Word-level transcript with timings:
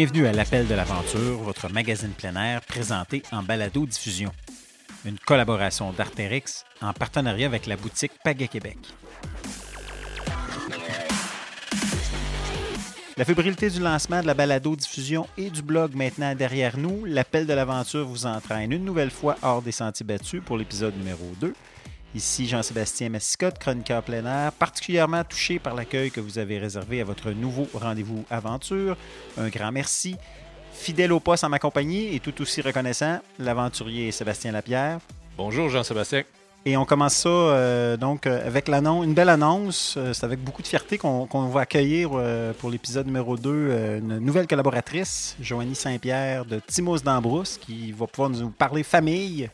Bienvenue 0.00 0.28
à 0.28 0.32
l'Appel 0.32 0.68
de 0.68 0.76
l'Aventure, 0.76 1.38
votre 1.38 1.68
magazine 1.72 2.12
plein 2.12 2.36
air 2.36 2.60
présenté 2.60 3.24
en 3.32 3.42
balado-diffusion. 3.42 4.30
Une 5.04 5.18
collaboration 5.18 5.90
d'Artérix 5.90 6.64
en 6.80 6.92
partenariat 6.92 7.46
avec 7.46 7.66
la 7.66 7.76
boutique 7.76 8.12
Paga 8.22 8.46
Québec. 8.46 8.78
La 13.16 13.24
fébrilité 13.24 13.70
du 13.70 13.80
lancement 13.80 14.22
de 14.22 14.28
la 14.28 14.34
balado-diffusion 14.34 15.26
et 15.36 15.50
du 15.50 15.62
blog 15.62 15.96
maintenant 15.96 16.32
derrière 16.36 16.78
nous, 16.78 17.04
l'appel 17.04 17.44
de 17.44 17.52
l'aventure 17.52 18.06
vous 18.06 18.26
entraîne 18.26 18.70
une 18.70 18.84
nouvelle 18.84 19.10
fois 19.10 19.34
hors 19.42 19.62
des 19.62 19.72
sentiers 19.72 20.06
battus 20.06 20.40
pour 20.46 20.58
l'épisode 20.58 20.96
numéro 20.96 21.24
2. 21.40 21.52
Ici 22.14 22.48
Jean-Sébastien 22.48 23.10
Massicotte, 23.10 23.58
chroniqueur 23.58 24.02
plein 24.02 24.24
air, 24.24 24.52
particulièrement 24.52 25.24
touché 25.24 25.58
par 25.58 25.74
l'accueil 25.74 26.10
que 26.10 26.20
vous 26.20 26.38
avez 26.38 26.58
réservé 26.58 27.02
à 27.02 27.04
votre 27.04 27.30
nouveau 27.32 27.68
rendez-vous 27.74 28.24
aventure. 28.30 28.96
Un 29.36 29.48
grand 29.48 29.72
merci. 29.72 30.16
Fidèle 30.72 31.12
au 31.12 31.20
poste 31.20 31.44
en 31.44 31.50
ma 31.50 31.58
compagnie 31.58 32.14
et 32.14 32.20
tout 32.20 32.40
aussi 32.40 32.62
reconnaissant, 32.62 33.20
l'aventurier 33.38 34.10
Sébastien 34.10 34.52
Lapierre. 34.52 35.00
Bonjour 35.36 35.68
Jean-Sébastien. 35.68 36.22
Et 36.64 36.76
on 36.76 36.84
commence 36.84 37.14
ça 37.14 37.28
euh, 37.28 37.96
donc 37.96 38.26
euh, 38.26 38.46
avec 38.46 38.68
l'annonce, 38.68 39.04
une 39.04 39.14
belle 39.14 39.28
annonce. 39.28 39.94
Euh, 39.96 40.12
c'est 40.12 40.24
avec 40.24 40.42
beaucoup 40.42 40.62
de 40.62 40.66
fierté 40.66 40.98
qu'on 40.98 41.26
va 41.26 41.60
accueillir 41.60 42.10
pour 42.58 42.70
l'épisode 42.70 43.06
numéro 43.06 43.36
2 43.36 43.98
une 43.98 44.18
nouvelle 44.18 44.46
collaboratrice, 44.46 45.36
Joanie 45.40 45.74
Saint-Pierre 45.74 46.44
de 46.44 46.60
Timos 46.66 46.98
d'Ambrousse, 46.98 47.58
qui 47.58 47.92
va 47.92 48.06
pouvoir 48.06 48.30
nous 48.30 48.50
parler 48.50 48.82
famille, 48.82 49.48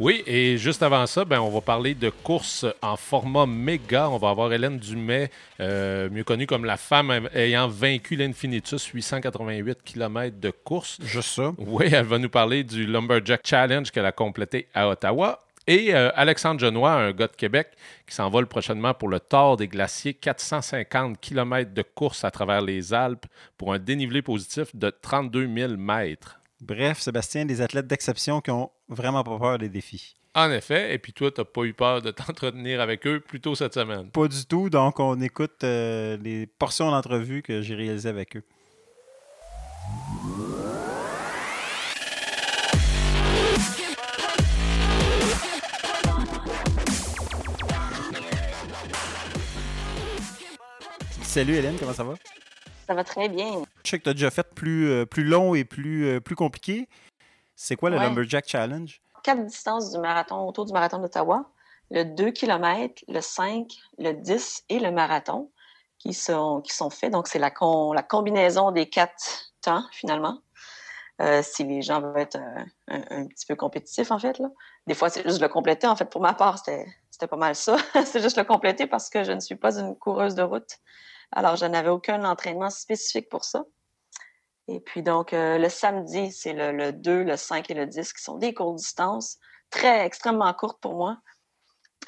oui, 0.00 0.22
et 0.26 0.56
juste 0.56 0.82
avant 0.82 1.06
ça, 1.06 1.26
ben, 1.26 1.40
on 1.40 1.50
va 1.50 1.60
parler 1.60 1.94
de 1.94 2.08
course 2.08 2.64
en 2.80 2.96
format 2.96 3.44
méga. 3.44 4.08
On 4.08 4.16
va 4.16 4.30
avoir 4.30 4.50
Hélène 4.50 4.78
Dumais, 4.78 5.30
euh, 5.60 6.08
mieux 6.10 6.24
connue 6.24 6.46
comme 6.46 6.64
la 6.64 6.78
femme 6.78 7.28
ayant 7.34 7.68
vaincu 7.68 8.16
l'Infinitus, 8.16 8.86
888 8.86 9.80
km 9.84 10.40
de 10.40 10.50
course. 10.50 10.96
Juste 11.02 11.34
ça. 11.34 11.52
Oui, 11.58 11.90
elle 11.92 12.06
va 12.06 12.18
nous 12.18 12.30
parler 12.30 12.64
du 12.64 12.86
Lumberjack 12.86 13.42
Challenge 13.44 13.90
qu'elle 13.90 14.06
a 14.06 14.12
complété 14.12 14.68
à 14.72 14.88
Ottawa. 14.88 15.38
Et 15.66 15.94
euh, 15.94 16.10
Alexandre 16.14 16.58
Genois, 16.58 16.92
un 16.92 17.12
gars 17.12 17.28
de 17.28 17.36
Québec, 17.36 17.68
qui 18.06 18.14
s'envole 18.14 18.46
prochainement 18.46 18.94
pour 18.94 19.08
le 19.08 19.20
Tour 19.20 19.58
des 19.58 19.68
Glaciers, 19.68 20.14
450 20.14 21.20
km 21.20 21.74
de 21.74 21.82
course 21.82 22.24
à 22.24 22.30
travers 22.30 22.62
les 22.62 22.94
Alpes 22.94 23.26
pour 23.58 23.74
un 23.74 23.78
dénivelé 23.78 24.22
positif 24.22 24.74
de 24.74 24.90
32 24.90 25.46
000 25.54 25.76
mètres. 25.76 26.39
Bref, 26.60 27.00
Sébastien, 27.00 27.46
des 27.46 27.62
athlètes 27.62 27.86
d'exception 27.86 28.42
qui 28.42 28.50
ont 28.50 28.70
vraiment 28.88 29.24
pas 29.24 29.38
peur 29.38 29.58
des 29.58 29.70
défis. 29.70 30.16
En 30.34 30.50
effet, 30.50 30.94
et 30.94 30.98
puis 30.98 31.14
toi, 31.14 31.30
tu 31.30 31.40
n'as 31.40 31.46
pas 31.46 31.62
eu 31.62 31.72
peur 31.72 32.02
de 32.02 32.10
t'entretenir 32.10 32.82
avec 32.82 33.06
eux 33.06 33.20
plus 33.20 33.40
tôt 33.40 33.54
cette 33.54 33.72
semaine? 33.72 34.10
Pas 34.10 34.28
du 34.28 34.44
tout, 34.44 34.68
donc 34.68 35.00
on 35.00 35.18
écoute 35.22 35.64
euh, 35.64 36.18
les 36.18 36.46
portions 36.46 36.90
d'entrevue 36.90 37.42
que 37.42 37.62
j'ai 37.62 37.74
réalisées 37.74 38.10
avec 38.10 38.36
eux. 38.36 38.44
Salut 51.22 51.54
Hélène, 51.54 51.76
comment 51.78 51.94
ça 51.94 52.04
va? 52.04 52.14
Ça 52.90 52.96
va 52.96 53.04
très 53.04 53.28
bien. 53.28 53.62
Je 53.84 53.90
sais 53.90 53.98
que 54.00 54.02
tu 54.02 54.10
as 54.10 54.14
déjà 54.14 54.32
fait 54.32 54.52
plus, 54.52 54.90
euh, 54.90 55.06
plus 55.06 55.22
long 55.22 55.54
et 55.54 55.62
plus, 55.62 56.08
euh, 56.08 56.18
plus 56.18 56.34
compliqué. 56.34 56.88
C'est 57.54 57.76
quoi 57.76 57.88
le 57.88 57.96
Lumberjack 57.96 58.48
Challenge? 58.48 59.00
Quatre 59.22 59.46
distances 59.46 59.92
du 59.92 59.98
marathon 59.98 60.44
autour 60.48 60.66
du 60.66 60.72
marathon 60.72 60.98
d'Ottawa. 60.98 61.48
Le 61.92 62.02
2 62.02 62.32
km, 62.32 63.04
le 63.06 63.20
5, 63.20 63.70
le 63.98 64.10
10 64.10 64.64
et 64.70 64.80
le 64.80 64.90
marathon 64.90 65.52
qui 66.00 66.12
sont, 66.14 66.62
qui 66.62 66.74
sont 66.74 66.90
faits. 66.90 67.12
Donc, 67.12 67.28
c'est 67.28 67.38
la, 67.38 67.52
la 67.94 68.02
combinaison 68.02 68.72
des 68.72 68.88
quatre 68.88 69.52
temps, 69.62 69.84
finalement. 69.92 70.40
Euh, 71.22 71.42
si 71.44 71.62
les 71.62 71.82
gens 71.82 72.00
veulent 72.00 72.18
être 72.18 72.40
un, 72.88 73.26
petit 73.28 73.46
peu 73.46 73.54
compétitifs, 73.54 74.10
en 74.10 74.18
fait. 74.18 74.40
Là. 74.40 74.48
Des 74.88 74.94
fois, 74.94 75.10
c'est 75.10 75.22
juste 75.22 75.40
le 75.40 75.48
compléter. 75.48 75.86
En 75.86 75.94
fait, 75.94 76.06
pour 76.06 76.22
ma 76.22 76.34
part, 76.34 76.58
c'était 76.58 77.28
pas 77.28 77.36
mal 77.36 77.54
ça. 77.54 77.76
c'est 78.04 78.20
juste 78.20 78.36
le 78.36 78.42
compléter 78.42 78.88
parce 78.88 79.08
que 79.10 79.22
je 79.22 79.30
ne 79.30 79.38
suis 79.38 79.54
pas 79.54 79.78
une 79.78 79.94
coureuse 79.94 80.34
de 80.34 80.42
route. 80.42 80.80
Alors, 81.32 81.56
je 81.56 81.66
n'avais 81.66 81.88
aucun 81.88 82.24
entraînement 82.24 82.70
spécifique 82.70 83.28
pour 83.28 83.44
ça. 83.44 83.64
Et 84.68 84.80
puis 84.80 85.02
donc, 85.02 85.32
euh, 85.32 85.58
le 85.58 85.68
samedi, 85.68 86.30
c'est 86.32 86.52
le, 86.52 86.92
2, 86.92 87.24
le 87.24 87.36
5 87.36 87.70
et 87.70 87.74
le 87.74 87.86
10 87.86 88.12
qui 88.12 88.22
sont 88.22 88.38
des 88.38 88.54
courtes 88.54 88.76
distances, 88.76 89.38
très 89.68 90.04
extrêmement 90.04 90.52
courtes 90.54 90.80
pour 90.80 90.94
moi. 90.94 91.18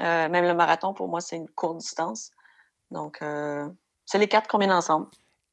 Euh, 0.00 0.28
même 0.28 0.44
le 0.44 0.54
marathon, 0.54 0.94
pour 0.94 1.08
moi, 1.08 1.20
c'est 1.20 1.36
une 1.36 1.48
courte 1.50 1.78
distance. 1.78 2.30
Donc, 2.90 3.20
euh, 3.22 3.68
c'est 4.06 4.18
les 4.18 4.28
quatre 4.28 4.48
combinés 4.48 4.72
ensemble. 4.72 5.08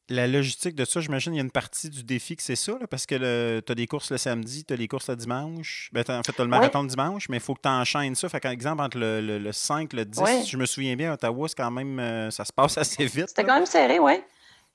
La 0.09 0.27
logistique 0.27 0.75
de 0.75 0.85
ça, 0.85 1.01
j'imagine, 1.01 1.35
il 1.35 1.37
y 1.37 1.39
a 1.39 1.43
une 1.43 1.51
partie 1.51 1.89
du 1.89 2.03
défi 2.03 2.35
que 2.35 2.41
c'est 2.41 2.55
ça, 2.55 2.73
parce 2.89 3.05
que 3.05 3.59
tu 3.59 3.71
as 3.71 3.75
des 3.75 3.85
courses 3.85 4.11
le 4.11 4.17
samedi, 4.17 4.65
tu 4.65 4.73
as 4.73 4.77
des 4.77 4.87
courses 4.87 5.07
le 5.07 5.15
dimanche. 5.15 5.89
Ben, 5.93 6.03
en 6.09 6.23
fait, 6.23 6.33
tu 6.33 6.41
as 6.41 6.43
le 6.43 6.49
marathon 6.49 6.81
le 6.81 6.89
dimanche, 6.89 7.29
mais 7.29 7.37
il 7.37 7.43
faut 7.43 7.53
que 7.53 7.61
tu 7.61 7.69
enchaînes 7.69 8.15
ça. 8.15 8.27
Fait 8.27 8.43
exemple, 8.45 8.81
entre 8.81 8.97
le, 8.97 9.51
5 9.51 9.93
et 9.93 9.97
le 9.97 10.05
10, 10.05 10.47
je 10.47 10.57
me 10.57 10.65
souviens 10.65 10.95
bien, 10.95 11.13
Ottawa, 11.13 11.47
c'est 11.47 11.55
quand 11.55 11.69
même, 11.69 11.99
euh, 11.99 12.31
ça 12.31 12.43
se 12.43 12.51
passe 12.51 12.77
assez 12.79 13.05
vite. 13.05 13.29
C'était 13.29 13.43
quand 13.43 13.55
même 13.55 13.67
serré, 13.67 13.99
oui. 13.99 14.13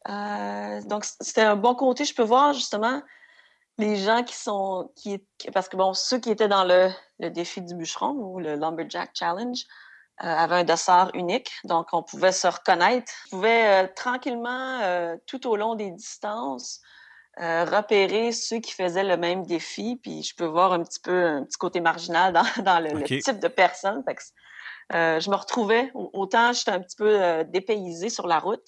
Euh, 0.08 0.80
donc, 0.82 1.04
c'était 1.04 1.42
un 1.42 1.56
bon 1.56 1.74
côté. 1.74 2.04
Je 2.04 2.14
peux 2.14 2.22
voir 2.22 2.52
justement 2.52 3.02
les 3.78 3.96
gens 3.96 4.22
qui 4.22 4.36
sont. 4.36 4.92
Qui, 4.94 5.20
parce 5.52 5.68
que, 5.68 5.76
bon, 5.76 5.94
ceux 5.94 6.18
qui 6.18 6.30
étaient 6.30 6.48
dans 6.48 6.64
le, 6.64 6.90
le 7.18 7.30
défi 7.30 7.60
du 7.60 7.74
bûcheron 7.74 8.12
ou 8.12 8.38
le 8.38 8.54
Lumberjack 8.54 9.10
Challenge, 9.14 9.64
avait 10.19 10.56
un 10.56 10.64
dossard 10.64 11.10
unique, 11.14 11.52
donc 11.64 11.88
on 11.92 12.02
pouvait 12.02 12.32
se 12.32 12.47
reconnaître. 12.47 13.12
On 13.26 13.36
pouvait 13.36 13.84
euh, 13.84 13.88
tranquillement, 13.94 14.80
euh, 14.82 15.16
tout 15.26 15.47
au 15.48 15.56
long 15.56 15.75
des 15.75 15.91
distances, 15.91 16.80
repérer 17.36 18.30
ceux 18.30 18.60
qui 18.60 18.72
faisaient 18.72 19.02
le 19.02 19.16
même 19.16 19.44
défi, 19.44 19.98
puis 20.00 20.22
je 20.22 20.36
peux 20.36 20.44
voir 20.44 20.72
un 20.72 20.84
petit 20.84 21.00
peu 21.00 21.26
un 21.26 21.42
petit 21.42 21.58
côté 21.58 21.80
marginal 21.80 22.32
dans, 22.32 22.44
dans 22.62 22.78
le, 22.78 23.02
type 23.02 23.41
de 23.41 23.48
personne. 23.48 24.04
je 24.92 25.30
me 25.30 25.34
retrouvais, 25.34 25.91
autant 25.94 26.52
j'étais 26.52 26.70
un 26.70 26.81
petit 26.81 26.94
peu 26.94 27.42
dépaysée 27.48 28.08
sur 28.08 28.28
la 28.28 28.38
route, 28.38 28.64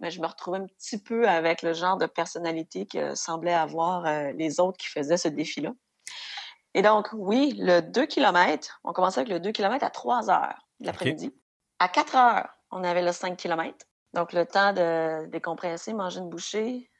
mais 0.00 0.10
je 0.10 0.20
me 0.20 0.26
retrouvais 0.26 0.58
un 0.58 0.66
petit 0.66 0.98
peu 0.98 1.26
avec 1.26 1.62
le 1.62 1.72
genre 1.72 1.96
de 1.96 2.04
personnalité 2.04 2.84
que 2.84 3.14
semblaient 3.14 3.54
avoir 3.54 4.04
les 4.34 4.60
autres 4.60 4.76
qui 4.76 4.88
faisaient 4.88 5.16
ce 5.16 5.28
défi-là. 5.28 5.70
Et 6.74 6.82
donc, 6.82 7.08
oui, 7.12 7.54
le 7.58 7.80
2 7.80 8.06
km, 8.06 8.80
on 8.84 8.92
commençait 8.92 9.20
avec 9.20 9.32
le 9.32 9.40
2 9.40 9.52
km 9.52 9.84
à 9.84 9.90
3 9.90 10.30
heures 10.30 10.66
l'après-midi. 10.86 11.34
À 11.78 11.88
4 11.88 12.16
heures, 12.16 12.48
on 12.70 12.84
avait 12.84 13.02
le 13.02 13.12
5 13.12 13.36
km. 13.36 13.86
Donc, 14.14 14.32
le 14.32 14.46
temps 14.46 14.72
de 14.72 15.26
décompresser, 15.26 15.92
manger 15.94 16.20
une 16.20 16.28
bouchée. 16.28 16.90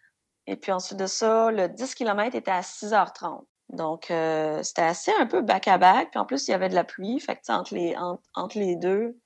Et 0.46 0.56
puis 0.56 0.72
ensuite 0.72 0.98
de 0.98 1.06
ça, 1.06 1.50
le 1.50 1.68
10 1.68 1.94
km 1.94 2.34
était 2.34 2.50
à 2.50 2.62
6h30. 2.62 3.44
Donc, 3.68 4.10
euh, 4.10 4.62
c'était 4.62 4.82
assez 4.82 5.12
un 5.18 5.26
peu 5.26 5.40
back-à-back. 5.40 6.10
Puis 6.10 6.18
en 6.18 6.26
plus, 6.26 6.48
il 6.48 6.50
y 6.50 6.54
avait 6.54 6.68
de 6.68 6.74
la 6.74 6.84
pluie. 6.84 7.20
Fait 7.20 7.36
que, 7.36 7.52
entre 7.52 7.74
les, 7.74 7.96
entre, 8.34 8.58
les 8.58 8.76
deux, 8.76 9.16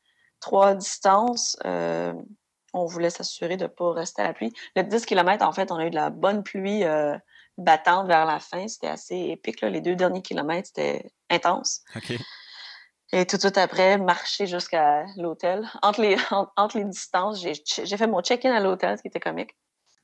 trois 0.40 0.74
distances, 0.74 1.56
euh, 1.64 2.12
on 2.72 2.84
voulait 2.84 3.10
s'assurer 3.10 3.56
de 3.56 3.64
ne 3.64 3.68
pas 3.68 3.92
rester 3.92 4.22
à 4.22 4.26
la 4.26 4.34
pluie. 4.34 4.52
Le 4.76 4.82
10 4.82 5.06
km, 5.06 5.44
en 5.44 5.52
fait, 5.52 5.72
on 5.72 5.76
a 5.76 5.86
eu 5.86 5.90
de 5.90 5.96
la 5.96 6.10
bonne 6.10 6.42
pluie 6.42 6.84
euh, 6.84 7.16
battante 7.58 8.06
vers 8.06 8.26
la 8.26 8.38
fin. 8.38 8.68
C'était 8.68 8.88
assez 8.88 9.16
épique. 9.16 9.62
Les 9.62 9.80
deux 9.80 9.96
derniers 9.96 10.22
kilomètres, 10.22 10.68
c'était 10.68 11.10
intense. 11.30 11.82
Et 13.12 13.24
tout 13.26 13.36
de 13.36 13.40
suite 13.40 13.58
après, 13.58 13.98
marcher 13.98 14.46
jusqu'à 14.46 15.04
l'hôtel. 15.16 15.68
Entre 15.82 16.00
les, 16.00 16.16
entre 16.56 16.78
les 16.78 16.84
distances, 16.84 17.40
j'ai 17.40 17.96
fait 17.96 18.06
mon 18.06 18.20
check-in 18.20 18.52
à 18.52 18.60
l'hôtel, 18.60 18.96
ce 18.96 19.02
qui 19.02 19.08
était 19.08 19.20
comique. 19.20 19.56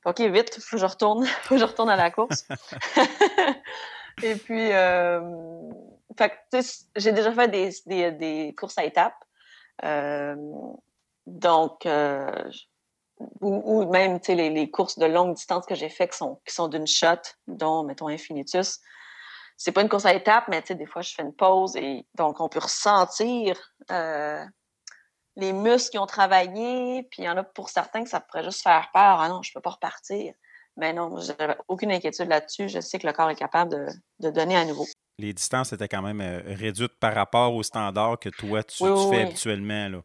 OK, 0.05 0.19
vite, 0.19 0.59
faut 0.61 0.75
que 0.75 0.81
je 0.81 0.85
retourne, 0.85 1.25
faut 1.43 1.55
que 1.55 1.59
je 1.61 1.65
retourne 1.65 1.89
à 1.89 1.95
la 1.95 2.11
course. 2.11 2.47
Et 4.23 4.35
puis, 4.35 4.71
euh, 4.71 5.21
j'ai 6.95 7.11
déjà 7.11 7.31
fait 7.31 7.47
des, 7.47 7.71
des, 7.85 8.11
des, 8.11 8.55
courses 8.55 8.77
à 8.77 8.83
étapes. 8.83 9.15
Euh, 9.83 10.35
donc, 11.25 11.85
euh, 11.85 12.31
ou, 13.41 13.61
ou, 13.65 13.89
même 13.89 14.19
les, 14.27 14.49
les 14.49 14.69
courses 14.69 14.99
de 14.99 15.05
longue 15.05 15.35
distance 15.35 15.65
que 15.65 15.73
j'ai 15.73 15.89
faites 15.89 16.11
qui 16.11 16.17
sont, 16.17 16.39
qui 16.45 16.53
sont 16.53 16.67
d'une 16.67 16.85
shot, 16.85 17.21
dont, 17.47 17.83
mettons, 17.83 18.07
Infinitus 18.07 18.81
c'est 19.57 19.71
pas 19.71 19.81
une 19.81 19.89
course 19.89 20.05
à 20.05 20.13
étapes, 20.13 20.45
mais 20.49 20.61
des 20.61 20.85
fois, 20.85 21.01
je 21.01 21.13
fais 21.13 21.23
une 21.23 21.33
pause 21.33 21.75
et 21.75 22.05
donc 22.15 22.39
on 22.39 22.49
peut 22.49 22.59
ressentir 22.59 23.57
euh, 23.91 24.43
les 25.35 25.53
muscles 25.53 25.91
qui 25.91 25.97
ont 25.97 26.05
travaillé. 26.05 27.03
Puis 27.03 27.23
il 27.23 27.25
y 27.25 27.29
en 27.29 27.37
a 27.37 27.43
pour 27.43 27.69
certains 27.69 28.03
que 28.03 28.09
ça 28.09 28.19
pourrait 28.19 28.43
juste 28.43 28.61
faire 28.61 28.89
peur. 28.93 29.19
Ah 29.19 29.29
non, 29.29 29.41
je 29.41 29.51
peux 29.53 29.61
pas 29.61 29.71
repartir. 29.71 30.33
Mais 30.75 30.91
non, 30.91 31.17
j'avais 31.19 31.55
aucune 31.67 31.91
inquiétude 31.91 32.27
là-dessus. 32.27 32.67
Je 32.67 32.79
sais 32.79 32.97
que 32.97 33.05
le 33.05 33.13
corps 33.13 33.29
est 33.29 33.35
capable 33.35 33.91
de, 34.19 34.29
donner 34.31 34.57
à 34.57 34.65
nouveau. 34.65 34.87
Les 35.19 35.33
distances 35.33 35.71
étaient 35.71 35.87
quand 35.87 36.01
même 36.01 36.21
euh, 36.21 36.41
réduites 36.45 36.97
par 36.99 37.13
rapport 37.13 37.53
aux 37.53 37.61
standards 37.61 38.17
que 38.19 38.29
toi, 38.29 38.63
tu, 38.63 38.83
fais 39.11 39.21
habituellement. 39.21 39.89
Là. 39.89 40.01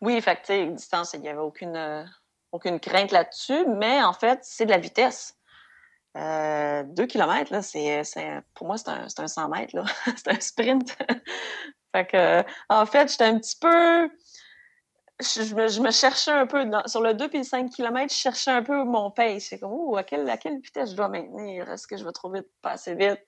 Oui, 0.00 0.14
effectivement, 0.14 0.72
distance, 0.74 1.12
il 1.14 1.20
n'y 1.20 1.28
avait 1.28 1.40
aucune, 1.40 1.76
euh, 1.76 2.04
aucune 2.52 2.78
crainte 2.78 3.10
là-dessus, 3.10 3.66
mais 3.66 4.02
en 4.02 4.12
fait, 4.12 4.38
c'est 4.42 4.66
de 4.66 4.70
la 4.70 4.78
vitesse. 4.78 5.37
Euh, 6.18 6.82
deux 6.84 7.06
kilomètres, 7.06 7.52
là, 7.52 7.62
c'est, 7.62 8.02
pour 8.54 8.66
moi, 8.66 8.76
c'est 8.76 8.88
un, 8.88 9.06
un 9.18 9.28
100 9.28 9.48
mètres. 9.48 9.76
Là. 9.76 9.84
c'est 10.16 10.28
un 10.28 10.40
sprint. 10.40 10.96
fait 11.94 12.06
que, 12.06 12.44
en 12.68 12.86
fait, 12.86 13.10
j'étais 13.10 13.24
un 13.24 13.38
petit 13.38 13.56
peu 13.60 14.10
je, 15.20 15.80
me, 15.80 15.90
cherchais 15.90 16.30
un 16.30 16.46
peu. 16.46 16.64
sur 16.86 17.00
le 17.00 17.14
2 17.14 17.30
et 17.32 17.38
le 17.38 17.42
5 17.42 17.70
km, 17.70 18.12
je 18.12 18.18
cherchais 18.18 18.50
un 18.50 18.62
peu 18.62 18.84
mon 18.84 19.10
pace. 19.10 19.46
C'est 19.48 19.58
comme, 19.58 19.72
oh, 19.72 19.96
à 19.96 20.04
quelle, 20.04 20.28
à 20.30 20.36
quelle 20.36 20.60
vitesse 20.60 20.90
je 20.92 20.96
dois 20.96 21.08
maintenir? 21.08 21.70
Est-ce 21.70 21.86
que 21.86 21.96
je 21.96 22.04
vais 22.04 22.12
trop 22.12 22.30
vite, 22.30 22.46
pas 22.62 22.72
assez 22.72 22.94
vite? 22.94 23.20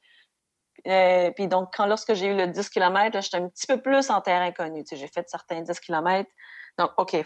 Euh, 0.86 1.30
puis 1.32 1.48
donc, 1.48 1.74
quand 1.76 1.86
lorsque 1.86 2.14
j'ai 2.14 2.26
eu 2.26 2.36
le 2.36 2.46
10 2.46 2.70
km, 2.70 3.20
j'étais 3.20 3.36
un 3.36 3.48
petit 3.48 3.66
peu 3.66 3.80
plus 3.80 4.08
en 4.10 4.20
terrain 4.20 4.50
connu. 4.52 4.84
j'ai 4.90 5.08
fait 5.08 5.28
certains 5.28 5.60
10 5.60 5.80
km. 5.80 6.30
Donc, 6.78 6.92
OK, 6.96 7.16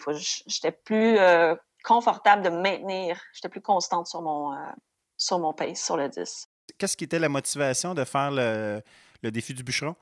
j'étais 0.47 0.73
plus 0.73 1.19
euh, 1.19 1.55
confortable 1.85 2.43
de 2.43 2.49
maintenir. 2.49 3.21
J'étais 3.35 3.51
plus 3.51 3.61
constante 3.61 4.07
sur 4.07 4.23
mon, 4.23 4.55
euh, 4.55 4.57
sur 5.17 5.39
mon 5.39 5.53
pace, 5.53 5.83
sur 5.83 5.97
le 5.97 6.09
10. 6.09 6.49
Qu'est-ce 6.79 6.97
qui 6.97 7.05
était 7.05 7.19
la 7.19 7.29
motivation 7.29 7.95
de 7.95 8.05
faire 8.05 8.31
le, 8.31 8.83
le 9.23 9.31
défi 9.31 9.55
du 9.55 9.63
bûcheron? 9.63 9.95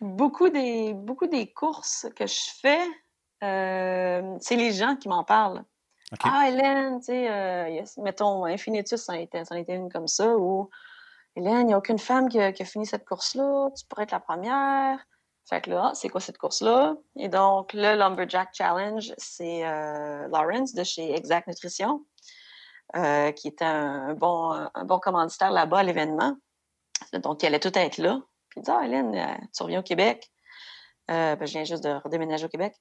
Beaucoup 0.00 0.48
des, 0.48 0.94
beaucoup 0.94 1.26
des 1.26 1.52
courses 1.52 2.06
que 2.16 2.26
je 2.26 2.40
fais, 2.60 2.84
c'est 3.40 4.56
les 4.56 4.72
gens 4.72 4.96
qui 4.96 5.08
m'en 5.08 5.24
parlent. 5.24 5.64
Ah, 6.24 6.48
Hélène, 6.48 7.00
tu 7.00 7.06
sais, 7.06 7.84
mettons, 7.98 8.44
Infinitus, 8.44 9.00
ça 9.00 9.14
en, 9.14 9.16
était, 9.16 9.44
ça 9.44 9.56
une 9.56 9.90
comme 9.90 10.08
ça, 10.08 10.36
ou 10.36 10.68
Hélène, 11.36 11.60
il 11.60 11.66
n'y 11.66 11.74
a 11.74 11.78
aucune 11.78 11.98
femme 11.98 12.28
qui 12.28 12.38
a, 12.38 12.52
fini 12.52 12.84
cette 12.86 13.06
course-là, 13.06 13.70
tu 13.76 13.86
pourrais 13.86 14.02
être 14.02 14.10
la 14.10 14.20
première. 14.20 14.98
Fait 15.48 15.60
que 15.60 15.70
là, 15.70 15.92
c'est 15.94 16.08
quoi 16.08 16.20
cette 16.20 16.38
course-là? 16.38 16.96
Et 17.16 17.28
donc, 17.28 17.72
le 17.72 17.96
Lumberjack 17.96 18.50
Challenge, 18.52 19.12
c'est 19.16 19.66
euh, 19.66 20.28
Lawrence 20.28 20.74
de 20.74 20.84
chez 20.84 21.14
Exact 21.14 21.48
Nutrition, 21.48 22.04
euh, 22.96 23.32
qui 23.32 23.48
était 23.48 23.64
un 23.64 24.14
bon, 24.14 24.52
un 24.74 24.84
bon 24.84 24.98
commanditaire 24.98 25.50
là-bas 25.50 25.78
à 25.78 25.82
l'événement. 25.82 26.36
Donc, 27.14 27.42
il 27.42 27.46
allait 27.46 27.60
tout 27.60 27.76
être 27.76 27.98
là. 27.98 28.20
Puis 28.48 28.60
il 28.60 28.64
dit, 28.64 28.70
ah, 28.70 28.82
Hélène, 28.84 29.14
euh, 29.14 29.46
tu 29.56 29.62
reviens 29.62 29.80
au 29.80 29.84
Québec? 29.84 30.30
Ben, 31.08 31.36
je 31.40 31.52
viens 31.52 31.64
juste 31.64 31.84
de 31.84 31.90
redéménager 31.90 32.46
au 32.46 32.48
Québec. 32.48 32.74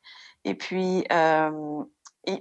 Et 0.45 0.55
puis, 0.55 1.03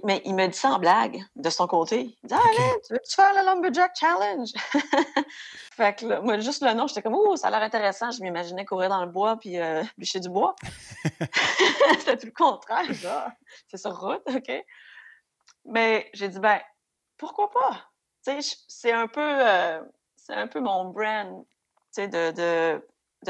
mais 0.03 0.21
il 0.25 0.35
me 0.35 0.47
dit 0.47 0.57
ça 0.57 0.69
en 0.69 0.79
blague, 0.79 1.23
de 1.35 1.49
son 1.49 1.65
côté. 1.65 2.15
Il 2.23 2.27
dit 2.27 2.33
Ah, 2.33 2.75
tu 2.85 2.93
veux-tu 2.93 3.15
faire 3.15 3.33
le 3.33 3.45
Lumberjack 3.45 3.91
Challenge? 3.99 4.49
fait 5.73 5.95
que 5.95 6.05
là, 6.05 6.21
moi, 6.21 6.39
juste 6.39 6.63
le 6.63 6.73
nom, 6.73 6.85
j'étais 6.85 7.01
comme 7.01 7.15
Oh, 7.15 7.35
ça 7.35 7.47
a 7.47 7.51
l'air 7.51 7.63
intéressant. 7.63 8.11
Je 8.11 8.21
m'imaginais 8.21 8.63
courir 8.63 8.89
dans 8.89 9.03
le 9.03 9.11
bois 9.11 9.37
puis 9.37 9.59
euh, 9.59 9.83
bûcher 9.97 10.19
du 10.19 10.29
bois. 10.29 10.55
C'était 11.99 12.17
tout 12.17 12.27
le 12.27 12.31
contraire, 12.31 12.93
genre. 12.93 13.29
C'est 13.67 13.77
sur 13.77 13.99
route, 13.99 14.21
OK? 14.27 14.65
Mais 15.65 16.09
j'ai 16.13 16.29
dit 16.29 16.39
Ben, 16.39 16.59
pourquoi 17.21 17.51
pas? 17.51 17.91
C'est 18.67 18.91
un 18.91 19.07
peu 19.07 19.21
euh, 19.21 19.79
c'est 20.17 20.33
un 20.33 20.47
peu 20.47 20.59
mon 20.59 20.85
brand, 20.89 21.45
de 21.97 22.81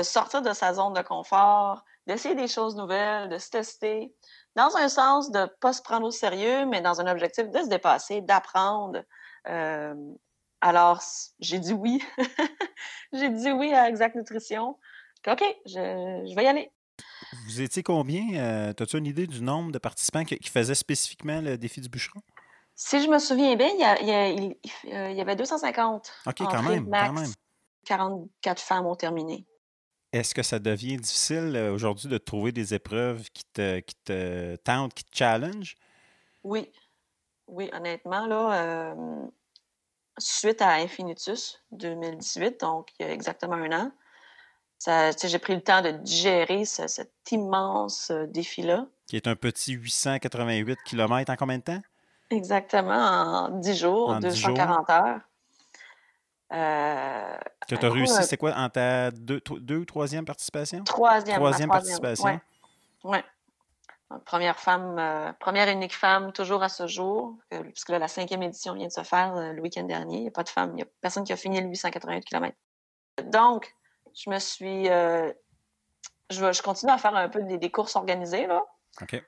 sortir 0.01 0.41
de 0.41 0.53
sa 0.53 0.73
zone 0.73 0.93
de 0.93 1.01
confort, 1.01 1.83
d'essayer 2.07 2.35
des 2.35 2.47
choses 2.47 2.77
nouvelles, 2.77 3.27
de 3.27 3.37
se 3.37 3.49
tester 3.49 4.13
dans 4.55 4.75
un 4.77 4.87
sens 4.87 5.29
de 5.31 5.39
ne 5.39 5.45
pas 5.45 5.73
se 5.73 5.81
prendre 5.81 6.07
au 6.07 6.11
sérieux, 6.11 6.65
mais 6.65 6.81
dans 6.81 7.01
un 7.01 7.07
objectif 7.11 7.49
de 7.49 7.59
se 7.59 7.67
dépasser, 7.67 8.21
d'apprendre. 8.21 9.03
Euh, 9.47 9.93
alors, 10.61 11.01
j'ai 11.39 11.59
dit 11.59 11.73
oui. 11.73 12.01
j'ai 13.13 13.29
dit 13.29 13.51
oui 13.51 13.73
à 13.73 13.89
Exact 13.89 14.15
Nutrition. 14.15 14.77
OK, 15.27 15.43
je, 15.65 16.33
vais 16.35 16.43
y 16.43 16.47
aller. 16.47 16.71
Vous 17.45 17.61
étiez 17.61 17.83
combien? 17.83 18.23
Euh, 18.35 18.73
As-tu 18.77 18.97
une 18.97 19.05
idée 19.05 19.27
du 19.27 19.41
nombre 19.41 19.71
de 19.71 19.79
participants 19.79 20.23
qui, 20.23 20.49
faisaient 20.49 20.75
spécifiquement 20.75 21.41
le 21.41 21.57
défi 21.57 21.81
du 21.81 21.89
bûcheron? 21.89 22.21
Si 22.83 22.99
je 22.99 23.07
me 23.07 23.19
souviens 23.19 23.55
bien, 23.55 23.69
il 24.01 24.57
y, 24.87 24.91
euh, 24.91 25.21
avait 25.21 25.35
250. 25.35 26.11
OK, 26.25 26.35
quand 26.39 26.63
même, 26.63 26.89
quand 26.89 27.13
même. 27.13 27.31
44 27.85 28.59
femmes 28.59 28.87
ont 28.87 28.95
terminé. 28.95 29.45
Est-ce 30.11 30.33
que 30.33 30.41
ça 30.41 30.57
devient 30.57 30.97
difficile 30.97 31.55
euh, 31.55 31.71
aujourd'hui 31.71 32.09
de 32.09 32.17
trouver 32.17 32.51
des 32.51 32.73
épreuves 32.73 33.29
qui 33.29 33.43
te, 33.45 33.81
qui 33.81 33.93
te 34.03 34.55
tentent, 34.55 34.95
qui 34.95 35.03
te 35.03 35.15
challenge? 35.15 35.75
Oui. 36.43 36.71
Oui, 37.45 37.69
honnêtement, 37.71 38.25
là, 38.25 38.63
euh, 38.63 39.27
suite 40.17 40.63
à 40.63 40.71
Infinitus 40.73 41.63
2018, 41.73 42.61
donc 42.61 42.89
il 42.99 43.05
y 43.05 43.09
a 43.09 43.13
exactement 43.13 43.57
un 43.57 43.71
an, 43.73 43.91
j'ai 45.23 45.39
pris 45.39 45.53
le 45.53 45.61
temps 45.61 45.83
de 45.83 45.91
digérer 45.91 46.65
cet 46.65 47.11
immense 47.29 48.09
euh, 48.09 48.25
défi-là. 48.25 48.87
Qui 49.05 49.17
est 49.17 49.27
un 49.27 49.35
petit 49.35 49.73
888 49.73 50.79
km 50.83 51.31
en 51.31 51.35
combien 51.35 51.59
de 51.59 51.63
temps? 51.63 51.81
Exactement, 52.31 52.93
en 52.93 53.49
10 53.49 53.77
jours, 53.77 54.09
en 54.09 54.19
240 54.19 54.89
heures. 54.89 55.19
Euh, 56.53 57.37
tu 57.67 57.75
as 57.75 57.89
réussi, 57.89 58.23
c'est 58.23 58.37
quoi, 58.37 58.53
en 58.55 58.69
ta 58.69 59.11
deux, 59.11 59.41
ou 59.77 59.85
troisième 59.85 60.25
participation? 60.25 60.83
Troisième. 60.83 61.37
Troisième, 61.37 61.69
participation. 61.69 62.39
Oui. 63.03 63.11
Ouais. 63.11 63.23
Première 64.25 64.59
femme, 64.59 64.97
euh, 64.99 65.31
première 65.39 65.69
et 65.69 65.71
unique 65.71 65.95
femme 65.95 66.33
toujours 66.33 66.63
à 66.63 66.67
ce 66.67 66.85
jour, 66.85 67.37
puisque 67.71 67.89
là, 67.89 67.99
la 67.99 68.09
cinquième 68.09 68.43
édition 68.43 68.73
vient 68.73 68.87
de 68.87 68.91
se 68.91 69.03
faire 69.03 69.33
euh, 69.37 69.53
le 69.53 69.61
week-end 69.61 69.83
dernier. 69.83 70.17
Il 70.17 70.21
n'y 70.23 70.27
a 70.27 70.31
pas 70.31 70.43
de 70.43 70.49
femme, 70.49 70.71
il 70.71 70.75
n'y 70.75 70.81
a 70.81 70.87
personne 70.99 71.23
qui 71.23 71.31
a 71.31 71.37
fini 71.37 71.61
le 71.61 71.67
888 71.67 72.25
km. 72.25 72.57
Donc, 73.23 73.73
je 74.13 74.29
me 74.29 74.39
suis. 74.39 74.87
je, 74.87 75.33
je, 76.29 76.61
continue 76.61 76.91
à 76.91 76.97
faire 76.97 77.15
un 77.15 77.29
peu 77.29 77.41
des, 77.41 77.71
courses 77.71 77.95
organisées, 77.95 78.47
là. 78.47 78.61
OK. 79.01 79.23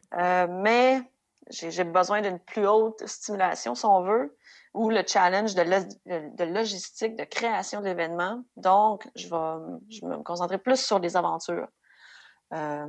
mais 0.49 1.01
j'ai 1.49 1.83
besoin 1.83 2.21
d'une 2.21 2.39
plus 2.39 2.67
haute 2.67 3.05
stimulation, 3.05 3.75
si 3.75 3.85
on 3.85 4.03
veut 4.03 4.35
ou 4.73 4.89
le 4.89 5.03
challenge 5.05 5.53
de, 5.53 6.43
logistique, 6.43 7.15
de 7.15 7.23
création 7.23 7.81
d'événements. 7.81 8.43
Donc, 8.57 9.07
je 9.15 9.27
vais, 9.27 9.77
je 9.89 10.05
me 10.05 10.23
concentrer 10.23 10.57
plus 10.57 10.83
sur 10.83 10.99
les 10.99 11.15
aventures. 11.15 11.67
Euh, 12.53 12.85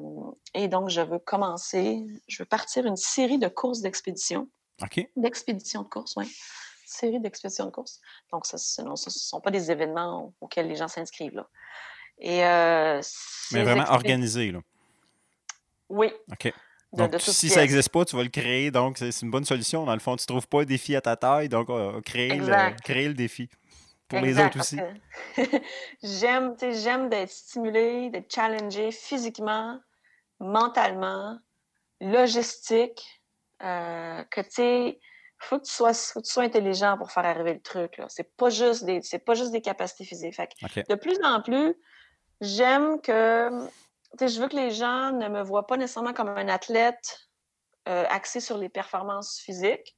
et 0.55 0.69
donc, 0.69 0.89
je 0.89 1.01
veux 1.01 1.19
commencer, 1.19 2.07
je 2.27 2.43
veux 2.43 2.47
partir 2.47 2.87
une 2.87 2.97
série 2.97 3.39
de 3.39 3.49
courses 3.49 3.81
d'expédition. 3.81 4.49
OK. 4.83 5.07
D'expédition 5.17 5.83
de 5.83 5.89
course, 5.89 6.15
oui. 6.17 6.31
Série 6.87 7.21
d'expéditions 7.21 7.67
de 7.67 7.71
course. 7.71 8.01
Donc, 8.33 8.47
ce 8.47 8.83
ne 8.83 8.97
sont 8.97 9.41
pas 9.41 9.51
des 9.51 9.71
événements 9.71 10.33
auxquels 10.41 10.69
les 10.69 10.77
gens 10.77 10.89
s'inscrivent. 10.89 11.35
Là. 11.35 11.49
Et, 12.19 12.45
euh, 12.45 13.01
Mais 13.53 13.63
vraiment 13.63 13.91
organisé, 13.91 14.53
là. 14.53 14.61
Oui. 15.91 16.11
OK. 16.33 16.53
Donc, 16.95 17.15
si 17.21 17.49
ça 17.49 17.61
n'existe 17.61 17.89
pas, 17.91 18.05
tu 18.05 18.17
vas 18.17 18.23
le 18.23 18.29
créer. 18.29 18.71
Donc, 18.71 18.99
c'est 18.99 19.23
une 19.23 19.31
bonne 19.31 19.45
solution. 19.45 19.85
Dans 19.85 19.95
le 19.95 20.01
fond, 20.01 20.17
tu 20.17 20.25
ne 20.25 20.27
trouves 20.27 20.49
pas 20.49 20.63
un 20.63 20.65
défi 20.65 20.97
à 20.97 21.01
ta 21.01 21.17
taille. 21.17 21.49
Donc, 21.49 21.69
créer, 22.05 22.37
le, 22.37 22.83
créer 22.83 23.09
le 23.09 23.15
défi 23.15 23.49
pour 24.09 24.21
les 24.21 24.39
autres 24.39 24.61
aussi. 24.61 24.79
j'aime, 26.03 26.55
j'aime 26.61 27.09
d'être 27.09 27.31
stimulé, 27.31 28.11
d'être 28.11 28.33
challengé 28.33 28.91
physiquement, 28.91 29.81
mentalement, 30.41 31.39
logistique. 32.01 33.23
Euh, 33.63 34.23
que 34.25 34.41
tu 34.43 34.51
sais, 34.51 34.99
faut 35.39 35.59
que 35.59 35.65
tu 35.65 35.73
sois, 35.73 35.95
faut 35.95 36.21
que 36.21 36.27
tu 36.27 36.33
sois 36.33 36.43
intelligent 36.43 36.99
pour 36.99 37.11
faire 37.11 37.25
arriver 37.25 37.55
le 37.55 37.61
truc. 37.61 37.97
Là. 37.99 38.07
C'est 38.09 38.37
pas 38.37 38.51
juste 38.51 38.85
des, 38.85 39.01
c'est 39.03 39.19
pas 39.19 39.35
juste 39.35 39.53
des 39.53 39.61
capacités 39.61 40.05
physiques. 40.05 40.37
De 40.89 40.95
plus 40.97 41.19
en 41.23 41.41
plus, 41.41 41.75
j'aime 42.41 43.01
que 43.01 43.51
je 44.21 44.41
veux 44.41 44.49
que 44.49 44.57
les 44.57 44.71
gens 44.71 45.13
ne 45.13 45.29
me 45.29 45.43
voient 45.43 45.67
pas 45.67 45.77
nécessairement 45.77 46.13
comme 46.13 46.29
un 46.29 46.49
athlète 46.49 47.29
euh, 47.89 48.05
axé 48.09 48.41
sur 48.41 48.57
les 48.57 48.69
performances 48.69 49.39
physiques. 49.41 49.97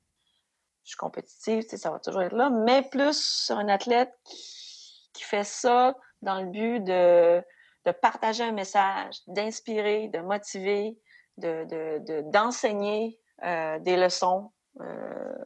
Je 0.85 0.91
suis 0.91 0.97
compétitive, 0.97 1.63
ça 1.63 1.91
va 1.91 1.99
toujours 1.99 2.23
être 2.23 2.37
là, 2.37 2.51
mais 2.51 2.83
plus 2.83 3.45
sur 3.45 3.59
un 3.59 3.69
athlète 3.69 4.13
qui, 4.25 5.23
fait 5.23 5.45
ça 5.45 5.97
dans 6.23 6.41
le 6.41 6.47
but 6.47 6.81
de, 6.85 7.43
partager 8.03 8.45
un 8.45 8.53
message, 8.53 9.17
d'inspirer, 9.27 10.09
de 10.09 10.21
motiver, 10.21 10.97
d'enseigner 11.39 13.19
de, 13.43 13.47
euh, 13.47 13.79
des 13.81 13.97
leçons. 13.97 14.53
Euh, 14.81 15.45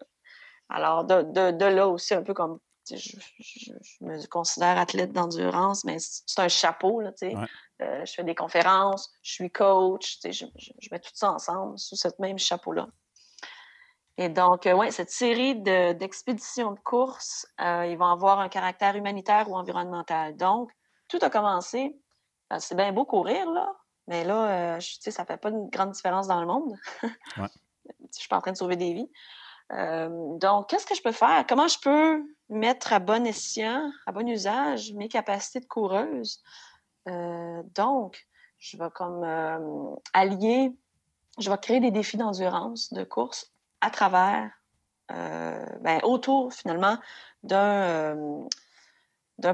alors, 0.69 1.05
de, 1.05 1.65
là 1.65 1.89
aussi, 1.89 2.15
un 2.15 2.23
peu 2.23 2.35
comme 2.35 2.59
je, 2.91 3.17
me 4.00 4.27
considère 4.27 4.79
athlète 4.79 5.12
d'endurance, 5.12 5.85
mais 5.85 5.97
c'est 5.99 6.41
un 6.41 6.49
chapeau, 6.49 7.00
là, 7.00 7.12
tu 7.12 7.31
sais. 7.31 7.35
Euh, 7.81 8.05
je 8.05 8.13
fais 8.13 8.25
des 8.25 8.35
conférences, 8.35 9.11
je 9.23 9.33
suis 9.33 9.51
coach, 9.51 10.19
je, 10.25 10.45
mets 10.91 10.99
tout 10.99 11.11
ça 11.15 11.33
ensemble 11.33 11.79
sous 11.79 11.97
ce 11.97 12.09
même 12.19 12.39
chapeau-là. 12.39 12.89
Et 14.19 14.29
donc, 14.29 14.67
euh, 14.67 14.73
oui, 14.73 14.93
cette 14.93 15.11
série 15.11 15.57
d'expéditions 15.57 16.73
de, 16.73 16.81
courses, 16.81 17.47
euh, 17.61 17.87
ils 17.87 17.97
vont 17.97 18.11
avoir 18.11 18.39
un 18.39 18.51
caractère 18.51 18.97
humanitaire 18.97 19.49
ou 19.49 19.57
environnemental. 19.57 20.37
Donc, 20.37 20.71
tout 21.09 21.19
a 21.23 21.31
commencé. 21.31 21.97
c'est 22.59 22.75
bien 22.75 22.93
beau 22.93 23.07
courir, 23.07 23.51
là, 23.51 23.73
mais 24.09 24.25
là, 24.25 24.79
tu 24.79 25.01
sais, 25.01 25.11
ça 25.11 25.23
ne 25.23 25.27
fait 25.27 25.39
pas 25.39 25.49
une 25.49 25.71
grande 25.71 25.93
différence 25.93 26.27
dans 26.27 26.41
le 26.41 26.47
monde. 26.47 26.75
Je 27.37 27.43
ne 27.43 28.13
suis 28.13 28.29
pas 28.29 28.37
en 28.37 28.41
train 28.41 28.53
de 28.53 28.57
sauver 28.57 28.77
des 28.77 28.93
vies. 28.93 29.11
donc, 29.71 30.69
qu'est-ce 30.69 30.87
que 30.87 30.95
je 30.95 31.03
peux 31.03 31.13
faire? 31.13 31.45
Comment 31.49 31.67
je 31.67 31.79
peux 31.81 32.23
mettre 32.49 32.93
à 32.93 32.99
bon 32.99 33.27
escient, 33.27 33.91
à 34.07 34.13
bon 34.13 34.29
usage 34.29 34.93
mes 34.93 35.09
capacités 35.09 35.61
de 35.61 35.67
coureuse? 35.67 36.41
Euh, 37.09 37.62
donc, 37.75 38.26
je 38.59 38.76
vais 38.76 38.90
comme 38.90 39.25
euh, 39.25 39.95
allier, 40.12 40.73
je 41.38 41.50
vais 41.50 41.59
créer 41.59 41.80
des 41.80 41.90
défis 41.90 42.16
d'endurance, 42.16 42.92
de 42.92 43.04
course 43.04 43.52
à 43.80 43.90
travers, 43.90 44.50
euh, 45.12 45.64
ben, 45.80 46.00
autour 46.02 46.52
finalement 46.52 46.99
d'un 47.42 48.49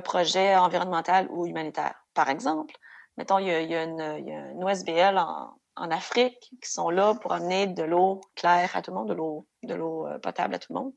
projet 0.02 0.56
environnemental 0.56 1.28
ou 1.30 1.46
humanitaire. 1.46 1.94
Par 2.14 2.28
exemple, 2.28 2.74
mettons, 3.16 3.38
il 3.38 3.46
y 3.46 3.74
a, 3.74 3.84
une, 3.84 4.62
OSBL 4.62 5.18
en 5.18 5.90
Afrique 5.90 6.52
qui 6.60 6.70
sont 6.70 6.90
là 6.90 7.14
pour 7.14 7.32
amener 7.32 7.68
de 7.68 7.84
l'eau 7.84 8.20
claire 8.34 8.74
à 8.74 8.82
tout 8.82 8.90
le 8.90 8.96
monde, 8.96 9.08
de 9.08 9.14
l'eau, 9.14 9.46
de 9.62 9.74
l'eau 9.74 10.08
potable 10.22 10.56
à 10.56 10.58
tout 10.58 10.72
le 10.72 10.80
monde. 10.80 10.92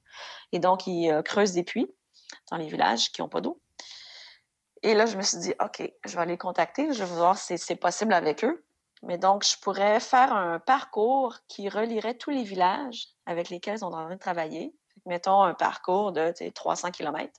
Et 0.52 0.60
donc, 0.60 0.88
ils 0.88 1.22
creusent 1.24 1.54
des 1.54 1.64
puits 1.64 1.94
dans 2.50 2.58
les 2.58 2.68
villages 2.68 3.12
qui 3.12 3.22
n'ont 3.22 3.30
pas 3.30 3.42
d'eau. 3.42 3.62
Et 4.84 4.94
là, 4.94 5.06
je 5.06 5.18
me 5.18 5.22
suis 5.22 5.40
dit, 5.40 5.54
OK, 5.64 5.92
je 6.06 6.16
vais 6.16 6.22
aller 6.22 6.38
contacter, 6.38 6.94
je 6.94 7.04
vais 7.04 7.16
voir 7.16 7.38
si 7.38 7.58
c'est 7.58 7.76
possible 7.76 8.14
avec 8.14 8.44
eux. 8.44 8.64
Mais 9.04 9.18
donc, 9.18 9.46
je 9.46 9.58
pourrais 9.60 10.00
faire 10.00 10.34
un 10.34 10.60
parcours 10.60 11.38
qui 11.48 11.70
relierait 11.70 12.16
tous 12.16 12.32
les 12.32 12.44
villages 12.44 13.08
avec 13.26 13.50
lesquels 13.50 13.76
ils 13.76 13.80
sont 13.80 13.88
en 13.88 13.92
train 13.92 14.14
de 14.14 14.20
travailler. 14.20 14.74
Mettons 15.06 15.42
un 15.44 15.54
parcours 15.54 16.12
de 16.12 16.34
300 16.52 16.92
km. 16.92 17.32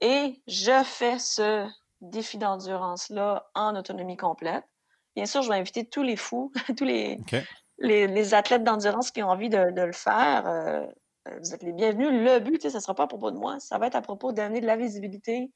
Et 0.00 0.40
je 0.46 0.82
fais 0.84 1.18
ce 1.18 1.66
défi 2.00 2.38
d'endurance-là 2.38 3.48
en 3.54 3.74
autonomie 3.74 4.16
complète. 4.16 4.64
Bien 5.16 5.26
sûr, 5.26 5.42
je 5.42 5.48
vais 5.48 5.56
inviter 5.56 5.84
tous 5.84 6.02
les 6.02 6.16
fous, 6.16 6.52
tous 6.76 6.84
les, 6.84 7.18
les, 7.78 8.34
athlètes 8.34 8.62
d'endurance 8.62 9.10
qui 9.10 9.22
ont 9.22 9.30
envie 9.30 9.48
de, 9.48 9.58
le 9.58 9.92
faire. 9.92 10.46
Euh, 10.46 10.86
vous 11.40 11.54
êtes 11.54 11.64
les 11.64 11.72
bienvenus. 11.72 12.08
Le 12.10 12.38
but, 12.38 12.62
ce 12.62 12.76
ne 12.76 12.80
sera 12.80 12.94
pas 12.94 13.04
à 13.04 13.06
propos 13.08 13.32
de 13.32 13.36
moi, 13.36 13.58
ça 13.58 13.78
va 13.78 13.88
être 13.88 13.96
à 13.96 14.02
propos 14.02 14.32
d'amener 14.32 14.60
de 14.60 14.66
la 14.66 14.76
visibilité 14.76 15.50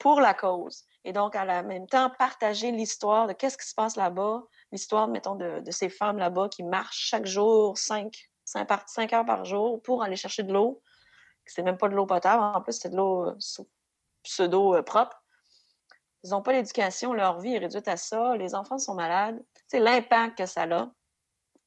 pour 0.00 0.20
la 0.20 0.34
cause. 0.34 0.84
Et 1.04 1.12
donc, 1.12 1.36
à 1.36 1.44
la 1.44 1.62
même 1.62 1.86
temps, 1.86 2.10
partager 2.18 2.72
l'histoire 2.72 3.28
de 3.28 3.32
qu'est-ce 3.32 3.56
qui 3.56 3.68
se 3.68 3.74
passe 3.74 3.96
là-bas, 3.96 4.42
l'histoire, 4.72 5.06
mettons, 5.06 5.36
de, 5.36 5.62
ces 5.70 5.88
femmes 5.88 6.18
là-bas 6.18 6.48
qui 6.48 6.64
marchent 6.64 7.08
chaque 7.08 7.26
jour, 7.26 7.78
cinq, 7.78 8.30
cinq, 8.44 9.12
heures 9.12 9.24
par 9.24 9.44
jour 9.44 9.80
pour 9.82 10.02
aller 10.02 10.16
chercher 10.16 10.42
de 10.42 10.52
l'eau. 10.52 10.82
C'est 11.46 11.62
même 11.62 11.78
pas 11.78 11.88
de 11.88 11.94
l'eau 11.94 12.06
potable, 12.06 12.42
en 12.42 12.60
plus, 12.60 12.72
c'est 12.72 12.90
de 12.90 12.96
l'eau 12.96 13.28
euh, 13.28 13.64
pseudo-propre. 14.22 15.22
Ils 16.22 16.30
n'ont 16.30 16.42
pas 16.42 16.52
l'éducation, 16.52 17.12
leur 17.12 17.40
vie 17.40 17.54
est 17.54 17.58
réduite 17.58 17.88
à 17.88 17.96
ça, 17.96 18.36
les 18.36 18.54
enfants 18.54 18.78
sont 18.78 18.94
malades. 18.94 19.42
C'est 19.68 19.80
l'impact 19.80 20.38
que 20.38 20.46
ça 20.46 20.62
a. 20.62 20.90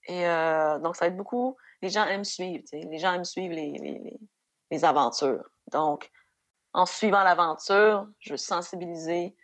Et 0.05 0.27
euh, 0.27 0.79
donc, 0.79 0.95
ça 0.95 1.05
va 1.05 1.09
être 1.09 1.17
beaucoup. 1.17 1.55
Les 1.81 1.89
gens 1.89 2.05
aiment 2.05 2.23
suivre, 2.23 2.63
les 2.71 2.97
gens 2.97 3.13
aiment 3.13 3.25
suivre 3.25 3.53
les, 3.55 4.19
les, 4.71 4.85
aventures. 4.85 5.43
Donc, 5.71 6.09
en 6.73 6.85
suivant 6.85 7.23
l'aventure, 7.23 8.07
je 8.19 8.31
veux 8.31 8.37
sensibiliser. 8.37 9.35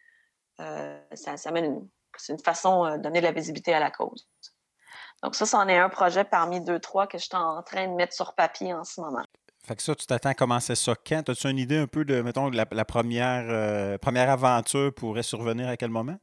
Euh, 0.60 1.00
ça, 1.14 1.38
c'est 1.38 1.50
une 2.34 2.40
façon 2.44 2.86
euh, 2.86 2.98
de 2.98 3.04
donner 3.04 3.20
de 3.22 3.26
la 3.26 3.32
visibilité 3.32 3.74
à 3.74 3.80
la 3.80 3.92
cause. 3.92 4.28
Donc, 5.24 5.36
ça, 5.36 5.46
c'en 5.46 5.68
est 5.68 5.78
un 5.78 5.90
projet 5.90 6.24
parmi 6.24 6.62
deux, 6.62 6.80
trois 6.80 7.08
que 7.08 7.18
je 7.18 7.26
suis 7.26 7.36
en 7.36 7.62
train 7.64 7.88
de 7.88 7.94
mettre 7.94 8.14
sur 8.14 8.34
papier 8.34 8.74
en 8.74 8.84
ce 8.84 9.02
moment. 9.02 9.24
Fait 9.66 9.76
que 9.76 9.84
ça, 9.84 9.94
tu 9.94 10.06
t'attends 10.06 10.30
à 10.30 10.34
commencer 10.34 10.74
ça 10.76 10.94
quand? 11.08 11.30
As-tu 11.30 11.50
une 11.50 11.58
idée 11.58 11.78
un 11.78 11.88
peu 11.88 12.06
de, 12.06 12.22
mettons, 12.22 12.50
la, 12.50 12.66
la 12.72 12.86
première, 12.86 13.46
euh, 13.50 13.98
première 13.98 14.30
aventure 14.30 14.94
pourrait 14.96 15.24
survenir 15.24 15.68
à 15.68 15.78
quel 15.78 15.90
moment? 15.90 16.18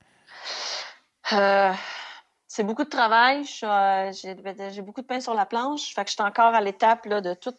Euh, 1.32 1.72
c'est 2.46 2.64
beaucoup 2.64 2.84
de 2.84 2.88
travail. 2.88 3.44
Euh, 3.62 4.12
j'ai 4.12 4.82
beaucoup 4.82 5.02
de 5.02 5.06
pain 5.06 5.20
sur 5.20 5.34
la 5.34 5.44
planche. 5.44 5.94
Fait 5.94 6.04
que 6.04 6.10
je 6.10 6.14
suis 6.14 6.22
encore 6.22 6.54
à 6.54 6.60
l'étape 6.60 7.06
de 7.06 7.34
tout 7.34 7.54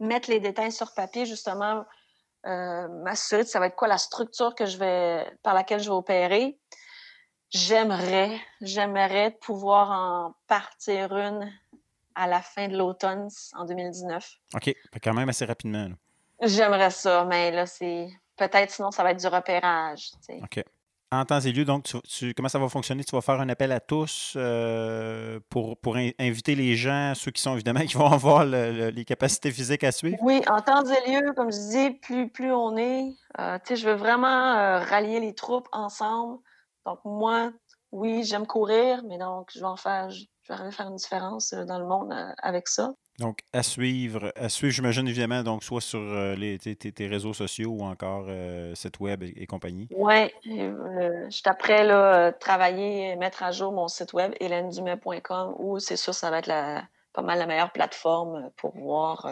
mettre 0.00 0.30
les 0.30 0.40
détails 0.40 0.72
sur 0.72 0.94
papier, 0.94 1.26
justement, 1.26 1.84
m'assurer 2.44 3.42
que 3.42 3.48
ça 3.48 3.58
va 3.58 3.66
être 3.66 3.76
quoi 3.76 3.88
la 3.88 3.98
structure 3.98 4.54
que 4.54 4.66
je 4.66 4.76
vais, 4.76 5.26
par 5.42 5.54
laquelle 5.54 5.80
je 5.80 5.88
vais 5.88 5.96
opérer. 5.96 6.58
J'aimerais, 7.50 8.40
j'aimerais 8.60 9.30
pouvoir 9.40 9.90
en 9.90 10.34
partir 10.48 11.16
une 11.16 11.52
à 12.14 12.26
la 12.26 12.42
fin 12.42 12.68
de 12.68 12.76
l'automne 12.76 13.28
en 13.54 13.64
2019. 13.64 14.28
OK, 14.54 14.74
quand 15.02 15.14
même 15.14 15.28
assez 15.28 15.44
rapidement. 15.44 15.88
J'aimerais 16.42 16.90
ça, 16.90 17.24
mais 17.24 17.50
là, 17.50 17.66
c'est. 17.66 18.08
Peut-être 18.36 18.70
sinon, 18.72 18.90
ça 18.90 19.04
va 19.04 19.12
être 19.12 19.20
du 19.20 19.28
repérage. 19.28 20.10
OK. 20.42 20.64
En 21.14 21.24
temps 21.24 21.38
et 21.38 21.52
lieu, 21.52 21.64
donc, 21.64 21.86
comment 22.36 22.48
ça 22.48 22.58
va 22.58 22.68
fonctionner? 22.68 23.04
Tu 23.04 23.14
vas 23.14 23.22
faire 23.22 23.40
un 23.40 23.48
appel 23.48 23.70
à 23.70 23.78
tous 23.78 24.34
euh, 24.36 25.38
pour, 25.48 25.78
pour 25.78 25.96
inviter 25.96 26.56
les 26.56 26.74
gens, 26.74 27.12
ceux 27.14 27.30
qui 27.30 27.40
sont 27.40 27.54
évidemment 27.54 27.80
qui 27.86 27.94
vont 27.94 28.10
avoir 28.10 28.44
les 28.44 29.04
capacités 29.04 29.52
physiques 29.52 29.84
à 29.84 29.92
suivre? 29.92 30.16
Oui, 30.20 30.42
en 30.48 30.60
temps 30.60 30.82
et 30.84 31.10
lieu, 31.10 31.32
comme 31.34 31.52
je 31.52 31.70
dis, 31.70 31.90
plus, 31.98 32.28
plus 32.28 32.52
on 32.52 32.76
est, 32.76 33.14
euh, 33.38 33.58
tu 33.58 33.68
sais, 33.68 33.76
je 33.76 33.88
veux 33.88 33.94
vraiment 33.94 34.54
euh, 34.54 34.80
rallier 34.80 35.20
les 35.20 35.34
troupes 35.34 35.68
ensemble. 35.72 36.38
Donc, 36.84 36.98
moi, 37.04 37.52
oui, 37.92 38.24
j'aime 38.24 38.46
courir, 38.46 39.02
mais 39.04 39.18
donc, 39.18 39.50
je 39.54 39.60
vais 39.60 39.66
en 39.66 39.76
faire, 39.76 40.10
je 40.10 40.24
vais 40.48 40.54
arriver 40.54 40.72
faire 40.72 40.88
une 40.88 40.96
différence 40.96 41.54
dans 41.54 41.78
le 41.78 41.86
monde 41.86 42.12
avec 42.42 42.66
ça. 42.66 42.92
Donc, 43.18 43.40
à 43.52 43.62
suivre, 43.62 44.32
à 44.34 44.48
suivre, 44.48 44.72
j'imagine 44.72 45.06
évidemment, 45.06 45.42
donc 45.42 45.62
soit 45.62 45.80
sur 45.80 46.00
euh, 46.00 46.34
les, 46.34 46.58
tes, 46.58 47.06
réseaux 47.06 47.32
sociaux 47.32 47.70
ou 47.70 47.82
encore 47.82 48.26
site 48.74 48.98
web 49.00 49.22
et, 49.22 49.46
compagnie. 49.46 49.88
Oui, 49.92 50.30
je 50.44 51.48
après 51.48 51.84
là, 51.84 52.32
travailler, 52.32 53.14
mettre 53.16 53.42
à 53.42 53.52
jour 53.52 53.72
mon 53.72 53.88
site 53.88 54.12
web, 54.12 54.32
hélènedumet.com, 54.40 55.54
où 55.58 55.78
c'est 55.78 55.96
sûr, 55.96 56.14
ça 56.14 56.30
va 56.30 56.38
être 56.38 56.48
la, 56.48 56.84
pas 57.12 57.22
mal 57.22 57.38
la 57.38 57.46
meilleure 57.46 57.72
plateforme 57.72 58.50
pour 58.56 58.76
voir 58.76 59.30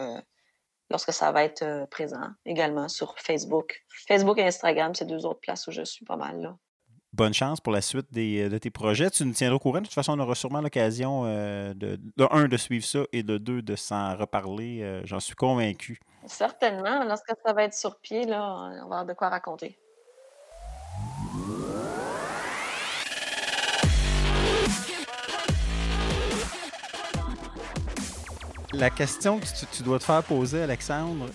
lorsque 0.89 1.11
ça 1.11 1.31
va 1.31 1.43
être 1.43 1.85
présent. 1.89 2.29
Également 2.45 2.87
sur 2.87 3.19
Facebook. 3.19 3.83
Facebook 4.07 4.37
et 4.37 4.45
Instagram, 4.45 4.95
c'est 4.95 5.05
deux 5.05 5.25
autres 5.25 5.41
places 5.41 5.67
où 5.67 5.71
je 5.71 5.83
suis 5.83 6.05
pas 6.05 6.15
mal 6.15 6.41
là 6.41 6.57
bonne 7.13 7.33
chance 7.33 7.61
pour 7.61 7.71
la 7.71 7.81
suite 7.81 8.07
euh, 8.17 8.49
de 8.49 8.57
tes 8.57 8.71
projets. 8.71 9.09
Tu 9.09 9.23
nous 9.25 9.33
tiendras 9.33 9.55
au 9.55 9.59
courant. 9.59 9.79
De 9.79 9.85
toute 9.85 9.93
façon, 9.93 10.13
on 10.17 10.19
aura 10.19 10.35
sûrement 10.35 10.61
l'occasion, 10.61 11.23
euh, 11.25 11.73
de, 11.73 11.99
un, 12.31 12.47
de 12.47 12.57
suivre 12.57 12.85
ça 12.85 13.03
et 13.11 13.23
de 13.23 13.37
deux, 13.37 13.61
de 13.61 13.75
s'en 13.75 14.15
reparler. 14.17 14.81
Euh, 14.81 15.01
j'en 15.05 15.19
suis 15.19 15.35
convaincu. 15.35 15.99
Certainement. 16.25 17.03
Lorsque 17.05 17.31
ça 17.45 17.53
va 17.53 17.63
être 17.63 17.73
sur 17.73 17.99
pied, 17.99 18.25
là, 18.25 18.43
on 18.43 18.69
va 18.69 18.83
avoir 18.83 19.05
de 19.05 19.13
quoi 19.13 19.29
raconter. 19.29 19.77
La 28.73 28.89
question 28.89 29.39
que 29.39 29.45
tu, 29.71 29.83
dois 29.83 29.99
te 29.99 30.03
faire 30.03 30.23
poser, 30.23 30.63
Alexandre, 30.63 31.27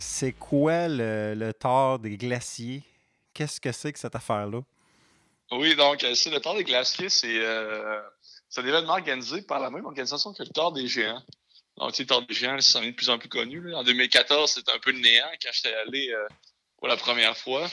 c'est 0.00 0.32
quoi 0.32 0.88
le, 0.88 1.34
le 1.36 1.52
tort 1.52 2.00
des 2.00 2.16
glaciers? 2.16 2.82
Qu'est-ce 3.32 3.60
que 3.60 3.70
c'est 3.70 3.92
que 3.92 3.98
cette 4.00 4.16
affaire-là? 4.16 4.62
Oui, 5.50 5.74
donc, 5.76 6.04
euh, 6.04 6.14
c'est 6.14 6.30
le 6.30 6.40
Tour 6.40 6.54
des 6.54 6.64
Glaciers, 6.64 7.08
c'est 7.08 7.38
euh, 7.38 8.00
un 8.56 8.66
événement 8.66 8.92
organisé 8.92 9.40
par 9.42 9.60
la 9.60 9.70
même 9.70 9.86
organisation 9.86 10.34
que 10.34 10.42
le 10.42 10.50
Tour 10.50 10.72
des 10.72 10.86
Géants. 10.86 11.22
Donc, 11.78 11.96
le 11.96 12.06
Tour 12.06 12.22
des 12.22 12.34
Géants, 12.34 12.60
ça 12.60 12.80
devient 12.80 12.90
de 12.90 12.96
plus 12.96 13.08
en 13.08 13.18
plus 13.18 13.30
connu. 13.30 13.74
En 13.74 13.82
2014, 13.82 14.50
c'était 14.50 14.72
un 14.72 14.78
peu 14.78 14.92
le 14.92 14.98
néant 14.98 15.30
quand 15.42 15.50
j'étais 15.52 15.74
allé 15.74 16.10
euh, 16.10 16.26
pour 16.76 16.88
la 16.88 16.96
première 16.98 17.36
fois. 17.36 17.70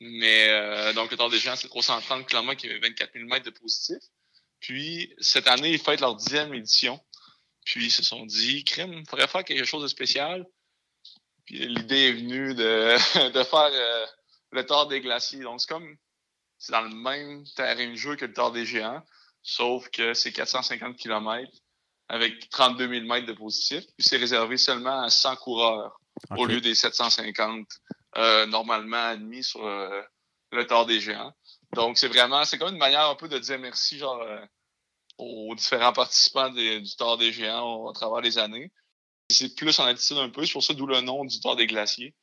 Mais 0.00 0.48
euh, 0.48 0.92
donc, 0.94 1.12
le 1.12 1.16
Tour 1.16 1.30
des 1.30 1.38
Géants, 1.38 1.54
c'est 1.54 1.68
330 1.68 2.26
km 2.26 2.60
qui 2.60 2.68
avait 2.68 2.80
24 2.80 3.12
000 3.12 3.26
mètres 3.26 3.44
de 3.44 3.50
positif. 3.50 3.98
Puis, 4.58 5.14
cette 5.18 5.46
année, 5.46 5.70
ils 5.70 5.78
fêtent 5.78 6.00
leur 6.00 6.16
dixième 6.16 6.52
édition. 6.54 7.00
Puis, 7.64 7.86
ils 7.86 7.90
se 7.90 8.02
sont 8.02 8.26
dit, 8.26 8.64
crème, 8.64 8.94
il 8.94 9.08
faudrait 9.08 9.28
faire 9.28 9.44
quelque 9.44 9.64
chose 9.64 9.82
de 9.82 9.88
spécial. 9.88 10.44
Puis, 11.44 11.68
l'idée 11.68 12.08
est 12.08 12.12
venue 12.12 12.54
de, 12.54 13.30
de 13.32 13.44
faire 13.44 13.70
le 14.50 14.66
Tour 14.66 14.86
des 14.86 15.00
Glaciers. 15.00 15.40
Donc, 15.40 15.60
c'est 15.60 15.68
comme 15.68 15.96
c'est 16.62 16.70
dans 16.70 16.82
le 16.82 16.94
même 16.94 17.44
terrain 17.56 17.90
de 17.90 17.96
jeu 17.96 18.14
que 18.14 18.24
le 18.24 18.32
Tour 18.32 18.52
des 18.52 18.64
Géants, 18.64 19.02
sauf 19.42 19.88
que 19.90 20.14
c'est 20.14 20.32
450 20.32 20.96
km 20.96 21.50
avec 22.08 22.48
32 22.50 22.88
000 22.88 23.04
mètres 23.04 23.26
de 23.26 23.32
positif, 23.32 23.84
puis 23.98 24.06
c'est 24.06 24.16
réservé 24.16 24.56
seulement 24.56 25.02
à 25.02 25.10
100 25.10 25.36
coureurs 25.36 25.98
au 26.36 26.46
lieu 26.46 26.60
des 26.60 26.76
750 26.76 27.66
euh, 28.16 28.46
normalement 28.46 29.08
admis 29.08 29.42
sur 29.42 29.66
euh, 29.66 30.02
le 30.52 30.64
Tour 30.64 30.86
des 30.86 31.00
Géants. 31.00 31.32
Donc 31.74 31.98
c'est 31.98 32.06
vraiment, 32.06 32.44
c'est 32.44 32.58
comme 32.58 32.74
une 32.74 32.78
manière 32.78 33.08
un 33.08 33.16
peu 33.16 33.28
de 33.28 33.40
dire 33.40 33.58
merci 33.58 33.98
genre 33.98 34.22
euh, 34.22 34.38
aux 35.18 35.56
différents 35.56 35.92
participants 35.92 36.50
du 36.50 36.96
Tour 36.96 37.18
des 37.18 37.32
Géants 37.32 37.88
à 37.88 37.92
travers 37.92 38.20
les 38.20 38.38
années. 38.38 38.70
C'est 39.30 39.56
plus 39.56 39.80
en 39.80 39.84
attitude 39.86 40.18
un 40.18 40.28
peu, 40.28 40.46
c'est 40.46 40.52
pour 40.52 40.62
ça 40.62 40.74
d'où 40.74 40.86
le 40.86 41.00
nom 41.00 41.24
du 41.24 41.40
Tour 41.40 41.56
des 41.56 41.66
Glaciers. 41.66 42.14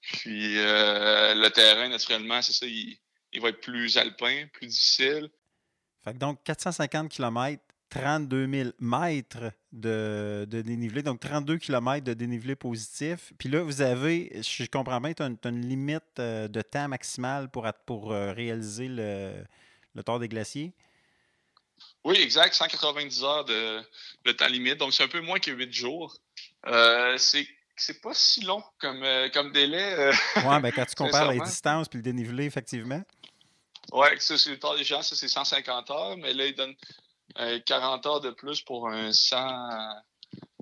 Puis 0.00 0.54
le 0.54 1.48
terrain, 1.48 1.88
naturellement, 1.88 2.40
c'est 2.42 2.52
ça, 2.52 2.66
il, 2.66 2.98
il 3.34 3.40
va 3.40 3.48
être 3.50 3.60
plus 3.60 3.98
alpin, 3.98 4.46
plus 4.52 4.68
difficile. 4.68 5.28
Fait 6.04 6.16
donc 6.16 6.42
450 6.44 7.10
km, 7.10 7.62
32 7.90 8.48
000 8.48 8.70
mètres 8.78 9.52
de, 9.72 10.46
dénivelé, 10.48 11.02
donc 11.02 11.20
32 11.20 11.58
km 11.58 12.04
de 12.04 12.14
dénivelé 12.14 12.54
positif. 12.54 13.32
Puis 13.38 13.48
là, 13.48 13.62
vous 13.62 13.82
avez, 13.82 14.30
je 14.42 14.66
comprends 14.66 15.00
bien, 15.00 15.12
tu 15.12 15.22
as, 15.22 15.48
une 15.48 15.66
limite 15.66 16.02
euh, 16.18 16.48
de 16.48 16.62
temps 16.62 16.88
maximal 16.88 17.50
pour, 17.50 17.66
pour 17.86 18.12
euh, 18.12 18.32
réaliser 18.32 18.88
le, 18.88 19.44
le 19.94 20.02
tour 20.02 20.18
des 20.18 20.28
glaciers? 20.28 20.72
Oui, 22.04 22.16
exact, 22.20 22.54
190 22.54 23.24
heures 23.24 23.44
de, 23.44 24.32
temps 24.32 24.46
limite, 24.46 24.76
donc 24.76 24.92
c'est 24.92 25.02
un 25.02 25.08
peu 25.08 25.20
moins 25.20 25.38
que 25.38 25.50
8 25.50 25.72
jours. 25.72 26.16
Euh, 26.66 27.16
c'est 27.18 27.46
c'est 27.76 28.00
pas 28.00 28.14
si 28.14 28.44
long 28.44 28.62
comme, 28.78 29.04
comme 29.32 29.50
délai. 29.50 30.12
oui, 30.36 30.60
ben 30.62 30.70
quand 30.70 30.84
tu 30.84 30.94
compares 30.96 31.32
les 31.32 31.40
distances 31.40 31.88
puis 31.88 31.96
le 31.96 32.04
dénivelé, 32.04 32.44
effectivement. 32.44 33.02
Oui, 33.92 34.06
c'est 34.18 34.46
le 34.46 34.58
temps 34.58 34.76
des 34.76 34.84
gens, 34.84 35.02
ça 35.02 35.14
c'est 35.14 35.28
150 35.28 35.90
heures, 35.90 36.16
mais 36.16 36.32
là, 36.32 36.46
ils 36.46 36.54
donnent 36.54 36.74
40 37.66 38.06
heures 38.06 38.20
de 38.20 38.30
plus 38.30 38.62
pour 38.62 38.88
un 38.88 39.12
100, 39.12 39.36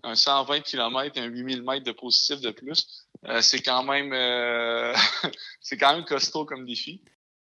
un 0.04 0.14
120 0.14 0.60
km, 0.60 1.18
un 1.18 1.26
8000 1.26 1.62
mètres 1.62 1.84
de 1.84 1.92
positif 1.92 2.40
de 2.40 2.50
plus. 2.50 3.06
Euh, 3.26 3.40
c'est 3.40 3.60
quand 3.60 3.84
même 3.84 4.12
euh, 4.12 4.94
c'est 5.60 5.76
quand 5.76 5.94
même 5.94 6.04
costaud 6.04 6.44
comme 6.44 6.66
défi. 6.66 7.02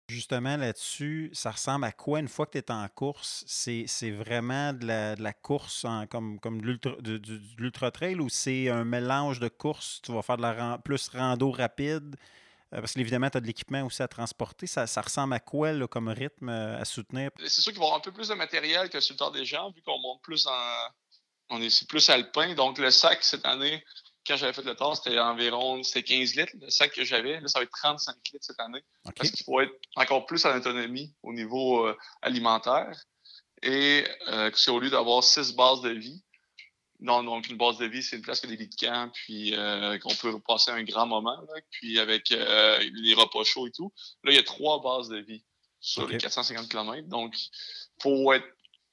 Justement, 0.09 0.57
là-dessus, 0.57 1.29
ça 1.33 1.51
ressemble 1.51 1.85
à 1.85 1.91
quoi? 1.91 2.19
Une 2.19 2.27
fois 2.27 2.47
que 2.47 2.53
tu 2.53 2.57
es 2.57 2.71
en 2.71 2.87
course? 2.87 3.43
C'est 3.45 4.09
vraiment 4.09 4.73
de 4.73 4.87
la, 5.21 5.33
course 5.33 5.85
en, 5.85 6.07
comme, 6.07 6.39
comme 6.39 6.61
de 6.61 6.79
l'ultra-trail 7.59 8.15
ou 8.15 8.27
c'est 8.27 8.69
un 8.69 8.85
mélange 8.85 9.39
de 9.39 9.49
courses? 9.49 10.01
Tu 10.01 10.11
vas 10.11 10.23
faire 10.23 10.37
de 10.37 10.41
la 10.41 10.79
plus 10.83 11.09
rando 11.09 11.51
rapide? 11.51 12.15
Euh, 12.73 12.79
parce 12.81 12.93
qu'évidemment, 12.93 13.29
tu 13.29 13.37
as 13.37 13.41
de 13.41 13.47
l'équipement 13.47 13.83
aussi 13.85 14.01
à 14.03 14.07
transporter. 14.07 14.67
Ça, 14.67 14.87
ça 14.87 15.01
ressemble 15.01 15.33
à 15.33 15.39
quoi 15.39 15.71
là, 15.71 15.87
comme 15.87 16.09
rythme 16.09 16.49
euh, 16.49 16.79
à 16.79 16.85
soutenir? 16.85 17.31
C'est 17.39 17.61
sûr 17.61 17.71
qu'il 17.71 17.79
va 17.79 17.85
y 17.85 17.87
avoir 17.87 17.99
un 17.99 18.01
peu 18.01 18.11
plus 18.11 18.27
de 18.27 18.35
matériel 18.35 18.89
que 18.89 18.99
sur 18.99 19.13
le 19.13 19.17
temps 19.17 19.31
des 19.31 19.45
gens, 19.45 19.71
vu 19.71 19.81
qu'on 19.81 19.99
monte 19.99 20.21
plus 20.21 20.45
en. 20.47 20.51
On 21.51 21.59
est 21.61 21.87
plus 21.87 22.09
alpin. 22.09 22.53
Donc, 22.53 22.77
le 22.77 22.91
sac, 22.91 23.23
cette 23.23 23.43
année, 23.45 23.83
quand 24.29 24.37
j'avais 24.37 24.53
fait 24.53 24.61
le 24.61 24.75
tour, 24.75 24.95
c'était 24.95 25.19
environ 25.19 25.81
15 25.81 26.35
litres, 26.35 26.53
le 26.61 26.69
sac 26.69 26.93
que 26.93 27.03
j'avais. 27.03 27.39
Là, 27.39 27.47
ça 27.47 27.59
va 27.59 27.63
être 27.63 27.71
35 27.71 28.15
litres 28.31 28.45
cette 28.45 28.59
année. 28.59 28.83
Parce 29.15 29.31
qu'il 29.31 29.43
faut 29.43 29.59
être 29.59 29.73
encore 29.95 30.27
plus 30.27 30.45
en 30.45 30.55
autonomie 30.55 31.13
au 31.23 31.33
niveau 31.33 31.87
euh, 31.87 31.97
alimentaire. 32.21 32.91
Et 33.63 34.05
euh, 34.27 34.51
c'est 34.53 34.71
au 34.71 34.79
lieu 34.79 34.89
d'avoir 34.89 35.23
six 35.23 35.53
bases 35.53 35.81
de 35.81 35.89
vie. 35.89 36.23
Non, 36.99 37.23
donc 37.23 37.47
une 37.47 37.57
base 37.57 37.77
de 37.77 37.85
vie, 37.85 38.03
c'est 38.03 38.17
une 38.17 38.21
place 38.21 38.41
que 38.41 38.47
des 38.47 38.57
lits 38.57 38.67
de 38.67 38.75
camp, 38.75 39.09
puis 39.13 39.55
euh, 39.55 39.97
qu'on 39.99 40.13
peut 40.15 40.37
passer 40.41 40.71
un 40.71 40.83
grand 40.83 41.07
moment, 41.07 41.41
puis 41.71 41.97
avec 41.97 42.29
les 42.29 43.13
repas 43.13 43.43
chauds 43.43 43.67
et 43.67 43.71
tout. 43.71 43.93
Là, 44.23 44.31
il 44.31 44.35
y 44.35 44.39
a 44.39 44.43
trois 44.43 44.81
bases 44.81 45.09
de 45.09 45.17
vie 45.17 45.43
sur 45.79 46.07
les 46.07 46.17
450 46.17 46.69
km. 46.69 47.07
Donc, 47.07 47.35
il 47.37 47.49
faut 48.01 48.33
être 48.33 48.47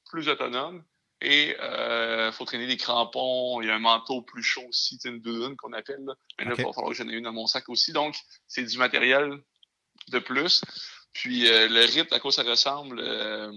plus 0.05 0.29
autonome. 0.29 0.85
Et 1.23 1.49
il 1.49 1.55
euh, 1.55 2.31
faut 2.31 2.45
traîner 2.45 2.67
des 2.67 2.77
crampons. 2.77 3.61
Il 3.63 3.69
y 3.69 3.71
a 3.71 3.75
un 3.75 3.81
manteau 3.81 4.23
plus 4.23 4.43
chaud 4.43 4.67
aussi, 4.69 4.99
une 5.05 5.21
doudoune 5.21 5.57
qu'on 5.57 5.73
appelle. 5.73 6.05
Là. 6.05 6.15
Mais 6.39 6.45
là, 6.45 6.55
il 6.59 6.65
va 6.65 6.73
falloir 6.73 6.93
que 6.93 6.95
j'en 6.95 7.09
ai 7.09 7.15
une 7.15 7.25
dans 7.25 7.33
mon 7.33 7.47
sac 7.47 7.69
aussi. 7.69 7.93
Donc, 7.93 8.17
c'est 8.47 8.65
du 8.65 8.77
matériel 8.77 9.43
de 10.09 10.19
plus. 10.19 10.63
Puis 11.13 11.49
euh, 11.49 11.69
le 11.69 11.81
rythme, 11.81 12.13
à 12.13 12.21
quoi 12.21 12.33
ça 12.33 12.43
ressemble, 12.43 13.01
euh, 13.01 13.51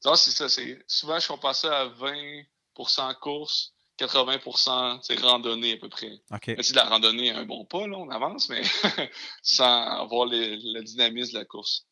c'est 0.00 0.30
ça. 0.30 0.48
C'est, 0.48 0.84
souvent, 0.86 1.18
je 1.18 1.26
compare 1.26 1.56
ça 1.56 1.80
à 1.80 1.84
20 1.86 2.42
course, 3.20 3.72
80 3.98 5.00
c'est 5.02 5.18
randonnée 5.20 5.72
à 5.72 5.76
peu 5.78 5.88
près. 5.88 6.20
Okay. 6.30 6.54
Mais 6.56 6.62
la 6.74 6.84
randonnée 6.84 7.30
un 7.30 7.44
bon 7.44 7.64
pas, 7.64 7.86
là, 7.86 7.96
on 7.96 8.10
avance, 8.10 8.48
mais 8.48 8.62
sans 9.42 9.64
avoir 9.64 10.26
le 10.26 10.82
dynamisme 10.82 11.32
de 11.32 11.38
la 11.38 11.44
course 11.44 11.86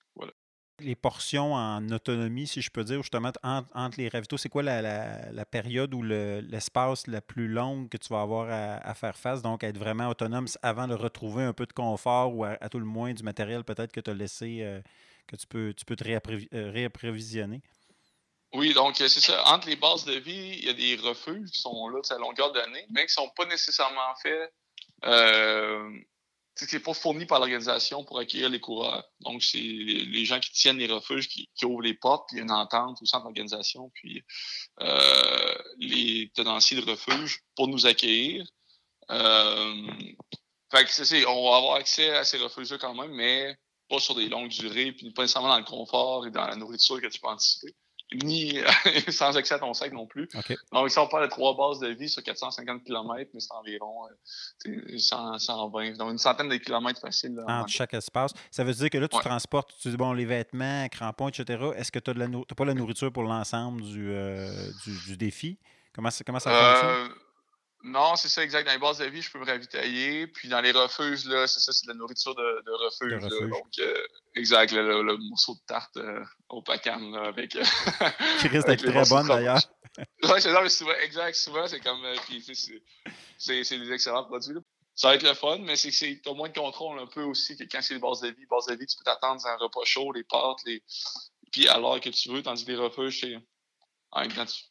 les 0.80 0.94
portions 0.94 1.54
en 1.54 1.88
autonomie, 1.90 2.46
si 2.46 2.60
je 2.60 2.70
peux 2.70 2.84
dire, 2.84 3.00
justement, 3.02 3.32
entre, 3.42 3.98
les 3.98 4.08
ravitaux, 4.08 4.36
c'est 4.36 4.48
quoi 4.48 4.62
la, 4.62 5.44
période 5.50 5.94
ou 5.94 6.02
l'espace 6.02 7.06
la 7.06 7.20
plus 7.20 7.48
longue 7.48 7.88
que 7.88 7.96
tu 7.96 8.08
vas 8.08 8.22
avoir 8.22 8.48
à, 8.50 8.94
faire 8.94 9.16
face? 9.16 9.42
Donc, 9.42 9.62
être 9.62 9.78
vraiment 9.78 10.08
autonome 10.08 10.46
avant 10.62 10.88
de 10.88 10.94
retrouver 10.94 11.44
un 11.44 11.52
peu 11.52 11.66
de 11.66 11.72
confort 11.72 12.34
ou 12.34 12.44
à, 12.44 12.56
tout 12.68 12.78
le 12.78 12.84
moins 12.84 13.14
du 13.14 13.22
matériel 13.22 13.64
peut-être 13.64 13.92
que 13.92 14.00
tu 14.00 14.10
as 14.10 14.14
laissé, 14.14 14.58
euh, 14.62 14.80
que 15.26 15.36
tu 15.36 15.46
peux, 15.46 15.72
tu 15.74 15.84
peux 15.84 15.96
te 15.96 16.04
euh, 16.08 16.70
réapprovisionner? 16.70 17.62
Oui, 18.54 18.72
donc 18.72 18.94
c'est 18.96 19.08
ça. 19.08 19.44
Entre 19.46 19.68
les 19.68 19.76
bases 19.76 20.04
de 20.04 20.14
vie, 20.14 20.58
il 20.58 20.64
y 20.64 20.68
a 20.68 20.72
des 20.72 20.96
refuges 20.96 21.50
qui 21.50 21.60
sont 21.60 21.88
là 21.88 22.00
à 22.08 22.18
longueur 22.18 22.52
d'année, 22.52 22.86
mais 22.90 23.00
qui 23.00 23.18
ne 23.18 23.24
sont 23.24 23.30
pas 23.36 23.46
nécessairement 23.46 24.14
faits 24.22 24.52
euh, 25.04 25.90
c'est 26.56 26.80
pas 26.80 26.94
fourni 26.94 27.26
par 27.26 27.40
l'organisation 27.40 28.04
pour 28.04 28.18
accueillir 28.18 28.48
les 28.48 28.60
coureurs. 28.60 29.04
Donc, 29.20 29.42
c'est 29.42 29.58
les, 29.58 30.24
gens 30.24 30.38
qui 30.38 30.52
tiennent 30.52 30.78
les 30.78 30.86
refuges, 30.86 31.28
qui, 31.28 31.48
ouvrent 31.64 31.82
les 31.82 31.94
portes, 31.94 32.28
puis 32.28 32.40
une 32.40 32.50
entente 32.50 33.02
au 33.02 33.06
centre 33.06 33.24
d'organisation, 33.24 33.90
puis 33.94 34.22
euh, 34.80 35.54
les 35.78 36.30
tenanciers 36.34 36.80
de 36.80 36.88
refuge 36.88 37.40
pour 37.56 37.66
nous 37.68 37.86
accueillir. 37.86 38.46
Euh, 39.10 39.86
fait 40.70 40.84
que 40.84 41.26
on 41.26 41.50
va 41.50 41.56
avoir 41.56 41.74
accès 41.74 42.10
à 42.16 42.24
ces 42.24 42.38
refuges-là 42.38 42.78
quand 42.78 42.94
même, 42.94 43.12
mais 43.12 43.56
pas 43.88 43.98
sur 43.98 44.14
des 44.14 44.28
longues 44.28 44.48
durées, 44.48 44.92
puis 44.92 45.10
pas 45.12 45.22
nécessairement 45.22 45.48
dans 45.48 45.58
le 45.58 45.64
confort 45.64 46.26
et 46.26 46.30
dans 46.30 46.46
la 46.46 46.56
nourriture 46.56 47.00
que 47.00 47.08
tu 47.08 47.20
peux 47.20 47.28
anticiper 47.28 47.74
ni 48.22 48.58
sans 49.08 49.36
accès 49.36 49.54
à 49.54 49.58
ton 49.58 49.74
sac 49.74 49.92
non 49.92 50.06
plus. 50.06 50.28
Donc, 50.72 50.90
si 50.90 50.98
on 50.98 51.06
parle 51.06 51.24
de 51.24 51.30
trois 51.30 51.56
bases 51.56 51.80
de 51.80 51.88
vie 51.88 52.08
sur 52.08 52.22
450 52.22 52.84
km, 52.84 53.30
mais 53.34 53.40
c'est 53.40 53.52
environ 53.52 54.08
120, 54.96 55.84
euh, 55.84 55.96
donc 55.96 56.12
une 56.12 56.18
centaine 56.18 56.48
de 56.48 56.56
kilomètres 56.56 57.00
faciles. 57.00 57.42
Entre 57.46 57.70
chaque 57.70 57.94
espace. 57.94 58.32
Ça 58.50 58.64
veut 58.64 58.74
dire 58.74 58.90
que 58.90 58.98
là, 58.98 59.08
tu 59.08 59.18
transportes, 59.18 59.74
tu 59.80 59.88
dis, 59.88 59.96
bon, 59.96 60.12
les 60.12 60.24
vêtements, 60.24 60.88
crampons, 60.88 61.28
etc. 61.28 61.62
Est-ce 61.76 61.90
que 61.90 61.98
tu 61.98 62.10
n'as 62.12 62.44
pas 62.56 62.64
la 62.64 62.74
nourriture 62.74 63.12
pour 63.12 63.24
l'ensemble 63.24 63.82
du, 63.82 64.12
euh, 64.12 64.50
du, 65.06 65.16
défi? 65.16 65.58
Comment, 65.94 66.10
comment 66.24 66.40
ça 66.40 66.50
fonctionne? 66.50 67.23
Euh, 67.84 67.88
non, 67.88 68.16
c'est 68.16 68.28
ça, 68.28 68.42
exact. 68.42 68.66
Dans 68.66 68.72
les 68.72 68.78
bases 68.78 68.98
de 68.98 69.04
vie, 69.06 69.22
je 69.22 69.30
peux 69.30 69.38
me 69.38 69.44
ravitailler. 69.44 70.26
Puis 70.26 70.48
dans 70.48 70.60
les 70.60 70.72
refuges, 70.72 71.24
là, 71.26 71.46
c'est 71.46 71.60
ça, 71.60 71.72
c'est 71.72 71.86
de 71.86 71.92
la 71.92 71.98
nourriture 71.98 72.34
de, 72.34 72.62
de 72.64 72.72
refuge. 72.72 73.48
Donc, 73.48 73.78
euh, 73.78 74.06
exact, 74.34 74.72
le, 74.72 75.16
morceau 75.28 75.54
de 75.54 75.60
tarte 75.66 75.96
euh, 75.96 76.24
au 76.48 76.62
pacam, 76.62 77.12
là, 77.12 77.28
avec. 77.28 77.56
Euh, 77.56 77.62
Qui 78.40 78.48
risque 78.48 78.66
d'être 78.66 78.84
très 78.84 79.08
bonne, 79.08 79.28
d'ailleurs. 79.28 79.60
oui, 79.98 80.40
c'est 80.40 80.52
ça, 80.52 80.62
mais 80.62 80.68
souvent, 80.68 80.94
exact, 81.02 81.34
souvent, 81.34 81.66
c'est 81.66 81.80
comme. 81.80 82.02
puis, 82.26 82.42
c'est, 83.38 83.64
c'est 83.64 83.78
des 83.78 83.92
excellents 83.92 84.24
produits, 84.24 84.54
là. 84.54 84.60
Ça 84.96 85.08
va 85.08 85.16
être 85.16 85.24
le 85.24 85.34
fun, 85.34 85.58
mais 85.58 85.74
c'est 85.74 85.88
que 85.88 85.94
c'est, 85.96 86.20
moins 86.34 86.48
de 86.48 86.56
contrôle 86.56 87.00
un 87.00 87.06
peu 87.08 87.24
aussi 87.24 87.56
que 87.56 87.64
quand 87.64 87.82
c'est 87.82 87.94
les 87.94 88.00
bases 88.00 88.20
de 88.20 88.28
vie. 88.28 88.46
Bases 88.48 88.66
de 88.66 88.76
vie, 88.76 88.86
tu 88.86 88.96
peux 88.96 89.02
t'attendre 89.02 89.42
dans 89.42 89.48
un 89.48 89.56
repas 89.56 89.84
chaud, 89.84 90.12
les 90.12 90.22
pâtes, 90.22 90.58
les. 90.66 90.84
Puis 91.50 91.66
à 91.66 91.78
l'heure 91.78 92.00
que 92.00 92.10
tu 92.10 92.30
veux, 92.30 92.42
tandis 92.44 92.64
que 92.64 92.70
les 92.70 92.78
refuges, 92.78 93.20
c'est. 93.20 93.34
Temps, 94.12 94.46
tu 94.46 94.62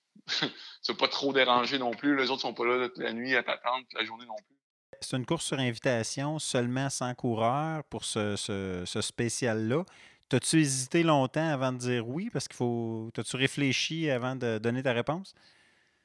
c'est 0.81 0.97
pas 0.97 1.07
trop 1.07 1.33
déranger 1.33 1.77
non 1.77 1.91
plus. 1.91 2.15
Les 2.17 2.29
autres 2.29 2.41
sont 2.41 2.53
pas 2.53 2.65
là 2.65 2.87
toute 2.87 2.97
la 2.97 3.13
nuit 3.13 3.35
à 3.35 3.43
t'attendre, 3.43 3.85
la 3.93 4.05
journée 4.05 4.25
non 4.25 4.35
plus. 4.35 4.55
C'est 5.01 5.17
une 5.17 5.25
course 5.25 5.45
sur 5.45 5.59
invitation, 5.59 6.39
seulement 6.39 6.89
100 6.89 7.15
coureurs 7.15 7.83
pour 7.85 8.05
ce, 8.05 8.35
ce, 8.35 9.01
spécial-là. 9.01 9.83
T'as-tu 10.29 10.61
hésité 10.61 11.03
longtemps 11.03 11.47
avant 11.49 11.73
de 11.73 11.77
dire 11.77 12.07
oui? 12.07 12.29
Parce 12.31 12.47
qu'il 12.47 12.55
faut. 12.55 13.11
T'as-tu 13.13 13.35
réfléchi 13.35 14.09
avant 14.09 14.35
de 14.35 14.57
donner 14.59 14.81
ta 14.81 14.93
réponse? 14.93 15.35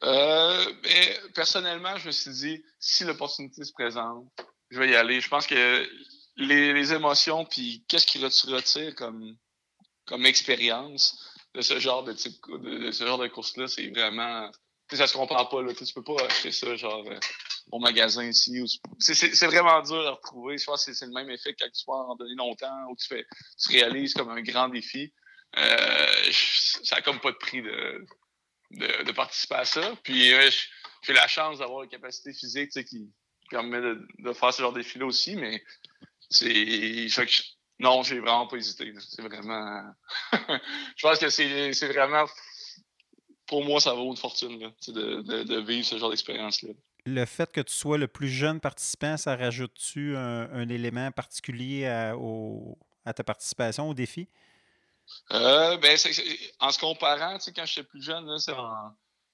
Euh, 0.04 0.64
personnellement, 1.34 1.96
je 1.96 2.06
me 2.06 2.12
suis 2.12 2.30
dit, 2.30 2.64
si 2.78 3.04
l'opportunité 3.04 3.64
se 3.64 3.72
présente, 3.72 4.26
je 4.70 4.78
vais 4.78 4.90
y 4.90 4.94
aller. 4.94 5.20
Je 5.20 5.28
pense 5.28 5.46
que 5.46 5.88
les, 6.36 6.92
émotions, 6.92 7.44
puis 7.44 7.84
qu'est-ce 7.88 8.06
qui 8.06 8.18
tu 8.18 8.54
retires 8.54 8.94
comme, 8.94 9.36
comme 10.06 10.24
expérience, 10.26 11.18
de 11.54 11.60
ce 11.60 11.78
genre 11.78 12.04
de 12.04 12.14
ce 12.14 13.06
genre 13.06 13.18
de 13.18 13.28
course-là, 13.28 13.68
c'est 13.68 13.88
vraiment. 13.88 14.50
Ça 14.90 15.06
se 15.06 15.12
comprend 15.12 15.44
pas, 15.44 15.62
là. 15.62 15.74
Tu 15.74 15.84
peux 15.92 16.02
pas 16.02 16.16
acheter 16.24 16.50
ça 16.50 16.74
genre 16.76 17.06
euh, 17.06 17.18
au 17.70 17.78
magasin 17.78 18.24
ici. 18.24 18.62
C'est 18.98 19.46
vraiment 19.46 19.82
dur 19.82 20.06
à 20.06 20.12
retrouver. 20.12 20.56
Je 20.56 20.64
pense 20.64 20.86
que 20.86 20.94
c'est 20.94 21.06
le 21.06 21.12
même 21.12 21.28
effet 21.30 21.52
que 21.52 21.64
quand 21.64 21.70
tu 21.70 21.84
vas 21.86 21.94
en 21.94 22.16
donner 22.16 22.34
longtemps 22.36 22.86
où 22.90 22.96
tu 22.96 23.06
fais 23.06 23.26
tu 23.62 23.72
réalises 23.72 24.14
comme 24.14 24.30
un 24.30 24.40
grand 24.40 24.68
défi. 24.68 25.12
Euh, 25.56 26.32
ça 26.32 26.96
a 26.96 27.00
comme 27.02 27.20
pas 27.20 27.32
de 27.32 27.36
prix 27.36 27.62
de, 27.62 28.06
de, 28.70 29.12
participer 29.12 29.56
à 29.56 29.64
ça. 29.64 29.96
Puis 30.02 30.32
euh, 30.32 30.50
j'ai 31.02 31.12
la 31.14 31.26
chance 31.26 31.58
d'avoir 31.58 31.82
une 31.82 31.90
capacité 31.90 32.32
physique 32.32 32.70
qui 32.84 33.10
permet 33.50 33.80
de, 33.80 34.06
de 34.18 34.32
faire 34.32 34.52
ce 34.52 34.62
genre 34.62 34.72
de 34.72 34.80
défi-là 34.80 35.06
aussi, 35.06 35.36
mais 35.36 35.62
c'est 36.30 37.08
non, 37.78 38.02
j'ai 38.02 38.18
vraiment 38.18 38.46
pas 38.46 38.56
hésité. 38.56 38.92
C'est 38.98 39.22
vraiment. 39.22 39.82
je 40.96 41.02
pense 41.02 41.18
que 41.18 41.30
c'est 41.30 41.92
vraiment. 41.92 42.24
Pour 43.46 43.64
moi, 43.64 43.80
ça 43.80 43.94
vaut 43.94 44.10
une 44.10 44.16
fortune 44.16 44.58
de, 44.88 45.42
de, 45.42 45.60
vivre 45.60 45.86
ce 45.86 45.96
genre 45.96 46.10
d'expérience-là. 46.10 46.70
Le 47.06 47.24
fait 47.24 47.50
que 47.50 47.62
tu 47.62 47.72
sois 47.72 47.96
le 47.96 48.06
plus 48.06 48.28
jeune 48.28 48.60
participant, 48.60 49.16
ça 49.16 49.36
rajoute-tu 49.36 50.16
un, 50.16 50.68
élément 50.68 51.10
particulier 51.12 51.86
à, 51.86 52.14
à, 53.06 53.12
ta 53.14 53.24
participation 53.24 53.88
au 53.88 53.94
défi? 53.94 54.28
Euh, 55.32 55.78
ben, 55.78 55.96
en 56.60 56.70
se 56.70 56.78
comparant, 56.78 57.38
quand 57.56 57.64
j'étais 57.64 57.84
plus 57.84 58.02
jeune, 58.02 58.26
là, 58.26 58.36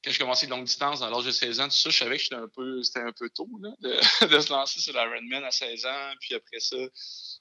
quand 0.04 0.10
je 0.10 0.18
commençais 0.18 0.46
de 0.46 0.50
longue 0.50 0.64
distance, 0.64 1.02
à 1.02 1.10
l'âge 1.10 1.24
de 1.24 1.30
16 1.30 1.60
ans, 1.60 1.64
tout 1.64 1.76
ça, 1.76 1.90
je 1.90 1.96
savais 1.96 2.16
que 2.16 2.22
c'était 2.22 2.34
un 2.34 2.48
peu, 2.48 2.82
c'était 2.82 3.00
un 3.00 3.12
peu 3.12 3.30
tôt 3.30 3.48
là, 3.60 3.70
de, 3.80 4.26
de, 4.26 4.40
se 4.40 4.50
lancer 4.50 4.80
sur 4.80 4.92
la 4.92 5.04
Redman 5.04 5.42
à 5.44 5.50
16 5.50 5.86
ans, 5.86 6.12
puis 6.20 6.34
après 6.34 6.60
ça, 6.60 6.76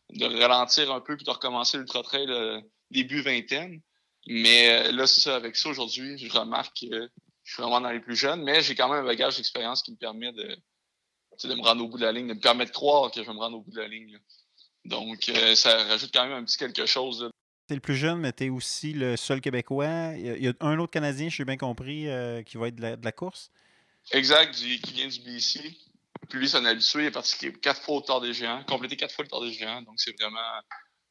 de 0.10 0.26
ralentir 0.42 0.92
un 0.92 1.02
peu 1.02 1.16
puis 1.18 1.26
de 1.26 1.32
recommencer 1.32 1.78
l'ultra 1.78 2.02
trail 2.04 2.30
euh, 2.30 2.62
début 2.92 3.22
vingtaine. 3.22 3.82
Mais 4.28 4.88
euh, 4.88 4.92
là, 4.94 5.06
c'est 5.06 5.22
ça, 5.22 5.36
avec 5.36 5.56
ça 5.58 5.70
aujourd'hui, 5.70 6.18
je 6.18 6.32
remarque 6.32 6.78
que 6.82 7.10
je 7.44 7.54
suis 7.54 7.62
vraiment 7.62 7.82
dans 7.82 7.92
les 7.92 8.00
plus 8.00 8.16
jeunes, 8.16 8.42
mais 8.44 8.62
j'ai 8.62 8.76
quand 8.76 8.88
même 8.88 9.04
un 9.04 9.08
bagage 9.08 9.36
d'expérience 9.36 9.84
qui 9.84 9.92
me 9.92 9.98
permet 9.98 10.32
de, 10.32 10.58
de 11.44 11.56
me 11.56 11.62
rendre 11.62 11.84
au 11.84 11.90
bout 11.90 11.98
de 11.98 12.06
la 12.06 12.14
ligne, 12.14 12.28
de 12.28 12.34
me 12.34 12.40
permettre 12.40 12.72
de 12.72 12.76
croire 12.76 13.12
que 13.12 13.22
je 13.22 13.28
vais 13.28 13.34
me 13.34 13.40
rendre 13.40 13.58
au 13.58 13.62
bout 13.62 13.72
de 13.72 13.82
la 13.82 13.88
ligne. 13.88 14.18
Donc, 14.86 15.28
euh, 15.30 15.56
ça 15.56 15.84
rajoute 15.86 16.12
quand 16.14 16.24
même 16.24 16.34
un 16.34 16.44
petit 16.44 16.58
quelque 16.58 16.86
chose. 16.86 17.20
Tu 17.20 17.43
es 17.70 17.76
le 17.76 17.80
plus 17.80 17.96
jeune, 17.96 18.20
mais 18.20 18.34
tu 18.34 18.46
es 18.46 18.50
aussi 18.50 18.94
le 18.94 19.16
seul 19.16 19.42
Québécois. 19.42 20.14
Il 20.16 20.44
y, 20.44 20.48
a, 20.48 20.54
un 20.60 20.78
autre 20.80 20.92
Canadien, 20.92 21.30
je 21.30 21.36
suis 21.36 21.46
bien 21.46 21.58
compris, 21.58 22.08
qui 22.46 22.58
va 22.58 22.68
être 22.68 22.76
de 22.76 22.98
la, 23.04 23.12
course. 23.12 23.52
Exact, 24.12 24.54
qui 24.54 24.94
vient 24.94 25.08
du 25.08 25.20
BC. 25.22 25.78
Puis 26.30 26.40
lui, 26.40 26.50
c'est 26.50 26.58
un 26.58 26.66
habitué, 26.66 27.04
il 27.04 27.06
est 27.08 27.12
parti 27.12 27.52
quatre 27.62 27.82
fois 27.82 27.96
au 27.96 28.02
Tour 28.02 28.22
des 28.22 28.34
Géants, 28.34 28.64
complété 28.64 28.96
quatre 28.96 29.14
fois 29.14 29.24
le 29.24 29.30
Tour 29.30 29.44
des 29.44 29.52
Géants. 29.52 29.82
Donc 29.82 29.96
c'est 29.98 30.18
vraiment. 30.20 30.40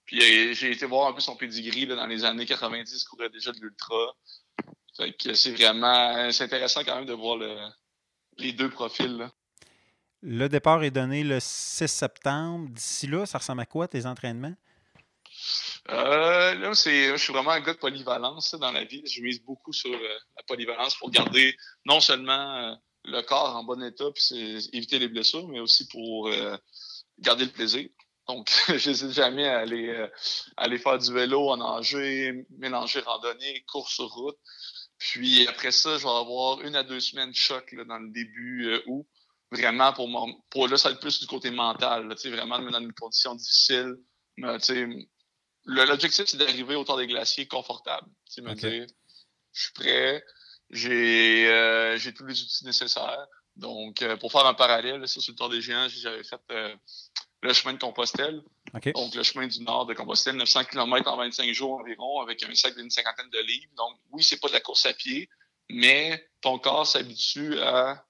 Puis 0.04 0.20
euh, 0.20 0.54
j'ai 0.54 0.72
été 0.72 0.86
voir 0.86 1.08
un 1.08 1.12
peu 1.12 1.20
son 1.20 1.36
pedigree 1.36 1.86
là, 1.86 1.96
dans 1.96 2.06
les 2.06 2.24
années 2.24 2.46
90, 2.46 3.02
il 3.02 3.08
courait 3.08 3.30
déjà 3.30 3.52
de 3.52 3.60
l'ultra. 3.60 4.14
Fait 4.96 5.12
que 5.12 5.34
c'est 5.34 5.52
vraiment. 5.52 6.30
C'est 6.32 6.44
intéressant 6.44 6.82
quand 6.84 6.96
même 6.96 7.06
de 7.06 7.12
voir 7.12 7.36
le, 7.36 7.56
les 8.38 8.52
deux 8.52 8.70
profils. 8.70 9.16
Là. 9.16 9.30
Le 10.22 10.48
départ 10.48 10.82
est 10.82 10.90
donné 10.90 11.24
le 11.24 11.40
6 11.40 11.88
septembre. 11.88 12.68
D'ici 12.70 13.06
là, 13.06 13.26
ça 13.26 13.38
ressemble 13.38 13.60
à 13.62 13.66
quoi 13.66 13.88
tes 13.88 14.06
entraînements? 14.06 14.54
Euh, 15.90 16.54
là, 16.54 16.74
c'est, 16.74 17.10
je 17.10 17.16
suis 17.16 17.32
vraiment 17.32 17.50
un 17.50 17.60
gars 17.60 17.74
de 17.74 17.78
polyvalence 17.78 18.54
dans 18.54 18.70
la 18.70 18.84
vie. 18.84 19.02
Je 19.06 19.20
mise 19.20 19.42
beaucoup 19.42 19.72
sur 19.72 19.92
euh, 19.92 20.18
la 20.36 20.42
polyvalence 20.46 20.94
pour 20.94 21.10
garder 21.10 21.56
non 21.84 22.00
seulement 22.00 22.56
euh, 22.56 22.74
le 23.04 23.20
corps 23.22 23.56
en 23.56 23.64
bon 23.64 23.82
état 23.82 24.10
puis 24.14 24.68
éviter 24.72 24.98
les 25.00 25.08
blessures, 25.08 25.48
mais 25.48 25.58
aussi 25.58 25.88
pour 25.88 26.30
garder 27.18 27.46
le 27.46 27.50
plaisir. 27.50 27.88
Donc, 28.28 28.48
je 28.68 28.88
n'hésite 28.88 29.10
jamais 29.10 29.48
à 29.48 29.58
aller, 29.58 30.78
faire 30.78 30.98
du 30.98 31.12
vélo, 31.12 31.50
en 31.50 31.56
nager, 31.56 32.46
mélanger 32.58 33.00
randonnée, 33.00 33.64
course 33.66 33.94
sur 33.94 34.08
route. 34.08 34.38
Puis 34.98 35.48
après 35.48 35.72
ça, 35.72 35.98
je 35.98 36.04
vais 36.04 36.10
avoir 36.10 36.60
une 36.60 36.76
à 36.76 36.84
deux 36.84 37.00
semaines 37.00 37.30
de 37.30 37.36
choc 37.36 37.72
là, 37.72 37.84
dans 37.84 37.98
le 37.98 38.10
début 38.10 38.80
août. 38.86 39.04
Vraiment 39.50 39.92
pour, 39.92 40.08
pour 40.48 40.68
là, 40.68 40.76
ça 40.76 40.88
va 40.88 40.94
être 40.94 41.00
plus 41.00 41.18
du 41.18 41.26
côté 41.26 41.50
mental. 41.50 42.06
Là, 42.06 42.14
vraiment 42.30 42.60
dans 42.60 42.78
une 42.78 42.92
condition 42.92 43.34
difficile. 43.34 43.96
L'objectif, 45.64 46.26
c'est 46.26 46.36
d'arriver 46.36 46.74
au 46.74 46.84
temps 46.84 46.96
des 46.96 47.06
glaciers 47.06 47.46
confortable. 47.46 48.08
Tu 48.32 48.42
me 48.42 48.54
dire, 48.54 48.86
je 49.52 49.62
suis 49.62 49.72
prêt, 49.72 50.24
j'ai 50.70 51.48
euh, 51.48 51.96
j'ai 51.98 52.12
tous 52.12 52.26
les 52.26 52.40
outils 52.42 52.64
nécessaires. 52.64 53.26
Donc, 53.56 54.02
euh, 54.02 54.16
pour 54.16 54.32
faire 54.32 54.46
un 54.46 54.54
parallèle, 54.54 55.06
sur 55.06 55.22
le 55.28 55.34
Tour 55.34 55.50
des 55.50 55.60
Géants, 55.60 55.88
j'avais 55.88 56.24
fait 56.24 56.40
euh, 56.50 56.74
le 57.42 57.52
chemin 57.52 57.74
de 57.74 57.78
Compostelle. 57.78 58.42
Donc, 58.94 59.14
le 59.14 59.22
chemin 59.22 59.46
du 59.46 59.60
nord 59.60 59.86
de 59.86 59.94
Compostelle, 59.94 60.36
900 60.36 60.64
km 60.64 61.10
en 61.10 61.16
25 61.18 61.52
jours 61.52 61.72
environ, 61.74 62.20
avec 62.20 62.42
un 62.42 62.54
sac 62.54 62.74
d'une 62.74 62.90
cinquantaine 62.90 63.28
de 63.30 63.40
livres. 63.40 63.72
Donc, 63.76 63.98
oui, 64.10 64.22
c'est 64.22 64.40
pas 64.40 64.48
de 64.48 64.54
la 64.54 64.60
course 64.60 64.86
à 64.86 64.94
pied, 64.94 65.28
mais 65.68 66.26
ton 66.40 66.58
corps 66.58 66.86
s'habitue 66.86 67.58
à, 67.60 68.06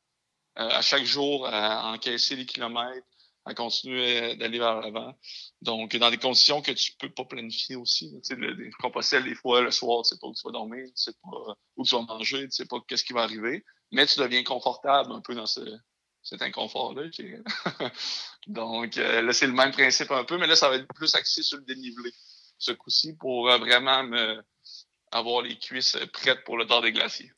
à 0.54 0.80
chaque 0.80 1.04
jour 1.04 1.46
à 1.48 1.92
encaisser 1.92 2.36
les 2.36 2.46
kilomètres, 2.46 3.06
à 3.44 3.54
continuer 3.54 4.36
d'aller 4.36 4.58
vers 4.58 4.80
l'avant. 4.80 5.14
Donc, 5.62 5.96
dans 5.96 6.10
des 6.10 6.18
conditions 6.18 6.62
que 6.62 6.72
tu 6.72 6.92
peux 6.98 7.10
pas 7.10 7.24
planifier 7.24 7.76
aussi. 7.76 8.10
Tu 8.10 8.20
sais, 8.22 8.34
le, 8.36 8.54
des 8.54 9.34
fois, 9.34 9.60
le 9.60 9.70
soir, 9.70 10.02
tu 10.02 10.10
sais 10.10 10.18
pas 10.20 10.28
où 10.28 10.34
tu 10.34 10.42
vas 10.44 10.52
dormir, 10.52 10.84
tu 10.86 10.92
sais 10.94 11.12
pas 11.22 11.56
où 11.76 11.84
tu 11.84 11.94
vas 11.94 12.02
manger, 12.02 12.44
tu 12.44 12.52
sais 12.52 12.66
pas 12.66 12.78
qu'est-ce 12.86 13.04
qui 13.04 13.12
va 13.12 13.22
arriver. 13.22 13.64
Mais 13.90 14.06
tu 14.06 14.20
deviens 14.20 14.44
confortable 14.44 15.12
un 15.12 15.20
peu 15.20 15.34
dans 15.34 15.46
ce, 15.46 15.60
cet 16.22 16.42
inconfort-là. 16.42 17.04
Donc, 18.46 18.96
euh, 18.96 19.22
là, 19.22 19.32
c'est 19.32 19.46
le 19.46 19.52
même 19.52 19.72
principe 19.72 20.10
un 20.12 20.24
peu, 20.24 20.38
mais 20.38 20.46
là, 20.46 20.56
ça 20.56 20.68
va 20.68 20.76
être 20.76 20.86
plus 20.94 21.14
axé 21.14 21.42
sur 21.42 21.58
le 21.58 21.64
dénivelé, 21.64 22.12
ce 22.58 22.72
coup-ci, 22.72 23.14
pour 23.16 23.50
euh, 23.50 23.58
vraiment 23.58 24.04
me, 24.04 24.42
avoir 25.10 25.42
les 25.42 25.58
cuisses 25.58 25.98
prêtes 26.12 26.44
pour 26.44 26.56
le 26.56 26.66
temps 26.66 26.80
des 26.80 26.92
glaciers 26.92 27.32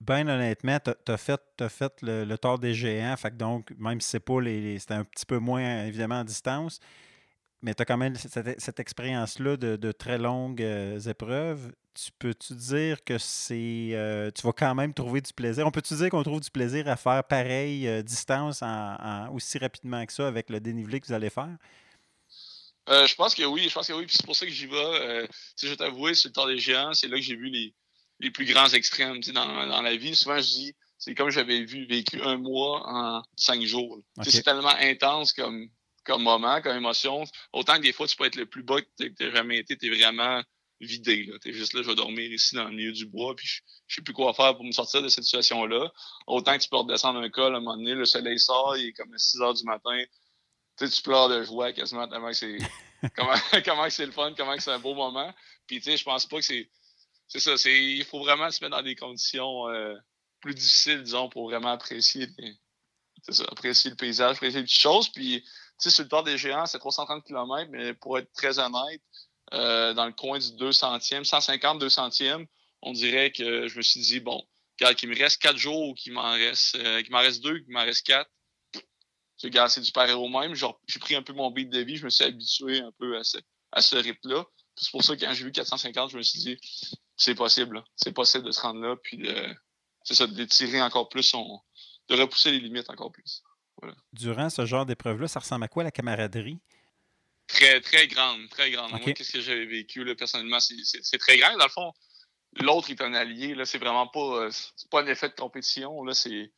ben 0.00 0.28
honnêtement, 0.28 0.78
tu 0.80 1.12
as, 1.12 1.16
fait, 1.18 1.40
fait 1.68 1.92
le, 2.02 2.24
le 2.24 2.38
tort 2.38 2.58
des 2.58 2.72
géants. 2.72 3.16
Fait 3.16 3.36
donc, 3.36 3.70
même 3.78 4.00
si 4.00 4.08
c'est 4.08 4.20
pas 4.20 4.40
les, 4.40 4.78
c'était 4.78 4.94
un 4.94 5.04
petit 5.04 5.26
peu 5.26 5.38
moins 5.38 5.84
évidemment 5.84 6.20
à 6.20 6.24
distance, 6.24 6.80
mais 7.62 7.74
tu 7.74 7.82
as 7.82 7.84
quand 7.84 7.98
même 7.98 8.16
cette, 8.16 8.80
expérience-là 8.80 9.56
de, 9.56 9.92
très 9.92 10.16
longues 10.16 10.62
euh, 10.62 10.98
épreuves. 11.00 11.72
Tu 11.92 12.10
peux-tu 12.18 12.54
dire 12.54 13.04
que 13.04 13.18
c'est. 13.18 13.90
Euh, 13.92 14.30
tu 14.30 14.42
vas 14.42 14.52
quand 14.52 14.74
même 14.74 14.94
trouver 14.94 15.20
du 15.20 15.32
plaisir? 15.34 15.66
On 15.66 15.70
peut-tu 15.70 15.94
dire 15.96 16.08
qu'on 16.08 16.22
trouve 16.22 16.40
du 16.40 16.50
plaisir 16.50 16.88
à 16.88 16.96
faire 16.96 17.22
pareille 17.24 17.86
euh, 17.86 18.02
distance 18.02 18.62
en, 18.62 19.28
aussi 19.34 19.58
rapidement 19.58 20.06
que 20.06 20.12
ça 20.12 20.26
avec 20.26 20.48
le 20.48 20.60
dénivelé 20.60 21.00
que 21.00 21.06
vous 21.06 21.12
allez 21.12 21.30
faire? 21.30 21.56
je 22.88 23.14
pense 23.14 23.36
que 23.36 23.44
oui, 23.44 23.68
je 23.68 23.74
pense 23.74 23.86
que 23.86 23.92
oui, 23.92 24.06
c'est 24.08 24.26
pour 24.26 24.34
ça 24.34 24.46
que 24.46 24.50
j'y 24.50 24.66
vais. 24.66 25.28
je 25.56 25.68
vais 25.68 25.76
t'avouer, 25.76 26.14
sur 26.14 26.28
le 26.28 26.32
temps 26.32 26.46
des 26.46 26.58
géants, 26.58 26.92
c'est 26.92 27.06
là 27.06 27.16
que 27.16 27.22
j'ai 27.22 27.36
vu 27.36 27.48
les, 27.48 27.72
les 28.20 28.30
plus 28.30 28.44
grands 28.44 28.68
extrêmes 28.68 29.20
dans, 29.20 29.66
dans 29.66 29.82
la 29.82 29.96
vie. 29.96 30.14
Souvent, 30.14 30.38
je 30.38 30.48
dis, 30.48 30.74
c'est 30.98 31.14
comme 31.14 31.30
j'avais 31.30 31.64
vu 31.64 31.86
vécu 31.86 32.20
un 32.22 32.36
mois 32.36 32.82
en 32.86 33.22
cinq 33.34 33.62
jours. 33.62 33.98
C'est 34.22 34.42
tellement 34.42 34.74
intense 34.78 35.32
comme, 35.32 35.68
comme 36.04 36.22
moment, 36.22 36.60
comme 36.60 36.76
émotion. 36.76 37.24
Autant 37.52 37.76
que 37.76 37.82
des 37.82 37.92
fois, 37.92 38.06
tu 38.06 38.16
peux 38.16 38.24
être 38.24 38.36
le 38.36 38.46
plus 38.46 38.62
bas 38.62 38.80
que 38.80 38.86
tu 38.98 39.32
jamais 39.32 39.58
été, 39.58 39.76
tu 39.76 39.86
es 39.86 39.96
vraiment 39.96 40.42
vidé. 40.80 41.30
Tu 41.42 41.50
es 41.50 41.52
juste 41.52 41.72
là, 41.72 41.82
je 41.82 41.88
vais 41.88 41.94
dormir 41.94 42.30
ici 42.30 42.54
dans 42.54 42.64
le 42.64 42.70
milieu 42.70 42.92
du 42.92 43.06
bois, 43.06 43.34
puis 43.34 43.46
je, 43.46 43.60
je 43.86 43.94
sais 43.96 44.02
plus 44.02 44.12
quoi 44.12 44.34
faire 44.34 44.54
pour 44.56 44.64
me 44.64 44.72
sortir 44.72 45.02
de 45.02 45.08
cette 45.08 45.24
situation-là. 45.24 45.90
Autant 46.26 46.56
que 46.56 46.62
tu 46.62 46.68
peux 46.68 46.76
redescendre 46.76 47.20
un 47.20 47.30
col 47.30 47.54
à 47.54 47.58
un 47.58 47.60
moment 47.60 47.76
donné, 47.76 47.94
le 47.94 48.04
soleil 48.04 48.38
sort, 48.38 48.76
il 48.76 48.88
est 48.88 48.92
comme 48.92 49.16
6 49.16 49.40
heures 49.40 49.54
du 49.54 49.64
matin. 49.64 50.02
Tu, 50.78 50.86
sais, 50.86 50.92
tu 50.94 51.02
pleures 51.02 51.28
de 51.30 51.42
joie 51.44 51.72
quasiment 51.72 52.08
tellement 52.08 52.28
que 52.28 52.34
c'est 52.34 52.58
comment, 53.16 53.34
comment 53.64 53.88
c'est 53.88 54.06
le 54.06 54.12
fun, 54.12 54.34
comment 54.36 54.58
c'est 54.58 54.70
un 54.70 54.78
beau 54.78 54.94
moment. 54.94 55.32
Puis 55.66 55.78
tu 55.78 55.90
sais, 55.90 55.96
je 55.96 56.04
pense 56.04 56.26
pas 56.26 56.36
que 56.36 56.44
c'est 56.44 56.68
c'est 57.30 57.40
ça. 57.40 57.56
C'est, 57.56 57.82
il 57.82 58.04
faut 58.04 58.18
vraiment 58.18 58.50
se 58.50 58.62
mettre 58.62 58.76
dans 58.76 58.82
des 58.82 58.96
conditions 58.96 59.68
euh, 59.68 59.94
plus 60.40 60.54
difficiles, 60.54 61.02
disons, 61.02 61.28
pour 61.28 61.48
vraiment 61.48 61.70
apprécier, 61.70 62.26
ça, 63.28 63.44
apprécier 63.50 63.90
le 63.90 63.96
paysage, 63.96 64.36
apprécier 64.36 64.60
les 64.60 64.66
petites 64.66 64.80
choses. 64.80 65.08
Puis, 65.08 65.42
tu 65.42 65.48
sais, 65.78 65.90
sur 65.90 66.02
le 66.02 66.08
temps 66.08 66.22
des 66.22 66.36
géants, 66.36 66.66
c'est 66.66 66.78
330 66.78 67.24
km, 67.24 67.70
mais 67.70 67.94
pour 67.94 68.18
être 68.18 68.32
très 68.32 68.58
honnête, 68.58 69.00
euh, 69.52 69.94
dans 69.94 70.06
le 70.06 70.12
coin 70.12 70.38
du 70.38 70.48
200e, 70.48 71.24
150, 71.24 71.82
200e, 71.82 72.46
on 72.82 72.92
dirait 72.92 73.30
que 73.30 73.68
je 73.68 73.76
me 73.76 73.82
suis 73.82 74.00
dit, 74.00 74.20
bon, 74.20 74.44
qu'il 74.96 75.08
me 75.08 75.16
reste 75.16 75.40
quatre 75.40 75.56
jours 75.56 75.88
ou 75.88 75.94
qu'il 75.94 76.12
m'en 76.12 76.32
reste, 76.32 76.74
euh, 76.76 77.00
qu'il 77.02 77.12
m'en 77.12 77.20
reste 77.20 77.42
deux, 77.42 77.60
qu'il 77.60 77.72
m'en 77.72 77.84
reste 77.84 78.06
quatre. 78.06 78.30
C'est 79.36 79.80
du 79.80 79.92
pareil 79.92 80.14
au 80.14 80.28
même. 80.28 80.54
J'ai 80.54 80.98
pris 81.00 81.14
un 81.14 81.22
peu 81.22 81.32
mon 81.32 81.50
beat 81.50 81.70
de 81.70 81.80
vie, 81.80 81.96
je 81.96 82.04
me 82.04 82.10
suis 82.10 82.24
habitué 82.24 82.80
un 82.80 82.92
peu 82.98 83.16
à 83.16 83.24
ce, 83.24 83.38
à 83.72 83.80
ce 83.80 83.96
rythme-là. 83.96 84.44
C'est 84.76 84.90
pour 84.90 85.02
ça 85.02 85.14
que 85.14 85.24
quand 85.24 85.32
j'ai 85.32 85.44
vu 85.44 85.52
450, 85.52 86.10
je 86.10 86.16
me 86.16 86.22
suis 86.22 86.38
dit, 86.40 86.58
c'est 87.20 87.34
possible. 87.34 87.84
C'est 87.96 88.12
possible 88.12 88.44
de 88.44 88.50
se 88.50 88.60
rendre 88.62 88.80
là, 88.80 88.96
puis 88.96 89.18
de, 89.18 89.54
c'est 90.02 90.14
ça, 90.14 90.26
d'étirer 90.26 90.80
encore 90.80 91.10
plus 91.10 91.22
son, 91.22 91.60
de 92.08 92.16
repousser 92.16 92.50
les 92.50 92.60
limites 92.60 92.88
encore 92.88 93.12
plus. 93.12 93.42
Durant 94.14 94.48
ce 94.48 94.64
genre 94.64 94.86
d'épreuve-là, 94.86 95.28
ça 95.28 95.40
ressemble 95.40 95.64
à 95.64 95.68
quoi 95.68 95.84
la 95.84 95.90
camaraderie? 95.90 96.58
Très, 97.46 97.80
très 97.82 98.08
grande, 98.08 98.48
très 98.48 98.70
grande. 98.70 98.90
Moi, 98.90 99.12
qu'est-ce 99.12 99.32
que 99.32 99.40
j'avais 99.40 99.66
vécu, 99.66 100.02
là, 100.02 100.14
personnellement, 100.14 100.60
c'est 100.60 101.18
très 101.18 101.36
grand. 101.36 101.54
Dans 101.58 101.64
le 101.64 101.70
fond, 101.70 101.92
l'autre 102.54 102.90
est 102.90 103.02
un 103.02 103.12
allié, 103.12 103.54
là, 103.54 103.66
c'est 103.66 103.78
vraiment 103.78 104.06
pas, 104.06 104.44
euh, 104.44 104.50
c'est 104.76 104.88
pas 104.90 105.02
un 105.02 105.06
effet 105.06 105.28
de 105.28 105.34
compétition, 105.34 106.02
là, 106.04 106.14
c'est, 106.14 106.52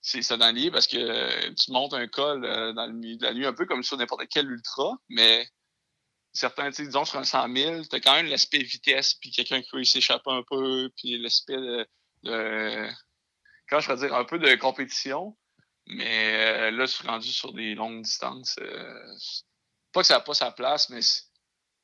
c'est 0.00 0.32
un 0.32 0.40
allié 0.40 0.70
parce 0.70 0.86
que 0.86 1.50
tu 1.50 1.72
montes 1.72 1.92
un 1.92 2.06
col 2.06 2.44
euh, 2.44 2.72
dans 2.72 2.86
le 2.86 2.92
milieu 2.94 3.16
de 3.16 3.22
la 3.22 3.34
nuit, 3.34 3.44
un 3.44 3.52
peu 3.52 3.66
comme 3.66 3.82
sur 3.82 3.98
n'importe 3.98 4.28
quel 4.30 4.50
ultra, 4.50 4.96
mais 5.10 5.46
certains, 6.36 6.70
disons, 6.70 7.04
sur 7.04 7.18
un 7.18 7.24
100 7.24 7.54
000, 7.54 7.82
tu 7.84 7.96
as 7.96 8.00
quand 8.00 8.14
même 8.14 8.26
l'aspect 8.26 8.62
vitesse, 8.62 9.14
puis 9.14 9.30
quelqu'un 9.30 9.62
qui 9.62 9.70
peut 9.70 9.84
s'échapper 9.84 10.30
un 10.30 10.42
peu, 10.48 10.90
puis 10.96 11.18
l'aspect 11.18 11.56
de, 11.56 12.90
quand 13.68 13.80
je 13.80 13.88
vais 13.88 13.96
dire, 13.96 14.14
un 14.14 14.24
peu 14.24 14.38
de 14.38 14.54
compétition. 14.56 15.36
Mais 15.86 16.34
euh, 16.34 16.70
là, 16.72 16.86
je 16.86 16.92
suis 16.92 17.06
rendu 17.06 17.30
sur 17.30 17.52
des 17.52 17.74
longues 17.74 18.02
distances. 18.02 18.56
Euh, 18.60 19.16
pas 19.92 20.00
que 20.00 20.06
ça 20.06 20.14
n'a 20.14 20.20
pas 20.20 20.34
sa 20.34 20.50
place, 20.50 20.90
mais 20.90 21.00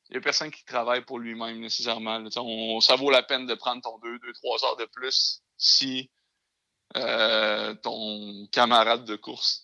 il 0.09 0.13
n'y 0.13 0.17
a 0.17 0.21
personne 0.21 0.51
qui 0.51 0.65
travaille 0.65 1.05
pour 1.05 1.19
lui-même 1.19 1.59
nécessairement. 1.59 2.29
Ça 2.81 2.95
vaut 2.95 3.09
la 3.09 3.23
peine 3.23 3.45
de 3.45 3.55
prendre 3.55 3.81
ton 3.81 3.97
2, 3.99 4.19
2, 4.19 4.33
3 4.33 4.65
heures 4.65 4.77
de 4.77 4.85
plus 4.85 5.41
si 5.57 6.11
euh, 6.97 7.73
ton 7.75 8.47
camarade 8.51 9.05
de 9.05 9.15
course 9.15 9.62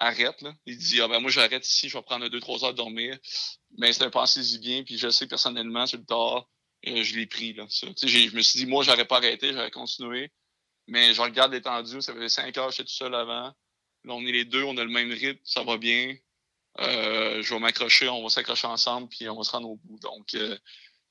arrête. 0.00 0.40
Là. 0.42 0.54
Il 0.66 0.76
dit 0.78 1.00
ah 1.00 1.08
ben 1.08 1.20
moi 1.20 1.30
j'arrête 1.30 1.66
ici, 1.66 1.88
je 1.88 1.96
vais 1.96 2.02
prendre 2.02 2.28
deux, 2.28 2.40
trois 2.40 2.64
heures 2.64 2.72
de 2.72 2.78
dormir. 2.78 3.16
Mais 3.78 3.92
c'est 3.92 4.02
un 4.02 4.10
pensée-y 4.10 4.58
bien, 4.58 4.82
puis 4.82 4.98
je 4.98 5.10
sais 5.10 5.26
personnellement, 5.26 5.86
sur 5.86 5.98
le 5.98 6.04
tard, 6.04 6.48
euh, 6.88 7.02
je 7.02 7.14
l'ai 7.14 7.26
pris. 7.26 7.52
Là, 7.52 7.66
Je 7.70 8.34
me 8.34 8.42
suis 8.42 8.58
dit, 8.58 8.66
moi, 8.66 8.82
j'aurais 8.82 9.04
pas 9.04 9.18
arrêté, 9.18 9.52
j'aurais 9.52 9.70
continué. 9.70 10.32
Mais 10.88 11.14
je 11.14 11.20
regarde 11.20 11.52
l'étendue, 11.52 12.02
ça 12.02 12.14
fait 12.14 12.28
cinq 12.28 12.56
heures, 12.58 12.70
j'étais 12.70 12.84
tout 12.84 12.94
seul 12.94 13.14
avant. 13.14 13.54
Là, 14.04 14.14
on 14.14 14.26
est 14.26 14.32
les 14.32 14.44
deux, 14.44 14.64
on 14.64 14.76
a 14.76 14.82
le 14.82 14.90
même 14.90 15.12
rythme, 15.12 15.40
ça 15.44 15.62
va 15.62 15.76
bien. 15.76 16.16
Euh, 16.80 17.42
je 17.42 17.54
vais 17.54 17.60
m'accrocher, 17.60 18.08
on 18.08 18.22
va 18.22 18.28
s'accrocher 18.28 18.66
ensemble, 18.66 19.08
puis 19.08 19.28
on 19.28 19.36
va 19.36 19.42
se 19.44 19.50
rendre 19.50 19.68
au 19.68 19.76
bout. 19.76 19.98
Donc, 20.00 20.34
euh, 20.34 20.56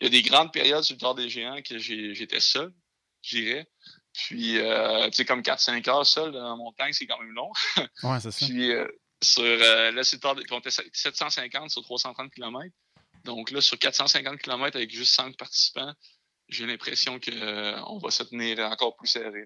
il 0.01 0.05
y 0.05 0.07
a 0.07 0.09
des 0.09 0.21
grandes 0.21 0.51
périodes 0.51 0.83
sur 0.83 0.95
le 0.95 0.99
tard 0.99 1.15
des 1.15 1.29
géants 1.29 1.61
que 1.61 1.77
j'étais 1.77 2.39
seul, 2.39 2.73
je 3.21 3.37
dirais. 3.37 3.69
Puis, 4.25 4.59
euh, 4.59 5.05
tu 5.05 5.13
sais, 5.13 5.25
comme 5.25 5.41
4-5 5.41 5.89
heures 5.89 6.05
seul 6.05 6.31
dans 6.31 6.49
la 6.49 6.55
montagne, 6.55 6.91
c'est 6.93 7.07
quand 7.07 7.19
même 7.19 7.31
long. 7.31 7.51
ouais, 8.03 8.19
c'est 8.19 8.31
ça. 8.31 8.45
Puis, 8.45 8.71
euh, 8.71 8.85
sur, 9.21 9.43
euh, 9.43 9.91
là, 9.91 10.03
c'est 10.03 10.23
on 10.25 10.59
était 10.59 10.69
750 10.69 11.69
sur 11.69 11.81
330 11.83 12.31
km. 12.31 12.73
Donc 13.23 13.51
là, 13.51 13.61
sur 13.61 13.77
450 13.77 14.39
km 14.39 14.75
avec 14.75 14.91
juste 14.91 15.13
5 15.15 15.37
participants, 15.37 15.93
j'ai 16.49 16.65
l'impression 16.65 17.19
qu'on 17.19 17.31
euh, 17.31 17.99
va 18.01 18.11
se 18.11 18.23
tenir 18.23 18.59
encore 18.59 18.95
plus 18.97 19.07
serré. 19.07 19.45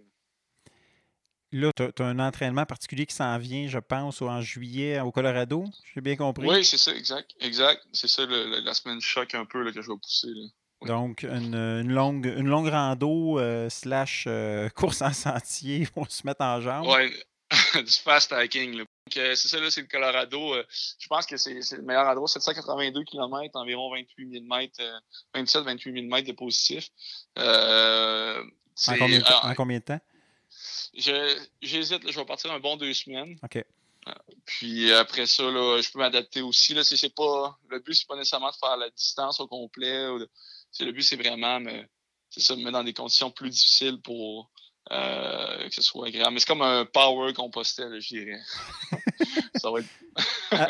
Là, 1.52 1.70
tu 1.76 1.84
as, 1.84 2.06
un 2.06 2.18
entraînement 2.18 2.66
particulier 2.66 3.06
qui 3.06 3.14
s'en 3.14 3.38
vient, 3.38 3.68
je 3.68 3.78
pense, 3.78 4.24
en 4.24 4.42
juillet 4.42 5.00
au 5.02 5.12
Colorado. 5.12 5.66
J'ai 5.94 6.02
bien 6.02 6.16
compris? 6.16 6.48
Oui, 6.48 6.66
c'est 6.66 6.78
ça, 6.78 6.96
exact. 6.96 7.32
Exact. 7.40 7.84
C'est 7.94 8.08
ça, 8.08 8.26
la 8.26 8.74
semaine 8.74 9.00
choc 9.02 9.36
un 9.36 9.46
peu 9.46 9.62
là, 9.62 9.72
que 9.72 9.82
je 9.82 9.92
vais 9.92 9.98
pousser. 9.98 10.30
Là. 10.30 10.48
Donc, 10.86 11.24
une, 11.24 11.92
longue, 11.92 12.26
une 12.26 12.48
longue 12.48 12.68
rando 12.68 13.40
euh, 13.40 13.70
slash 13.70 14.26
euh, 14.28 14.70
course 14.76 15.02
en 15.02 15.14
sentier 15.14 15.88
pour 15.94 16.10
se 16.12 16.26
mettre 16.26 16.42
en 16.42 16.62
jambe. 16.62 16.88
Oui, 16.88 17.14
du 17.84 17.92
fast 17.92 18.34
hiking. 18.36 18.78
Donc, 18.78 18.88
c'est 19.10 19.36
ça, 19.36 19.60
là, 19.60 19.70
c'est 19.70 19.82
le 19.82 19.88
Colorado. 19.88 20.56
Euh, 20.56 20.64
je 21.00 21.08
pense 21.08 21.26
que 21.26 21.38
c'est 21.38 21.54
le 21.54 21.84
meilleur 21.84 22.08
endroit, 22.08 22.28
782 22.28 23.04
km, 23.04 23.52
environ 23.56 23.92
28 23.92 24.32
000 24.32 24.46
mètres, 24.46 24.82
27-28 25.36 25.94
000 25.94 26.08
mètres 26.08 26.28
de 26.28 26.34
positif. 26.34 26.90
En 27.38 28.98
combien, 28.98 29.22
en, 29.44 29.54
combien, 29.54 29.78
de 29.78 29.84
temps? 29.84 30.02
J'hésite, 30.94 32.10
je 32.10 32.20
vais 32.20 32.26
partir 32.26 32.52
un 32.52 32.60
bon 32.60 32.76
deux 32.78 32.94
semaines. 32.94 33.38
OK. 33.44 33.64
Puis 34.46 34.92
après 34.92 35.26
ça, 35.26 35.44
là, 35.44 35.82
je 35.82 35.92
peux 35.92 36.00
m'adapter 36.00 36.42
aussi. 36.42 36.74
Là, 36.74 36.84
c'est, 36.84 37.14
pas, 37.14 37.58
le 37.70 37.80
but, 37.80 37.94
c'est 37.94 38.08
pas 38.08 38.16
nécessairement 38.16 38.52
de 38.52 38.56
faire 38.56 38.78
la 38.78 38.90
distance 38.90 39.40
au 39.40 39.48
complet. 39.48 40.08
c'est, 40.18 40.28
le 40.80 40.92
but, 40.92 41.04
c'est 41.04 41.16
vraiment 41.16 41.60
me, 41.60 41.84
c'est 42.30 42.42
ça, 42.42 42.56
me 42.56 42.62
mettre 42.62 42.74
dans 42.74 42.84
des 42.84 42.94
conditions 42.94 43.32
plus 43.32 43.50
difficiles 43.50 44.02
pour 44.02 44.52
euh, 44.92 45.70
que 45.70 45.74
ce 45.74 45.82
soit 45.82 46.08
agréable. 46.08 46.34
Mais 46.34 46.40
c'est 46.40 46.48
comme 46.48 46.62
un 46.62 46.86
power 46.86 47.34
compostel, 47.34 48.00
je 48.02 48.08
dirais. 48.08 48.42
ça 49.56 49.72
va 49.72 49.80
être... 49.80 49.88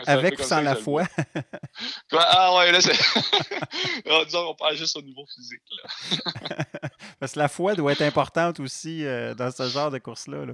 Avec 0.07 0.39
ou 0.39 0.43
sans 0.43 0.61
la 0.61 0.75
foi? 0.75 1.03
ah 2.11 2.55
ouais, 2.55 2.71
là, 2.71 2.79
c'est. 2.79 2.93
Disons 4.25 4.45
qu'on 4.45 4.55
parle 4.55 4.75
juste 4.75 4.95
au 4.95 5.01
niveau 5.01 5.25
physique. 5.25 5.61
Là. 5.71 6.65
Parce 7.19 7.33
que 7.33 7.39
la 7.39 7.47
foi 7.49 7.75
doit 7.75 7.91
être 7.91 8.01
importante 8.01 8.59
aussi 8.59 9.05
euh, 9.05 9.33
dans 9.33 9.51
ce 9.51 9.67
genre 9.67 9.91
de 9.91 9.97
course-là. 9.97 10.45
Là. 10.45 10.53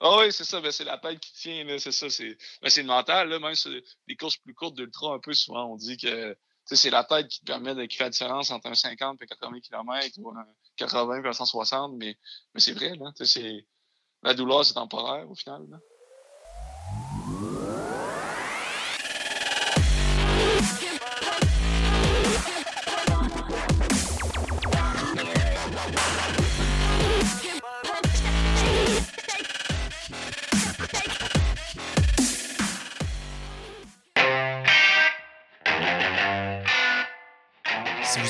Ah 0.00 0.18
oui, 0.18 0.32
c'est 0.32 0.44
ça. 0.44 0.60
Ben, 0.60 0.72
c'est 0.72 0.84
la 0.84 0.98
tête 0.98 1.20
qui 1.20 1.32
tient. 1.34 1.64
C'est 1.78 1.92
ça. 1.92 2.10
C'est 2.10 2.36
ben, 2.60 2.70
le 2.76 2.82
mental. 2.82 3.28
Là, 3.28 3.38
même 3.38 3.54
sur 3.54 3.70
des 3.70 4.16
courses 4.16 4.36
plus 4.38 4.54
courtes 4.54 4.74
d'ultra, 4.74 5.14
un 5.14 5.20
peu 5.20 5.32
souvent, 5.32 5.66
on 5.66 5.76
dit 5.76 5.96
que 5.96 6.36
c'est 6.64 6.90
la 6.90 7.04
tête 7.04 7.28
qui 7.28 7.40
te 7.40 7.44
permet 7.44 7.74
de 7.74 7.84
créer 7.86 8.04
la 8.04 8.10
différence 8.10 8.50
entre 8.50 8.68
un 8.68 8.74
50 8.74 9.20
et 9.22 9.26
80 9.26 9.60
km 9.60 10.18
ou 10.18 10.30
un 10.30 10.46
80 10.76 11.22
et 11.22 11.28
un 11.28 11.32
160. 11.32 11.94
Mais, 11.96 12.16
mais 12.54 12.60
c'est 12.60 12.72
vrai. 12.72 12.94
Là, 12.96 13.12
la 14.22 14.34
douleur, 14.34 14.64
c'est 14.64 14.74
temporaire 14.74 15.28
au 15.30 15.34
final. 15.34 15.66
Là. 15.68 15.78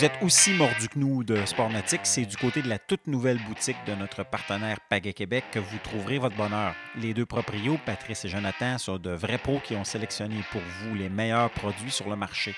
Vous 0.02 0.06
êtes 0.06 0.22
aussi 0.24 0.52
mordu 0.54 0.88
que 0.88 0.98
nous 0.98 1.22
de 1.22 1.46
Sportmatic, 1.46 2.00
c'est 2.02 2.24
du 2.24 2.36
côté 2.36 2.60
de 2.60 2.68
la 2.68 2.80
toute 2.80 3.06
nouvelle 3.06 3.38
boutique 3.46 3.76
de 3.86 3.94
notre 3.94 4.24
partenaire 4.24 4.80
Pagaie 4.88 5.12
Québec 5.12 5.44
que 5.52 5.60
vous 5.60 5.78
trouverez 5.78 6.18
votre 6.18 6.34
bonheur. 6.34 6.74
Les 6.96 7.14
deux 7.14 7.24
proprios, 7.24 7.78
Patrice 7.86 8.24
et 8.24 8.28
Jonathan, 8.28 8.78
sont 8.78 8.98
de 8.98 9.10
vrais 9.12 9.38
pros 9.38 9.60
qui 9.60 9.76
ont 9.76 9.84
sélectionné 9.84 10.42
pour 10.50 10.60
vous 10.60 10.96
les 10.96 11.08
meilleurs 11.08 11.50
produits 11.50 11.92
sur 11.92 12.10
le 12.10 12.16
marché. 12.16 12.56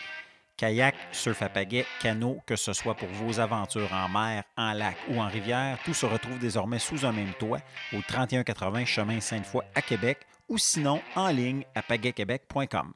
Kayak, 0.57 0.95
surf 1.13 1.43
à 1.43 1.51
pagaie, 1.51 1.85
canot, 2.01 2.41
que 2.47 2.57
ce 2.57 2.73
soit 2.73 2.95
pour 2.95 3.09
vos 3.09 3.39
aventures 3.39 3.93
en 3.93 4.09
mer, 4.09 4.45
en 4.57 4.73
lac 4.73 4.97
ou 5.11 5.21
en 5.21 5.29
rivière, 5.29 5.77
tout 5.85 5.93
se 5.93 6.07
retrouve 6.07 6.39
désormais 6.39 6.79
sous 6.79 7.05
un 7.05 7.13
même 7.13 7.35
toit 7.39 7.61
au 7.93 8.01
3180 8.01 8.87
chemin 8.87 9.21
Sainte-Foy 9.21 9.63
à 9.75 9.83
Québec 9.83 10.21
ou 10.49 10.57
sinon 10.57 11.03
en 11.15 11.29
ligne 11.29 11.65
à 11.75 11.83
pagaiequebec.com. 11.83 12.95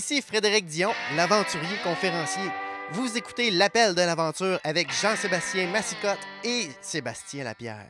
Ici 0.00 0.22
Frédéric 0.22 0.64
Dion, 0.64 0.92
l'aventurier 1.14 1.76
conférencier. 1.84 2.50
Vous 2.92 3.18
écoutez 3.18 3.50
l'appel 3.50 3.94
de 3.94 4.00
l'aventure 4.00 4.58
avec 4.64 4.90
Jean-Sébastien 4.90 5.66
Massicotte 5.66 6.26
et 6.42 6.70
Sébastien 6.80 7.44
Lapierre. 7.44 7.84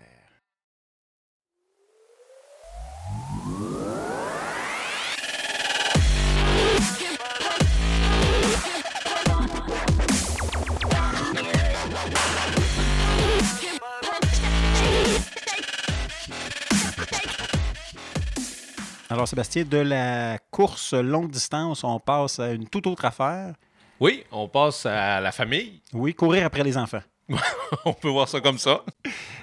Alors, 19.13 19.27
Sébastien, 19.27 19.65
de 19.65 19.79
la 19.79 20.39
course 20.53 20.95
longue 20.95 21.33
distance, 21.33 21.83
on 21.83 21.99
passe 21.99 22.39
à 22.39 22.53
une 22.53 22.69
toute 22.69 22.87
autre 22.87 23.05
affaire. 23.05 23.55
Oui, 23.99 24.23
on 24.31 24.47
passe 24.47 24.87
à 24.87 25.21
la 25.21 25.33
famille. 25.33 25.83
Oui, 25.93 26.15
courir 26.15 26.47
après 26.47 26.63
les 26.63 26.79
enfants. 26.79 27.03
on 27.85 27.93
peut 27.93 28.09
voir 28.09 28.29
ça 28.29 28.41
comme 28.41 28.59
ça. 28.59 28.85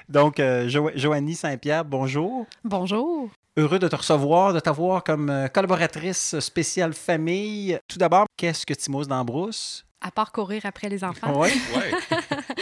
Donc, 0.07 0.39
euh, 0.39 0.69
Joanie 0.95 1.35
Saint-Pierre, 1.35 1.83
bonjour. 1.83 2.47
Bonjour. 2.63 3.29
Heureux 3.57 3.77
de 3.77 3.89
te 3.89 3.97
recevoir, 3.97 4.53
de 4.53 4.61
t'avoir 4.61 5.03
comme 5.03 5.29
euh, 5.29 5.49
collaboratrice 5.49 6.39
spéciale 6.39 6.93
famille. 6.93 7.77
Tout 7.89 7.97
d'abord, 7.97 8.25
qu'est-ce 8.37 8.65
que 8.65 8.73
Timos 8.73 9.03
d'Ambrousse? 9.03 9.85
À 9.99 10.11
part 10.11 10.31
courir 10.31 10.61
après 10.63 10.87
les 10.87 11.03
enfants. 11.03 11.41
Oui. 11.41 11.49
ouais. 11.75 11.91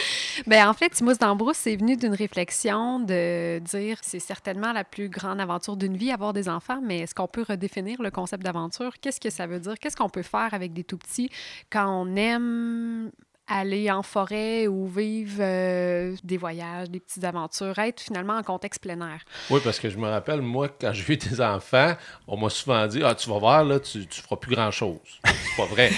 ben, 0.46 0.68
en 0.68 0.72
fait, 0.72 0.90
Timos 0.90 1.14
d'Ambrousse, 1.14 1.56
c'est 1.56 1.76
venu 1.76 1.96
d'une 1.96 2.14
réflexion 2.14 3.00
de 3.00 3.58
dire 3.58 3.98
c'est 4.02 4.20
certainement 4.20 4.72
la 4.72 4.84
plus 4.84 5.08
grande 5.08 5.40
aventure 5.40 5.76
d'une 5.76 5.96
vie, 5.96 6.10
avoir 6.10 6.32
des 6.32 6.48
enfants, 6.48 6.80
mais 6.82 7.00
est-ce 7.00 7.14
qu'on 7.14 7.28
peut 7.28 7.44
redéfinir 7.48 8.00
le 8.02 8.10
concept 8.10 8.42
d'aventure? 8.42 8.94
Qu'est-ce 9.00 9.20
que 9.20 9.30
ça 9.30 9.46
veut 9.46 9.60
dire? 9.60 9.74
Qu'est-ce 9.78 9.96
qu'on 9.96 10.08
peut 10.08 10.22
faire 10.22 10.52
avec 10.52 10.72
des 10.72 10.84
tout 10.84 10.98
petits 10.98 11.30
quand 11.70 11.88
on 11.88 12.16
aime 12.16 13.10
aller 13.48 13.90
en 13.90 14.02
forêt 14.02 14.66
ou 14.66 14.86
vivre 14.86 15.38
euh, 15.40 16.16
des 16.24 16.36
voyages, 16.36 16.90
des 16.90 17.00
petites 17.00 17.24
aventures, 17.24 17.78
être 17.78 18.00
finalement 18.00 18.36
en 18.36 18.42
contexte 18.42 18.82
plein 18.82 19.00
air? 19.00 19.20
Oui, 19.50 19.60
parce 19.62 19.78
que 19.78 19.88
je 19.88 19.98
me 19.98 20.08
rappelle, 20.08 20.42
moi, 20.42 20.68
quand 20.68 20.92
j'ai 20.92 21.12
eu 21.12 21.16
des 21.16 21.40
enfants, 21.40 21.94
on 22.26 22.36
m'a 22.36 22.50
souvent 22.50 22.86
dit 22.86 23.02
Ah, 23.04 23.14
tu 23.14 23.28
vas 23.28 23.38
voir, 23.38 23.64
là, 23.64 23.80
tu, 23.80 24.06
tu 24.06 24.20
feras 24.20 24.36
plus 24.36 24.54
grand-chose. 24.54 24.98
C'est 25.24 25.56
pas 25.56 25.66
vrai. 25.66 25.90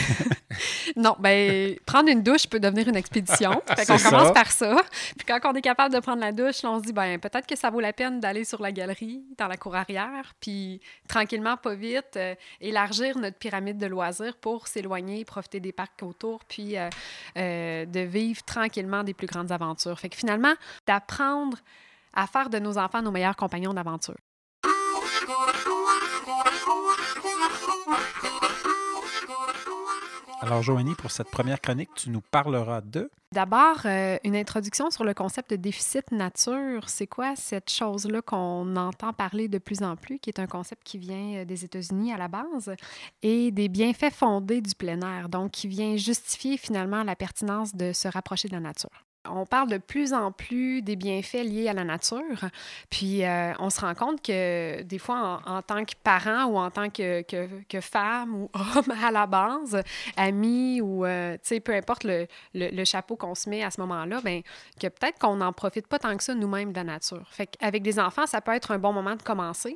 non, 0.96 1.14
ben 1.18 1.76
prendre 1.84 2.08
une 2.08 2.22
douche 2.22 2.46
peut 2.46 2.60
devenir 2.60 2.88
une 2.88 2.96
expédition. 2.96 3.62
fait 3.76 3.86
qu'on 3.86 3.98
commence 3.98 4.32
par 4.32 4.50
ça. 4.50 4.76
Puis 5.16 5.26
quand 5.26 5.38
on 5.44 5.54
est 5.54 5.62
capable 5.62 5.94
de 5.94 6.00
prendre 6.00 6.20
la 6.20 6.32
douche, 6.32 6.64
on 6.64 6.78
se 6.78 6.84
dit 6.84 6.92
ben 6.92 7.18
peut-être 7.18 7.46
que 7.46 7.56
ça 7.56 7.70
vaut 7.70 7.80
la 7.80 7.92
peine 7.92 8.20
d'aller 8.20 8.44
sur 8.44 8.62
la 8.62 8.72
galerie, 8.72 9.22
dans 9.36 9.46
la 9.46 9.56
cour 9.56 9.76
arrière, 9.76 10.34
puis 10.40 10.80
tranquillement, 11.06 11.56
pas 11.56 11.74
vite, 11.74 12.16
euh, 12.16 12.34
élargir 12.60 13.18
notre 13.18 13.36
pyramide 13.36 13.78
de 13.78 13.86
loisirs 13.86 14.36
pour 14.36 14.68
s'éloigner, 14.68 15.24
profiter 15.24 15.60
des 15.60 15.72
parcs 15.72 16.02
autour, 16.02 16.44
puis 16.44 16.78
euh, 16.78 16.88
euh, 17.36 17.84
de 17.84 18.00
vivre 18.00 18.42
tranquillement 18.44 19.04
des 19.04 19.14
plus 19.14 19.26
grandes 19.26 19.52
aventures. 19.52 19.98
Fait 19.98 20.08
que 20.08 20.16
finalement, 20.16 20.54
d'apprendre 20.86 21.58
à 22.14 22.26
faire 22.26 22.48
de 22.48 22.58
nos 22.58 22.78
enfants 22.78 23.02
nos 23.02 23.10
meilleurs 23.10 23.36
compagnons 23.36 23.74
d'aventure. 23.74 24.16
Alors, 30.40 30.62
Joanie, 30.62 30.94
pour 30.94 31.10
cette 31.10 31.30
première 31.30 31.60
chronique, 31.60 31.90
tu 31.96 32.10
nous 32.10 32.20
parleras 32.20 32.80
de... 32.80 33.10
D'abord, 33.32 33.80
euh, 33.84 34.16
une 34.24 34.36
introduction 34.36 34.90
sur 34.90 35.04
le 35.04 35.12
concept 35.12 35.50
de 35.50 35.56
déficit 35.56 36.12
nature. 36.12 36.88
C'est 36.88 37.08
quoi 37.08 37.34
cette 37.36 37.70
chose-là 37.70 38.22
qu'on 38.22 38.76
entend 38.76 39.12
parler 39.12 39.48
de 39.48 39.58
plus 39.58 39.82
en 39.82 39.96
plus, 39.96 40.18
qui 40.18 40.30
est 40.30 40.38
un 40.38 40.46
concept 40.46 40.82
qui 40.84 40.96
vient 40.96 41.40
euh, 41.40 41.44
des 41.44 41.64
États-Unis 41.64 42.12
à 42.12 42.16
la 42.16 42.28
base, 42.28 42.72
et 43.22 43.50
des 43.50 43.68
bienfaits 43.68 44.14
fondés 44.14 44.60
du 44.60 44.74
plein 44.74 45.00
air, 45.02 45.28
donc 45.28 45.50
qui 45.50 45.66
vient 45.66 45.96
justifier 45.96 46.56
finalement 46.56 47.02
la 47.02 47.16
pertinence 47.16 47.74
de 47.74 47.92
se 47.92 48.08
rapprocher 48.08 48.48
de 48.48 48.54
la 48.54 48.60
nature? 48.60 49.07
On 49.24 49.46
parle 49.46 49.68
de 49.68 49.78
plus 49.78 50.12
en 50.12 50.32
plus 50.32 50.82
des 50.82 50.96
bienfaits 50.96 51.44
liés 51.44 51.68
à 51.68 51.72
la 51.72 51.84
nature. 51.84 52.44
Puis 52.90 53.24
euh, 53.24 53.52
on 53.58 53.70
se 53.70 53.80
rend 53.80 53.94
compte 53.94 54.22
que 54.22 54.82
des 54.82 54.98
fois, 54.98 55.40
en, 55.46 55.62
tant 55.62 55.84
que 55.84 55.94
parent 56.02 56.44
ou 56.46 56.58
en 56.58 56.70
tant 56.70 56.90
que, 56.90 57.22
que, 57.22 57.80
femme 57.80 58.34
ou 58.34 58.50
homme 58.54 58.94
à 59.02 59.10
la 59.10 59.26
base, 59.26 59.82
ami 60.16 60.80
ou 60.80 61.04
euh, 61.04 61.36
peu 61.64 61.74
importe 61.74 62.04
le, 62.04 62.84
chapeau 62.84 63.16
qu'on 63.16 63.34
se 63.34 63.50
met 63.50 63.62
à 63.62 63.70
ce 63.70 63.80
moment-là, 63.80 64.20
ben 64.22 64.42
que 64.80 64.86
peut-être 64.86 65.18
qu'on 65.18 65.36
n'en 65.36 65.52
profite 65.52 65.86
pas 65.86 65.98
tant 65.98 66.16
que 66.16 66.22
ça 66.22 66.34
nous-mêmes 66.34 66.72
de 66.72 66.76
la 66.76 66.84
nature. 66.84 67.26
Fait 67.30 67.46
qu'avec 67.46 67.82
des 67.82 67.98
enfants, 67.98 68.26
ça 68.26 68.40
peut 68.40 68.52
être 68.52 68.70
un 68.70 68.78
bon 68.78 68.92
moment 68.92 69.14
de 69.14 69.22
commencer. 69.22 69.74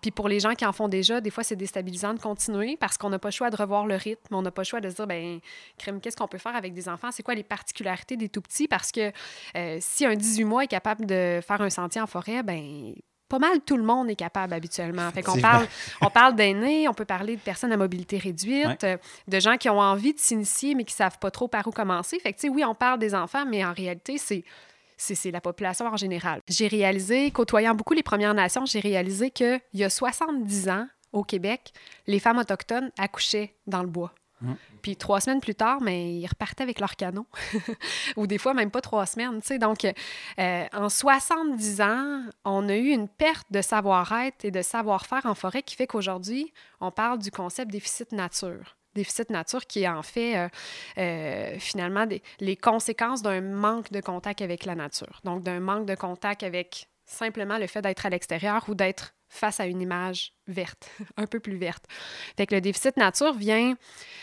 Puis 0.00 0.10
pour 0.10 0.28
les 0.28 0.40
gens 0.40 0.54
qui 0.54 0.64
en 0.64 0.72
font 0.72 0.88
déjà, 0.88 1.20
des 1.20 1.30
fois, 1.30 1.44
c'est 1.44 1.56
déstabilisant 1.56 2.14
de 2.14 2.20
continuer 2.20 2.76
parce 2.76 2.96
qu'on 2.98 3.10
n'a 3.10 3.18
pas 3.18 3.28
le 3.28 3.32
choix 3.32 3.50
de 3.50 3.56
revoir 3.56 3.86
le 3.86 3.96
rythme. 3.96 4.34
On 4.34 4.42
n'a 4.42 4.50
pas 4.50 4.62
le 4.62 4.66
choix 4.66 4.80
de 4.80 4.90
se 4.90 4.96
dire, 4.96 5.06
ben 5.06 5.40
crème, 5.78 6.00
qu'est-ce 6.00 6.16
qu'on 6.16 6.28
peut 6.28 6.38
faire 6.38 6.56
avec 6.56 6.74
des 6.74 6.88
enfants? 6.88 7.10
C'est 7.10 7.22
quoi 7.22 7.34
les 7.34 7.42
particularités 7.42 8.16
des 8.16 8.28
tout 8.28 8.42
petits? 8.42 8.68
Parce 8.68 8.92
que 8.92 9.12
euh, 9.56 9.78
si 9.80 10.06
un 10.06 10.14
18 10.14 10.44
mois 10.44 10.64
est 10.64 10.68
capable 10.68 11.06
de 11.06 11.40
faire 11.46 11.60
un 11.60 11.70
sentier 11.70 12.00
en 12.00 12.06
forêt, 12.06 12.42
ben 12.42 12.94
pas 13.28 13.38
mal 13.38 13.60
tout 13.60 13.76
le 13.76 13.82
monde 13.82 14.08
est 14.10 14.16
capable 14.16 14.52
habituellement. 14.52 15.10
Fait 15.10 15.22
qu'on 15.22 15.40
parle, 15.40 15.66
on 16.00 16.10
parle 16.10 16.34
d'aînés, 16.34 16.88
on 16.88 16.94
peut 16.94 17.04
parler 17.04 17.36
de 17.36 17.40
personnes 17.40 17.72
à 17.72 17.76
mobilité 17.76 18.18
réduite, 18.18 18.84
euh, 18.84 18.96
de 19.26 19.40
gens 19.40 19.56
qui 19.56 19.68
ont 19.68 19.80
envie 19.80 20.14
de 20.14 20.18
s'initier 20.18 20.74
mais 20.74 20.84
qui 20.84 20.94
savent 20.94 21.18
pas 21.18 21.30
trop 21.30 21.48
par 21.48 21.66
où 21.66 21.70
commencer. 21.70 22.18
Fait 22.20 22.32
que, 22.32 22.38
tu 22.38 22.46
sais, 22.46 22.48
oui, 22.48 22.64
on 22.64 22.74
parle 22.74 22.98
des 22.98 23.14
enfants, 23.14 23.44
mais 23.46 23.64
en 23.64 23.72
réalité, 23.72 24.18
c'est 24.18 24.44
c'est 24.96 25.30
la 25.30 25.40
population 25.40 25.86
en 25.86 25.96
général. 25.96 26.40
J'ai 26.48 26.68
réalisé, 26.68 27.30
côtoyant 27.30 27.74
beaucoup 27.74 27.94
les 27.94 28.02
Premières 28.02 28.34
Nations, 28.34 28.64
j'ai 28.66 28.80
réalisé 28.80 29.30
qu'il 29.30 29.60
y 29.74 29.84
a 29.84 29.90
70 29.90 30.68
ans, 30.68 30.86
au 31.12 31.24
Québec, 31.24 31.72
les 32.06 32.18
femmes 32.18 32.38
autochtones 32.38 32.90
accouchaient 32.98 33.54
dans 33.66 33.82
le 33.82 33.88
bois. 33.88 34.12
Mmh. 34.42 34.52
Puis 34.82 34.96
trois 34.96 35.20
semaines 35.20 35.40
plus 35.40 35.54
tard, 35.54 35.80
mais 35.80 36.14
ils 36.14 36.26
repartaient 36.26 36.62
avec 36.62 36.78
leur 36.78 36.94
canon. 36.96 37.24
Ou 38.16 38.26
des 38.26 38.36
fois, 38.38 38.52
même 38.52 38.70
pas 38.70 38.82
trois 38.82 39.06
semaines. 39.06 39.40
sais. 39.42 39.58
Donc, 39.58 39.86
euh, 40.38 40.66
en 40.72 40.88
70 40.88 41.80
ans, 41.80 42.22
on 42.44 42.68
a 42.68 42.76
eu 42.76 42.90
une 42.90 43.08
perte 43.08 43.46
de 43.50 43.62
savoir-être 43.62 44.44
et 44.44 44.50
de 44.50 44.60
savoir-faire 44.60 45.24
en 45.24 45.34
forêt 45.34 45.62
qui 45.62 45.74
fait 45.74 45.86
qu'aujourd'hui, 45.86 46.52
on 46.80 46.90
parle 46.90 47.18
du 47.18 47.30
concept 47.30 47.70
déficit 47.70 48.12
nature. 48.12 48.75
Déficit 48.96 49.30
nature 49.30 49.66
qui 49.66 49.84
est 49.84 49.88
en 49.88 50.02
fait 50.02 50.36
euh, 50.36 50.48
euh, 50.98 51.58
finalement 51.58 52.06
les 52.40 52.56
conséquences 52.56 53.22
d'un 53.22 53.40
manque 53.40 53.92
de 53.92 54.00
contact 54.00 54.42
avec 54.42 54.64
la 54.64 54.74
nature. 54.74 55.20
Donc, 55.24 55.42
d'un 55.42 55.60
manque 55.60 55.86
de 55.86 55.94
contact 55.94 56.42
avec 56.42 56.88
simplement 57.04 57.58
le 57.58 57.66
fait 57.68 57.82
d'être 57.82 58.04
à 58.04 58.10
l'extérieur 58.10 58.64
ou 58.68 58.74
d'être 58.74 59.14
face 59.28 59.60
à 59.60 59.66
une 59.66 59.80
image 59.80 60.32
verte, 60.46 60.88
un 61.16 61.26
peu 61.26 61.40
plus 61.40 61.56
verte. 61.56 61.84
Fait 62.36 62.46
que 62.46 62.54
le 62.54 62.60
déficit 62.60 62.96
nature 62.96 63.34
vient, 63.34 63.74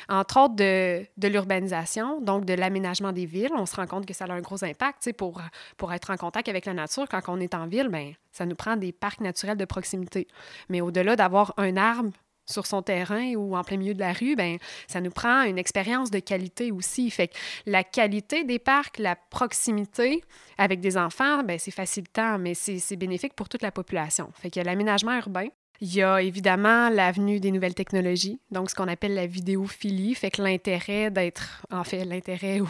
entre 0.10 0.40
autres, 0.40 0.56
de, 0.56 1.06
de 1.18 1.28
l'urbanisation, 1.28 2.22
donc 2.22 2.46
de 2.46 2.54
l'aménagement 2.54 3.12
des 3.12 3.26
villes. 3.26 3.52
On 3.56 3.66
se 3.66 3.76
rend 3.76 3.88
compte 3.88 4.06
que 4.06 4.14
ça 4.14 4.26
a 4.26 4.32
un 4.32 4.42
gros 4.42 4.64
impact. 4.64 5.12
Pour, 5.14 5.42
pour 5.78 5.94
être 5.94 6.10
en 6.10 6.18
contact 6.18 6.48
avec 6.48 6.66
la 6.66 6.74
nature, 6.74 7.08
quand 7.10 7.22
on 7.28 7.40
est 7.40 7.54
en 7.54 7.68
ville, 7.68 7.90
ben, 7.90 8.14
ça 8.32 8.46
nous 8.46 8.56
prend 8.56 8.78
des 8.78 8.92
parcs 8.92 9.22
naturels 9.22 9.58
de 9.58 9.66
proximité. 9.66 10.28
Mais 10.70 10.82
au-delà 10.82 11.16
d'avoir 11.16 11.54
un 11.58 11.76
arbre 11.78 12.12
sur 12.46 12.66
son 12.66 12.82
terrain 12.82 13.34
ou 13.36 13.56
en 13.56 13.64
plein 13.64 13.78
milieu 13.78 13.94
de 13.94 14.00
la 14.00 14.14
rue, 14.14 14.36
ben 14.36 14.58
ça 14.88 15.02
nous 15.02 15.12
prend 15.12 15.44
une 15.44 15.58
expérience 15.58 16.12
de 16.12 16.20
qualité 16.20 16.72
aussi. 16.72 17.10
Fait 17.10 17.28
que 17.30 17.36
la 17.66 17.84
qualité 17.84 18.44
des 18.44 18.60
parcs, 18.60 19.00
la 19.00 19.16
proximité 19.16 20.24
avec 20.58 20.80
des 20.80 20.98
enfants, 20.98 21.44
ben 21.44 21.58
c'est 21.60 21.72
facilitant, 21.72 22.38
mais 22.38 22.54
c'est 22.54 22.96
bénéfique 22.96 23.34
pour 23.34 23.50
toute 23.50 23.62
la 23.62 23.72
population. 23.72 24.30
Fait 24.36 24.50
que 24.50 24.60
l'aménagement 24.60 25.16
urbain, 25.18 25.48
il 25.84 25.94
y 25.96 26.02
a 26.02 26.22
évidemment 26.22 26.88
l'avenue 26.88 27.42
des 27.42 27.52
nouvelles 27.52 27.74
technologies, 27.74 28.40
donc 28.52 28.70
ce 28.70 28.76
qu'on 28.76 28.88
appelle 28.88 29.16
la 29.16 29.28
vidéophilie, 29.28 30.16
fait 30.16 30.32
que 30.32 30.42
l'intérêt 30.42 31.12
d'être, 31.12 31.66
en 31.70 31.84
fait, 31.84 32.06
l'intérêt 32.06 32.62
ou, 32.62 32.70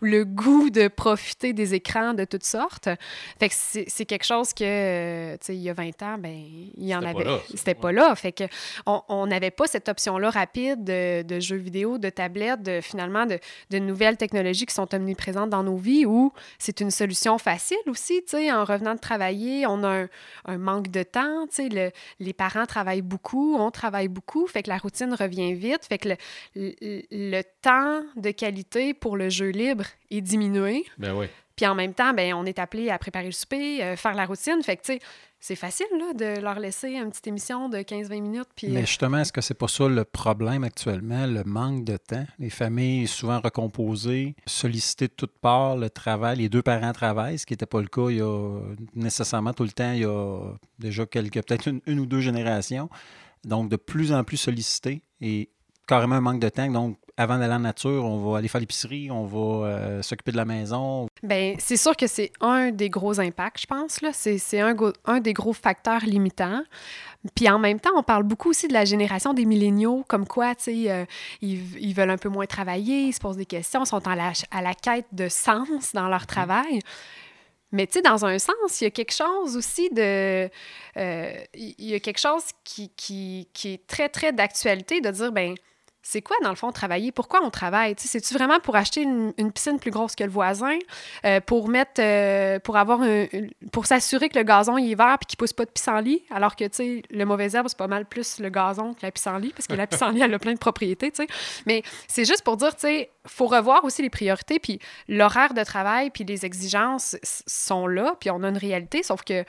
le 0.00 0.24
goût 0.24 0.70
de 0.70 0.86
profiter 0.86 1.52
des 1.52 1.74
écrans 1.74 2.14
de 2.14 2.24
toutes 2.24 2.44
sortes. 2.44 2.88
Fait 3.40 3.48
que 3.48 3.54
c'est 3.56 4.04
quelque 4.04 4.24
chose 4.24 4.54
que, 4.54 5.34
tu 5.38 5.38
sais, 5.44 5.56
il 5.56 5.60
y 5.62 5.68
a 5.68 5.72
20 5.72 6.02
ans, 6.02 6.18
ben 6.18 6.36
il 6.76 6.86
y 6.86 6.94
en 6.94 7.02
avait. 7.02 7.26
C'était 7.52 7.74
pas 7.74 7.90
là. 7.90 8.14
Fait 8.14 8.30
que 8.30 8.44
on 8.86 9.26
n'avait 9.26 9.50
pas 9.50 9.66
cette 9.66 9.88
option-là 9.88 10.30
rapide 10.30 10.84
de, 10.84 11.40
jeux 11.40 11.56
vidéo, 11.56 11.98
de 11.98 12.10
tablettes, 12.10 12.62
de, 12.62 12.80
finalement, 12.80 13.26
de, 13.26 13.40
de, 13.70 13.78
nouvelles 13.80 14.18
technologies 14.18 14.66
qui 14.66 14.74
sont 14.74 14.94
omniprésentes 14.94 15.50
dans 15.50 15.64
nos 15.64 15.76
vies 15.76 16.06
où 16.06 16.32
c'est 16.60 16.80
une 16.80 16.92
solution 16.92 17.38
facile 17.38 17.76
aussi, 17.88 18.22
tu 18.22 18.36
sais, 18.36 18.52
en 18.52 18.64
revenant 18.64 18.94
de 18.94 19.00
travailler, 19.00 19.66
on 19.66 19.82
a 19.82 20.06
un, 20.44 20.58
manque 20.58 20.92
de 20.92 21.02
temps, 21.02 21.48
tu 21.48 21.56
sais, 21.56 21.68
le, 21.68 21.90
les 22.20 22.35
parents 22.36 22.66
travaillent 22.66 23.02
beaucoup, 23.02 23.56
on 23.56 23.70
travaille 23.70 24.08
beaucoup, 24.08 24.46
fait 24.46 24.62
que 24.62 24.70
la 24.70 24.78
routine 24.78 25.12
revient 25.14 25.54
vite, 25.54 25.86
fait 25.88 25.98
que 25.98 26.10
le, 26.54 27.42
temps 27.62 28.02
de 28.16 28.30
qualité 28.30 28.94
pour 28.94 29.16
le 29.16 29.28
jeu 29.28 29.48
libre 29.48 29.84
est 30.10 30.20
diminué. 30.20 30.84
Ben 30.98 31.14
oui. 31.14 31.26
Puis 31.56 31.66
en 31.66 31.74
même 31.74 31.94
temps, 31.94 32.12
ben, 32.12 32.34
on 32.34 32.44
est 32.44 32.58
appelé 32.58 32.90
à 32.90 32.98
préparer 32.98 33.26
le 33.26 33.32
souper, 33.32 33.82
euh, 33.82 33.96
faire 33.96 34.14
la 34.14 34.26
routine. 34.26 34.62
Fait 34.62 34.76
que, 34.76 34.82
tu 34.82 34.92
sais, 34.92 35.00
c'est 35.38 35.56
facile 35.56 35.86
là, 35.98 36.12
de 36.14 36.40
leur 36.40 36.58
laisser 36.58 36.94
une 36.94 37.10
petite 37.10 37.26
émission 37.26 37.68
de 37.68 37.78
15-20 37.78 38.20
minutes. 38.20 38.48
Puis, 38.56 38.68
Mais 38.68 38.86
justement, 38.86 39.18
est-ce 39.18 39.32
que 39.32 39.40
c'est 39.40 39.54
pas 39.54 39.68
ça 39.68 39.88
le 39.88 40.04
problème 40.04 40.64
actuellement, 40.64 41.26
le 41.26 41.44
manque 41.44 41.84
de 41.84 41.96
temps? 41.96 42.26
Les 42.38 42.50
familles 42.50 43.06
souvent 43.06 43.40
recomposées, 43.40 44.34
sollicitées 44.46 45.08
de 45.08 45.12
toutes 45.12 45.38
parts, 45.38 45.76
le 45.76 45.90
travail, 45.90 46.38
les 46.38 46.48
deux 46.48 46.62
parents 46.62 46.92
travaillent, 46.92 47.38
ce 47.38 47.46
qui 47.46 47.52
n'était 47.52 47.66
pas 47.66 47.80
le 47.80 47.88
cas 47.88 48.08
il 48.08 48.16
y 48.16 48.22
a 48.22 48.60
nécessairement 48.94 49.52
tout 49.52 49.64
le 49.64 49.72
temps, 49.72 49.92
il 49.92 50.00
y 50.00 50.04
a 50.04 50.54
déjà 50.78 51.06
quelques, 51.06 51.44
peut-être 51.46 51.68
une, 51.86 52.00
ou 52.00 52.06
deux 52.06 52.20
générations. 52.20 52.88
Donc, 53.44 53.70
de 53.70 53.76
plus 53.76 54.12
en 54.12 54.24
plus 54.24 54.38
sollicités 54.38 55.02
et 55.20 55.50
carrément 55.86 56.16
un 56.16 56.20
manque 56.20 56.40
de 56.40 56.48
temps. 56.48 56.68
Donc, 56.70 56.98
avant 57.16 57.38
d'aller 57.38 57.54
en 57.54 57.60
nature, 57.60 58.04
on 58.04 58.18
va 58.30 58.38
aller 58.38 58.48
faire 58.48 58.60
l'épicerie, 58.60 59.10
on 59.10 59.24
va 59.24 59.66
euh, 59.66 60.02
s'occuper 60.02 60.32
de 60.32 60.36
la 60.36 60.44
maison. 60.44 61.08
Bien, 61.22 61.54
c'est 61.58 61.78
sûr 61.78 61.96
que 61.96 62.06
c'est 62.06 62.30
un 62.40 62.70
des 62.70 62.90
gros 62.90 63.18
impacts, 63.18 63.62
je 63.62 63.66
pense. 63.66 64.02
Là. 64.02 64.10
C'est, 64.12 64.36
c'est 64.38 64.60
un, 64.60 64.76
un 65.06 65.20
des 65.20 65.32
gros 65.32 65.54
facteurs 65.54 66.04
limitants. 66.04 66.62
Puis 67.34 67.48
en 67.48 67.58
même 67.58 67.80
temps, 67.80 67.90
on 67.96 68.02
parle 68.02 68.22
beaucoup 68.24 68.50
aussi 68.50 68.68
de 68.68 68.74
la 68.74 68.84
génération 68.84 69.32
des 69.32 69.46
milléniaux, 69.46 70.04
comme 70.08 70.26
quoi, 70.26 70.54
tu 70.54 70.64
sais, 70.64 70.90
euh, 70.90 71.04
ils, 71.40 71.78
ils, 71.80 71.94
veulent 71.94 72.10
un 72.10 72.18
peu 72.18 72.28
moins 72.28 72.46
travailler, 72.46 73.04
ils 73.04 73.12
se 73.12 73.18
posent 73.18 73.38
des 73.38 73.46
questions, 73.46 73.84
sont 73.84 74.06
à 74.06 74.14
la, 74.14 74.32
à 74.50 74.62
la 74.62 74.74
quête 74.74 75.06
de 75.12 75.28
sens 75.28 75.92
dans 75.94 76.08
leur 76.08 76.22
mm-hmm. 76.22 76.26
travail. 76.26 76.80
Mais 77.72 77.86
tu 77.86 77.94
sais, 77.94 78.02
dans 78.02 78.24
un 78.24 78.38
sens, 78.38 78.80
il 78.80 78.84
y 78.84 78.86
a 78.86 78.90
quelque 78.90 79.12
chose 79.12 79.56
aussi 79.56 79.88
de... 79.90 80.48
Euh, 80.96 81.44
il 81.54 81.74
y 81.78 81.94
a 81.94 82.00
quelque 82.00 82.20
chose 82.20 82.44
qui, 82.62 82.90
qui, 82.90 83.48
qui 83.52 83.72
est 83.72 83.86
très, 83.86 84.08
très 84.08 84.32
d'actualité, 84.32 85.00
de 85.00 85.10
dire, 85.10 85.32
ben 85.32 85.54
c'est 86.08 86.22
quoi, 86.22 86.36
dans 86.44 86.50
le 86.50 86.54
fond, 86.56 86.70
travailler? 86.70 87.10
Pourquoi 87.10 87.42
on 87.42 87.50
travaille? 87.50 87.96
C'est-tu 87.98 88.32
vraiment 88.32 88.60
pour 88.60 88.76
acheter 88.76 89.02
une, 89.02 89.32
piscine 89.52 89.80
plus 89.80 89.90
grosse 89.90 90.14
que 90.14 90.22
le 90.22 90.30
voisin, 90.30 90.78
euh, 91.24 91.40
pour 91.40 91.68
mettre, 91.68 92.00
euh, 92.00 92.60
pour 92.60 92.76
avoir 92.76 93.00
pour 93.72 93.86
s'assurer 93.86 94.28
que 94.28 94.38
le 94.38 94.44
gazon 94.44 94.78
il 94.78 94.92
est 94.92 94.94
vert 94.94 95.18
et 95.20 95.24
qu'il 95.24 95.36
pousse 95.36 95.52
pas 95.52 95.64
de 95.64 95.70
pissenlit, 95.70 96.22
alors 96.30 96.54
que, 96.54 96.68
tu 96.68 97.02
le 97.10 97.24
mauvais 97.24 97.50
herbe, 97.52 97.66
c'est 97.66 97.76
pas 97.76 97.88
mal 97.88 98.06
plus 98.06 98.38
le 98.38 98.50
gazon 98.50 98.94
que 98.94 99.00
la 99.02 99.10
pissenlit, 99.10 99.52
parce 99.52 99.66
que 99.66 99.74
la 99.74 99.88
pissenlit, 99.88 100.20
elle 100.22 100.32
a 100.32 100.38
plein 100.38 100.52
de 100.52 100.58
propriétés. 100.58 101.12
Mais 101.66 101.82
c'est 102.06 102.24
juste 102.24 102.44
pour 102.44 102.56
dire, 102.56 102.76
tu 102.76 102.86
faut 103.26 103.46
revoir 103.46 103.84
aussi 103.84 104.00
les 104.00 104.10
priorités, 104.10 104.60
puis 104.60 104.78
l'horaire 105.08 105.54
de 105.54 105.64
travail, 105.64 106.10
puis 106.10 106.22
les 106.22 106.46
exigences 106.46 107.16
sont 107.24 107.88
là, 107.88 108.14
puis 108.20 108.30
on 108.30 108.44
a 108.44 108.48
une 108.48 108.58
réalité, 108.58 109.02
sauf 109.02 109.24
que 109.24 109.44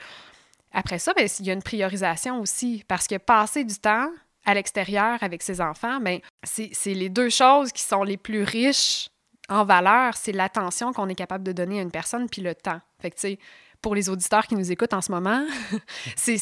après 0.72 0.98
ça, 0.98 1.12
ben, 1.14 1.28
il 1.38 1.46
y 1.46 1.50
a 1.50 1.52
une 1.52 1.62
priorisation 1.62 2.40
aussi, 2.40 2.84
parce 2.88 3.06
que 3.06 3.16
passer 3.16 3.62
du 3.62 3.76
temps 3.76 4.10
à 4.48 4.54
l'extérieur 4.54 5.22
avec 5.22 5.42
ses 5.42 5.60
enfants, 5.60 6.00
mais 6.00 6.22
ben, 6.42 6.68
c'est 6.72 6.94
les 6.94 7.10
deux 7.10 7.28
choses 7.28 7.70
qui 7.70 7.82
sont 7.82 8.02
les 8.02 8.16
plus 8.16 8.44
riches 8.44 9.10
en 9.50 9.64
valeur, 9.64 10.16
c'est 10.16 10.32
l'attention 10.32 10.94
qu'on 10.94 11.08
est 11.08 11.14
capable 11.14 11.44
de 11.44 11.52
donner 11.52 11.80
à 11.80 11.82
une 11.82 11.90
personne 11.90 12.28
puis 12.30 12.40
le 12.40 12.54
temps. 12.54 12.80
Fait 13.00 13.10
que, 13.10 13.16
tu 13.16 13.20
sais, 13.20 13.38
pour 13.82 13.94
les 13.94 14.08
auditeurs 14.08 14.46
qui 14.46 14.56
nous 14.56 14.72
écoutent 14.72 14.94
en 14.94 15.02
ce 15.02 15.12
moment, 15.12 15.44
c'est 16.16 16.40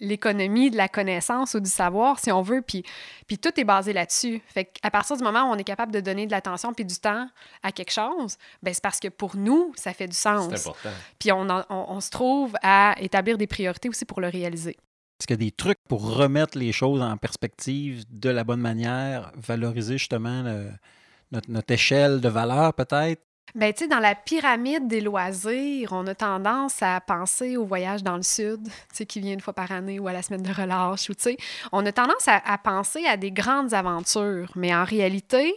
l'économie 0.00 0.70
de 0.70 0.76
la 0.76 0.88
connaissance 0.88 1.54
ou 1.54 1.60
du 1.60 1.70
savoir, 1.70 2.18
si 2.18 2.30
on 2.30 2.42
veut, 2.42 2.60
puis, 2.60 2.84
puis 3.26 3.38
tout 3.38 3.58
est 3.58 3.64
basé 3.64 3.94
là-dessus. 3.94 4.42
Fait 4.48 4.66
qu'à 4.66 4.90
partir 4.90 5.16
du 5.16 5.24
moment 5.24 5.44
où 5.44 5.54
on 5.54 5.56
est 5.56 5.64
capable 5.64 5.92
de 5.92 6.00
donner 6.00 6.26
de 6.26 6.30
l'attention 6.30 6.74
puis 6.74 6.84
du 6.84 6.96
temps 6.96 7.26
à 7.62 7.72
quelque 7.72 7.92
chose, 7.92 8.36
ben 8.62 8.74
c'est 8.74 8.82
parce 8.82 9.00
que 9.00 9.08
pour 9.08 9.34
nous, 9.36 9.72
ça 9.76 9.94
fait 9.94 10.08
du 10.08 10.16
sens. 10.16 10.48
C'est 10.54 10.68
important. 10.68 10.90
Puis 11.18 11.32
on, 11.32 11.48
on, 11.48 11.64
on 11.70 12.00
se 12.00 12.10
trouve 12.10 12.54
à 12.62 12.94
établir 13.00 13.38
des 13.38 13.46
priorités 13.46 13.88
aussi 13.88 14.04
pour 14.04 14.20
le 14.20 14.28
réaliser. 14.28 14.76
Est-ce 15.18 15.26
qu'il 15.26 15.34
y 15.34 15.42
a 15.42 15.46
des 15.46 15.50
trucs 15.50 15.80
pour 15.88 16.14
remettre 16.14 16.56
les 16.56 16.70
choses 16.70 17.02
en 17.02 17.16
perspective 17.16 18.04
de 18.08 18.30
la 18.30 18.44
bonne 18.44 18.60
manière, 18.60 19.32
valoriser 19.36 19.98
justement 19.98 20.44
notre, 21.32 21.72
échelle 21.72 22.20
de 22.20 22.28
valeur 22.28 22.72
peut-être? 22.74 23.20
Bien, 23.54 23.72
tu 23.72 23.84
sais, 23.84 23.88
dans 23.88 23.98
la 23.98 24.14
pyramide 24.14 24.86
des 24.86 25.00
loisirs, 25.00 25.92
on 25.92 26.06
a 26.06 26.14
tendance 26.14 26.82
à 26.82 27.00
penser 27.00 27.56
au 27.56 27.64
voyage 27.64 28.02
dans 28.02 28.16
le 28.16 28.22
sud, 28.22 28.62
tu 28.64 28.70
sais, 28.92 29.06
qui 29.06 29.20
vient 29.20 29.32
une 29.32 29.40
fois 29.40 29.54
par 29.54 29.72
année 29.72 29.98
ou 29.98 30.06
à 30.06 30.12
la 30.12 30.22
semaine 30.22 30.42
de 30.42 30.52
relâche, 30.52 31.08
ou 31.08 31.14
tu 31.14 31.22
sais, 31.22 31.36
on 31.72 31.84
a 31.86 31.90
tendance 31.90 32.28
à 32.28 32.58
penser 32.58 33.04
à 33.06 33.16
des 33.16 33.32
grandes 33.32 33.72
aventures, 33.72 34.52
mais 34.54 34.74
en 34.74 34.84
réalité, 34.84 35.54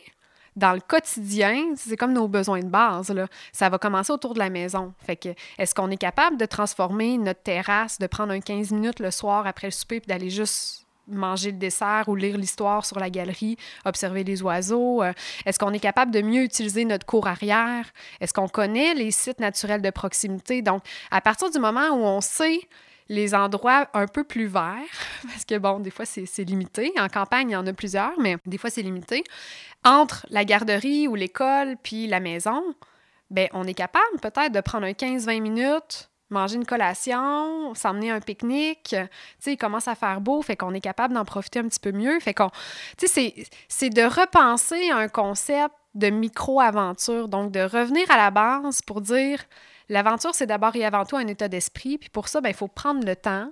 dans 0.55 0.73
le 0.73 0.81
quotidien, 0.81 1.73
c'est 1.75 1.95
comme 1.95 2.13
nos 2.13 2.27
besoins 2.27 2.59
de 2.59 2.69
base. 2.69 3.09
Là. 3.09 3.27
Ça 3.53 3.69
va 3.69 3.77
commencer 3.77 4.11
autour 4.11 4.33
de 4.33 4.39
la 4.39 4.49
maison. 4.49 4.93
Fait 4.99 5.15
que, 5.15 5.29
est-ce 5.57 5.73
qu'on 5.73 5.89
est 5.91 5.97
capable 5.97 6.37
de 6.37 6.45
transformer 6.45 7.17
notre 7.17 7.41
terrasse, 7.41 7.99
de 7.99 8.07
prendre 8.07 8.33
un 8.33 8.41
15 8.41 8.71
minutes 8.71 8.99
le 8.99 9.11
soir 9.11 9.47
après 9.47 9.67
le 9.67 9.71
souper, 9.71 9.99
puis 10.01 10.07
d'aller 10.07 10.29
juste 10.29 10.85
manger 11.07 11.51
le 11.51 11.57
dessert 11.57 12.05
ou 12.07 12.15
lire 12.15 12.37
l'histoire 12.37 12.85
sur 12.85 12.99
la 12.99 13.09
galerie, 13.09 13.57
observer 13.85 14.23
les 14.23 14.41
oiseaux? 14.41 15.01
Euh, 15.01 15.13
est-ce 15.45 15.57
qu'on 15.57 15.71
est 15.71 15.79
capable 15.79 16.11
de 16.11 16.21
mieux 16.21 16.43
utiliser 16.43 16.83
notre 16.85 17.05
cour 17.05 17.27
arrière? 17.27 17.85
Est-ce 18.19 18.33
qu'on 18.33 18.49
connaît 18.49 18.93
les 18.93 19.11
sites 19.11 19.39
naturels 19.39 19.81
de 19.81 19.89
proximité? 19.89 20.61
Donc, 20.61 20.83
à 21.11 21.21
partir 21.21 21.49
du 21.49 21.59
moment 21.59 21.89
où 21.91 22.03
on 22.03 22.21
sait 22.21 22.59
les 23.11 23.35
endroits 23.35 23.89
un 23.93 24.07
peu 24.07 24.23
plus 24.23 24.47
verts, 24.47 24.79
parce 25.27 25.43
que 25.43 25.57
bon, 25.57 25.79
des 25.79 25.91
fois 25.91 26.05
c'est 26.05 26.43
limité. 26.43 26.93
En 26.97 27.09
campagne, 27.09 27.49
il 27.49 27.53
y 27.53 27.55
en 27.55 27.67
a 27.67 27.73
plusieurs, 27.73 28.17
mais 28.17 28.37
des 28.45 28.57
fois 28.57 28.69
c'est 28.69 28.81
limité. 28.81 29.23
Entre 29.83 30.25
la 30.29 30.45
garderie 30.45 31.07
ou 31.07 31.15
l'école 31.15 31.75
puis 31.83 32.07
la 32.07 32.21
maison, 32.21 32.63
ben 33.29 33.49
on 33.53 33.67
est 33.67 33.73
capable 33.73 34.19
peut-être 34.21 34.53
de 34.53 34.61
prendre 34.61 34.85
un 34.85 34.91
15-20 34.91 35.41
minutes, 35.41 36.09
manger 36.29 36.55
une 36.55 36.65
collation, 36.65 37.73
s'emmener 37.75 38.11
un 38.11 38.21
pique-nique. 38.21 38.95
Tu 38.95 38.95
sais, 39.39 39.53
il 39.53 39.57
commence 39.57 39.89
à 39.89 39.95
faire 39.95 40.21
beau, 40.21 40.41
fait 40.41 40.55
qu'on 40.55 40.73
est 40.73 40.81
capable 40.81 41.13
d'en 41.13 41.25
profiter 41.25 41.59
un 41.59 41.67
petit 41.67 41.81
peu 41.81 41.91
mieux. 41.91 42.17
Fait 42.21 42.33
qu'on, 42.33 42.49
tu 42.97 43.07
sais, 43.07 43.33
c'est 43.67 43.89
de 43.89 44.03
repenser 44.03 44.89
un 44.89 45.09
concept 45.09 45.75
de 45.95 46.09
micro-aventure, 46.09 47.27
donc 47.27 47.51
de 47.51 47.59
revenir 47.59 48.09
à 48.09 48.15
la 48.15 48.31
base 48.31 48.81
pour 48.81 49.01
dire 49.01 49.43
L'aventure, 49.91 50.33
c'est 50.33 50.45
d'abord 50.45 50.73
et 50.77 50.85
avant 50.85 51.03
tout 51.03 51.17
un 51.17 51.27
état 51.27 51.49
d'esprit. 51.49 51.97
Puis 51.97 52.09
pour 52.09 52.29
ça, 52.29 52.39
ben, 52.39 52.47
il 52.47 52.55
faut 52.55 52.69
prendre 52.69 53.05
le 53.05 53.13
temps. 53.13 53.51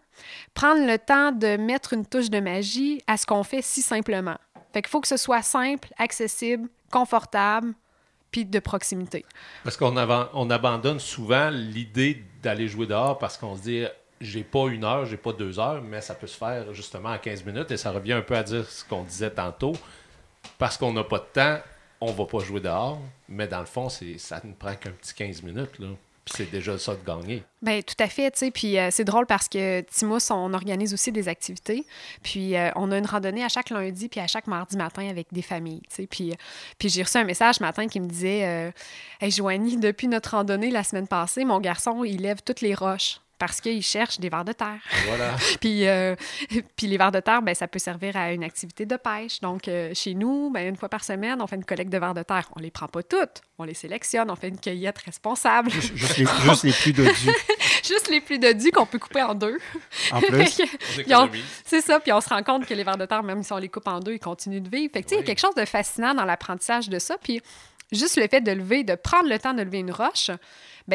Prendre 0.54 0.88
le 0.88 0.98
temps 0.98 1.34
de 1.34 1.58
mettre 1.58 1.92
une 1.92 2.06
touche 2.06 2.30
de 2.30 2.40
magie 2.40 3.02
à 3.08 3.18
ce 3.18 3.26
qu'on 3.26 3.44
fait 3.44 3.62
si 3.62 3.82
simplement. 3.82 4.38
Fait 4.72 4.82
qu'il 4.82 4.90
faut 4.90 5.02
que 5.02 5.08
ce 5.10 5.18
soit 5.18 5.42
simple, 5.42 5.90
accessible, 5.98 6.70
confortable, 6.90 7.74
puis 8.32 8.46
de 8.46 8.60
proximité. 8.60 9.26
Parce 9.66 9.76
qu'on 9.76 9.94
on 10.34 10.50
abandonne 10.50 11.02
souvent 11.02 11.50
l'idée 11.50 12.24
d'aller 12.42 12.70
jouer 12.70 12.88
dehors 12.88 13.18
parce 13.18 13.38
qu'on 13.38 13.58
se 13.58 13.62
dit 13.62 13.86
j'ai 14.22 14.46
pas 14.46 14.68
une 14.68 14.86
heure, 14.86 15.06
j'ai 15.06 15.18
pas 15.18 15.34
deux 15.34 15.60
heures, 15.60 15.82
mais 15.82 16.00
ça 16.00 16.16
peut 16.16 16.28
se 16.28 16.38
faire 16.38 16.74
justement 16.74 17.10
en 17.10 17.18
15 17.18 17.44
minutes 17.44 17.72
et 17.72 17.76
ça 17.76 17.92
revient 17.92 18.14
un 18.14 18.22
peu 18.22 18.38
à 18.38 18.44
dire 18.44 18.66
ce 18.66 18.86
qu'on 18.86 19.04
disait 19.04 19.32
tantôt. 19.32 19.74
Parce 20.58 20.78
qu'on 20.78 20.94
n'a 20.94 21.04
pas 21.04 21.20
de 21.20 21.28
temps, 21.34 21.60
on 22.00 22.14
va 22.14 22.26
pas 22.26 22.40
jouer 22.40 22.62
dehors, 22.62 22.98
mais 23.28 23.48
dans 23.50 23.60
le 23.60 23.66
fond, 23.66 23.90
ça 23.90 24.40
ne 24.46 24.54
prend 24.54 24.76
qu'un 24.76 24.92
petit 24.92 25.14
15 25.14 25.44
minutes. 25.44 25.72
C'est 26.36 26.52
déjà 26.52 26.78
ça 26.78 26.96
de 26.96 27.06
gagner. 27.06 27.44
Bien, 27.62 27.82
tout 27.82 27.96
à 28.00 28.08
fait, 28.08 28.32
euh, 28.42 28.88
c'est 28.92 29.04
drôle 29.04 29.26
parce 29.26 29.50
que 29.50 29.82
Timos, 29.82 30.32
on 30.32 30.54
organise 30.54 30.94
aussi 30.94 31.12
des 31.12 31.28
activités. 31.28 31.86
Puis 32.24 32.56
euh, 32.56 32.70
on 32.76 32.92
a 32.92 32.98
une 32.98 33.06
randonnée 33.06 33.44
à 33.44 33.50
chaque 33.50 33.70
lundi 33.70 34.10
puis 34.10 34.20
à 34.20 34.28
chaque 34.28 34.48
mardi 34.48 34.78
matin 34.78 35.08
avec 35.10 35.28
des 35.32 35.42
familles, 35.42 35.82
tu 35.90 35.96
sais. 35.96 36.08
Puis, 36.08 36.34
puis 36.78 36.90
j'ai 36.90 37.04
reçu 37.04 37.18
un 37.18 37.24
message 37.24 37.56
ce 37.56 37.64
matin 37.64 37.88
qui 37.88 38.00
me 38.00 38.08
disait 38.08 38.46
euh, 38.46 38.72
Hey, 39.20 39.32
Joanie, 39.32 39.78
depuis 39.78 40.08
notre 40.08 40.32
randonnée 40.32 40.72
la 40.72 40.84
semaine 40.84 41.08
passée, 41.08 41.46
mon 41.46 41.60
garçon, 41.60 42.04
il 42.04 42.22
lève 42.22 42.42
toutes 42.44 42.62
les 42.62 42.74
roches 42.74 43.20
parce 43.40 43.62
qu'ils 43.62 43.82
cherchent 43.82 44.20
des 44.20 44.30
vers 44.30 44.46
de 44.46 44.52
terre. 44.52 44.80
Voilà. 45.08 45.36
puis, 45.62 45.88
euh, 45.88 46.16
puis 46.76 46.88
les 46.88 46.98
vers 46.98 47.12
de 47.12 47.22
terre, 47.22 47.42
ben, 47.42 47.56
ça 47.56 47.68
peut 47.68 47.80
servir 47.80 48.16
à 48.18 48.34
une 48.34 48.44
activité 48.44 48.86
de 48.86 48.98
pêche. 48.98 49.40
Donc, 49.40 49.68
euh, 49.68 49.92
chez 49.94 50.14
nous, 50.14 50.52
ben, 50.52 50.68
une 50.68 50.76
fois 50.76 50.90
par 50.90 51.04
semaine, 51.04 51.42
on 51.42 51.48
fait 51.48 51.56
une 51.56 51.66
collecte 51.66 51.92
de 51.92 51.98
vers 51.98 52.14
de 52.14 52.22
terre. 52.22 52.50
On 52.56 52.60
les 52.60 52.70
prend 52.70 52.88
pas 52.88 53.02
toutes, 53.02 53.42
on 53.58 53.64
les 53.64 53.74
sélectionne, 53.74 54.30
on 54.30 54.36
fait 54.36 54.50
une 54.50 54.60
cueillette 54.60 55.00
responsable. 55.00 55.72
Juste, 55.72 55.96
juste 55.96 56.18
les, 56.18 56.26
juste 56.26 56.64
les 56.64 56.74
plus 56.74 56.94
dodus. 56.94 57.30
Juste 57.82 58.10
les 58.10 58.22
plus 58.22 58.40
dodus 58.40 58.72
qu'on 58.72 58.86
peut 58.86 59.00
couper 59.00 59.24
en 59.24 59.34
deux. 59.34 59.58
En 60.12 60.20
plus, 60.20 60.62
c'est 61.66 61.82
ça, 61.82 62.00
puis 62.00 62.12
on 62.12 62.20
se 62.20 62.30
rend 62.30 62.44
compte 62.44 62.66
que 62.66 62.74
les 62.74 62.84
vers 62.84 62.98
de 62.98 63.06
terre, 63.06 63.24
même 63.24 63.42
si 63.42 63.54
on 63.54 63.58
les 63.58 63.70
coupe 63.70 63.88
en 63.88 64.00
deux, 64.00 64.14
ils 64.14 64.20
continuent 64.20 64.62
de 64.62 64.70
vivre. 64.70 64.92
Fait 64.94 65.02
que, 65.02 65.08
tu 65.08 65.16
sais, 65.16 65.22
il 65.22 65.22
y 65.22 65.24
a 65.24 65.26
quelque 65.26 65.40
chose 65.40 65.56
de 65.56 65.66
fascinant 65.66 66.14
dans 66.14 66.26
l'apprentissage 66.26 66.90
de 66.90 67.00
ça. 67.00 67.16
Puis 67.18 67.42
juste 67.92 68.18
le 68.18 68.28
fait 68.28 68.42
de 68.42 68.52
lever, 68.52 68.84
de 68.84 68.96
prendre 68.96 69.30
le 69.30 69.40
temps 69.40 69.54
de 69.54 69.62
lever 69.62 69.80
une 69.80 69.92
roche, 69.92 70.32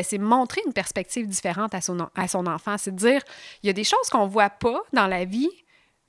c'est 0.02 0.18
montrer 0.18 0.60
une 0.66 0.72
perspective 0.72 1.26
différente 1.28 1.74
à 1.74 1.80
son, 1.80 1.98
à 2.14 2.28
son 2.28 2.46
enfant. 2.46 2.76
C'est 2.78 2.94
dire, 2.94 3.22
il 3.62 3.66
y 3.68 3.70
a 3.70 3.72
des 3.72 3.84
choses 3.84 4.08
qu'on 4.10 4.26
voit 4.26 4.50
pas 4.50 4.80
dans 4.92 5.06
la 5.06 5.24
vie, 5.24 5.50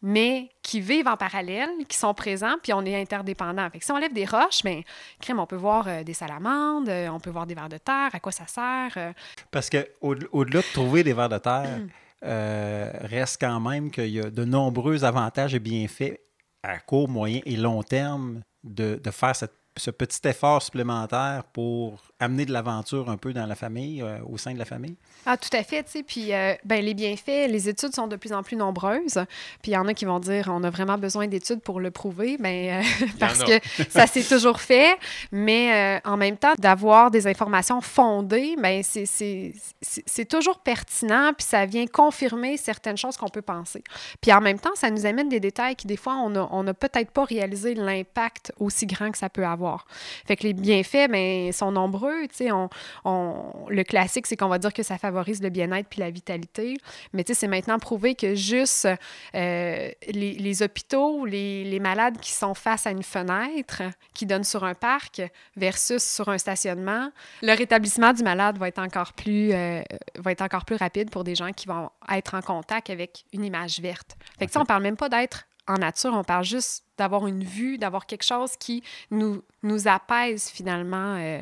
mais 0.02 0.50
qui 0.62 0.82
vivent 0.82 1.08
en 1.08 1.18
parallèle, 1.18 1.70
qui 1.88 1.98
sont 1.98 2.14
présents, 2.14 2.56
puis 2.62 2.74
on 2.74 2.86
est 2.86 3.00
interdépendants. 3.00 3.68
Fait 3.72 3.80
si 3.82 3.92
on 3.92 3.98
lève 3.98 4.14
des 4.14 4.26
roches, 4.26 4.62
ben, 4.64 4.82
crème, 5.20 5.40
on 5.40 5.48
peut 5.48 5.56
voir 5.56 5.88
euh, 5.88 6.04
des 6.04 6.14
salamandres, 6.14 6.90
euh, 6.92 7.08
on 7.10 7.20
peut 7.20 7.32
voir 7.32 7.48
des 7.48 7.56
vers 7.56 7.70
de 7.70 7.78
terre, 7.78 8.10
à 8.14 8.20
quoi 8.20 8.32
ça 8.32 8.46
sert. 8.46 8.92
euh, 8.98 9.14
parce 9.52 9.70
que 9.70 9.88
au- 10.02 10.16
au-delà 10.32 10.62
de 10.62 10.74
trouver 10.74 11.04
des 11.04 11.14
vers 11.14 11.30
de 11.30 11.38
terre, 11.40 11.80
reste 12.22 13.38
quand 13.42 13.60
même 13.60 13.92
qu'il 13.92 14.10
y 14.10 14.20
a 14.20 14.30
de 14.30 14.46
nombreux 14.46 15.04
avantages 15.04 15.54
et 15.56 15.60
bienfaits 15.60 16.20
à 16.64 16.80
court, 16.80 17.08
moyen 17.08 17.42
et 17.46 17.56
long 17.56 17.84
terme 17.84 18.42
de, 18.64 19.00
de 19.04 19.12
faire 19.12 19.34
ce 19.36 19.92
petit 19.92 20.28
effort 20.28 20.62
supplémentaire 20.62 21.44
pour 21.54 22.02
amener 22.20 22.46
de 22.46 22.54
l'aventure 22.54 23.10
un 23.10 23.18
peu 23.18 23.34
dans 23.34 23.46
la 23.46 23.56
famille, 23.56 24.02
euh, 24.02 24.20
au 24.30 24.38
sein 24.38 24.54
de 24.54 24.60
la 24.60 24.66
famille? 24.66 24.96
Ah, 25.28 25.38
tout 25.38 25.50
à 25.54 25.64
fait, 25.64 25.84
tu 25.84 25.92
sais. 25.92 26.04
Puis, 26.04 26.34
euh, 26.34 26.54
ben, 26.64 26.84
les 26.86 26.94
bienfaits, 26.94 27.50
les 27.50 27.68
études 27.68 27.96
sont 27.96 28.08
de 28.08 28.16
plus 28.16 28.32
en 28.32 28.44
plus 28.44 28.56
nombreuses. 28.56 29.26
Puis, 29.64 29.72
il 29.72 29.74
y 29.74 29.78
en 29.78 29.88
a 29.88 29.94
qui 29.94 30.06
vont 30.06 30.20
dire, 30.20 30.50
on 30.52 30.64
a 30.64 30.70
vraiment 30.70 31.00
besoin 31.00 31.28
d'études 31.28 31.62
pour 31.62 31.80
le 31.80 31.90
prouver. 31.90 32.38
Ben, 32.38 32.84
euh, 32.84 33.06
parce 33.20 33.44
que 33.44 33.60
ça 33.90 34.06
s'est 34.06 34.24
toujours 34.24 34.62
fait. 34.62 34.96
Mais 35.32 35.98
euh, 35.98 36.10
en 36.10 36.16
même 36.16 36.38
temps, 36.38 36.54
d'avoir 36.60 37.10
des 37.10 37.26
informations 37.26 37.82
fondées, 37.82 38.56
ben, 38.62 38.84
c'est 38.84 40.26
toujours 40.30 40.60
pertinent. 40.60 41.34
Puis, 41.36 41.48
ça 41.48 41.66
vient 41.66 41.88
confirmer 41.88 42.58
certaines 42.58 42.98
choses 42.98 43.18
qu'on 43.18 43.30
peut 43.30 43.42
penser. 43.42 43.84
Puis, 44.22 44.32
en 44.32 44.42
même 44.42 44.60
temps, 44.60 44.76
ça 44.76 44.92
nous 44.92 45.08
amène 45.08 45.28
des 45.28 45.40
détails 45.40 45.76
qui, 45.76 45.88
des 45.88 45.98
fois, 45.98 46.14
on 46.18 46.30
n'a 46.30 46.48
on 46.52 46.68
a 46.68 46.74
peut-être 46.76 47.10
pas 47.10 47.26
réalisé 47.26 47.74
l'impact 47.74 48.54
aussi 48.60 48.86
grand 48.86 49.10
que 49.10 49.18
ça 49.18 49.30
peut 49.30 49.46
avoir. 49.46 49.88
Fait 50.28 50.36
que 50.36 50.44
les 50.44 50.54
bienfaits, 50.54 51.10
ben, 51.10 51.52
sont 51.52 51.72
nombreux. 51.72 52.05
On, 52.52 52.70
on- 53.04 53.66
le 53.70 53.84
classique, 53.84 54.28
c'est 54.28 54.36
qu'on 54.36 54.48
va 54.48 54.58
dire 54.60 54.74
que 54.74 54.84
ça 54.84 54.98
favorise 54.98 55.42
le 55.42 55.50
bien-être 55.50 55.88
puis 55.90 56.00
la 56.00 56.10
vitalité. 56.10 56.78
Mais 57.14 57.24
c'est 57.28 57.48
maintenant 57.48 57.80
prouvé 57.80 58.16
que 58.16 58.36
juste 58.36 58.86
euh, 58.86 59.90
les, 60.08 60.34
les 60.34 60.64
hôpitaux, 60.64 61.26
les, 61.26 61.64
les 61.64 61.80
malades 61.80 62.20
qui 62.20 62.32
sont 62.32 62.54
face 62.54 62.88
à 62.88 62.92
une 62.92 63.04
fenêtre 63.04 63.82
qui 64.14 64.26
donne 64.26 64.44
sur 64.44 64.64
un 64.64 64.74
parc 64.74 65.22
versus 65.56 66.04
sur 66.04 66.30
un 66.30 66.38
stationnement, 66.38 67.10
le 67.42 67.54
rétablissement 67.58 68.14
du 68.14 68.24
malade 68.24 68.58
va 68.58 68.68
être 68.68 68.80
encore 68.80 69.14
plus, 69.14 69.52
euh, 69.54 69.82
va 70.18 70.32
être 70.32 70.42
encore 70.42 70.66
plus 70.66 70.76
rapide 70.76 71.10
pour 71.10 71.24
des 71.24 71.36
gens 71.36 71.52
qui 71.52 71.68
vont 71.68 71.90
être 72.12 72.36
en 72.36 72.42
contact 72.42 72.90
avec 72.90 73.26
une 73.34 73.44
image 73.44 73.80
verte. 73.80 74.16
Fait 74.40 74.46
que 74.46 74.52
ça, 74.52 74.62
on 74.62 74.66
parle 74.66 74.84
même 74.84 74.98
pas 74.98 75.10
d'être 75.10 75.46
en 75.68 75.76
nature, 75.76 76.14
on 76.14 76.24
parle 76.24 76.44
juste 76.44 76.84
d'avoir 76.98 77.28
une 77.28 77.44
vue, 77.44 77.78
d'avoir 77.78 78.06
quelque 78.06 78.24
chose 78.24 78.52
qui 78.58 78.84
nous, 79.12 79.42
nous 79.64 79.88
apaise 79.88 80.50
finalement 80.50 81.16
euh, 81.18 81.42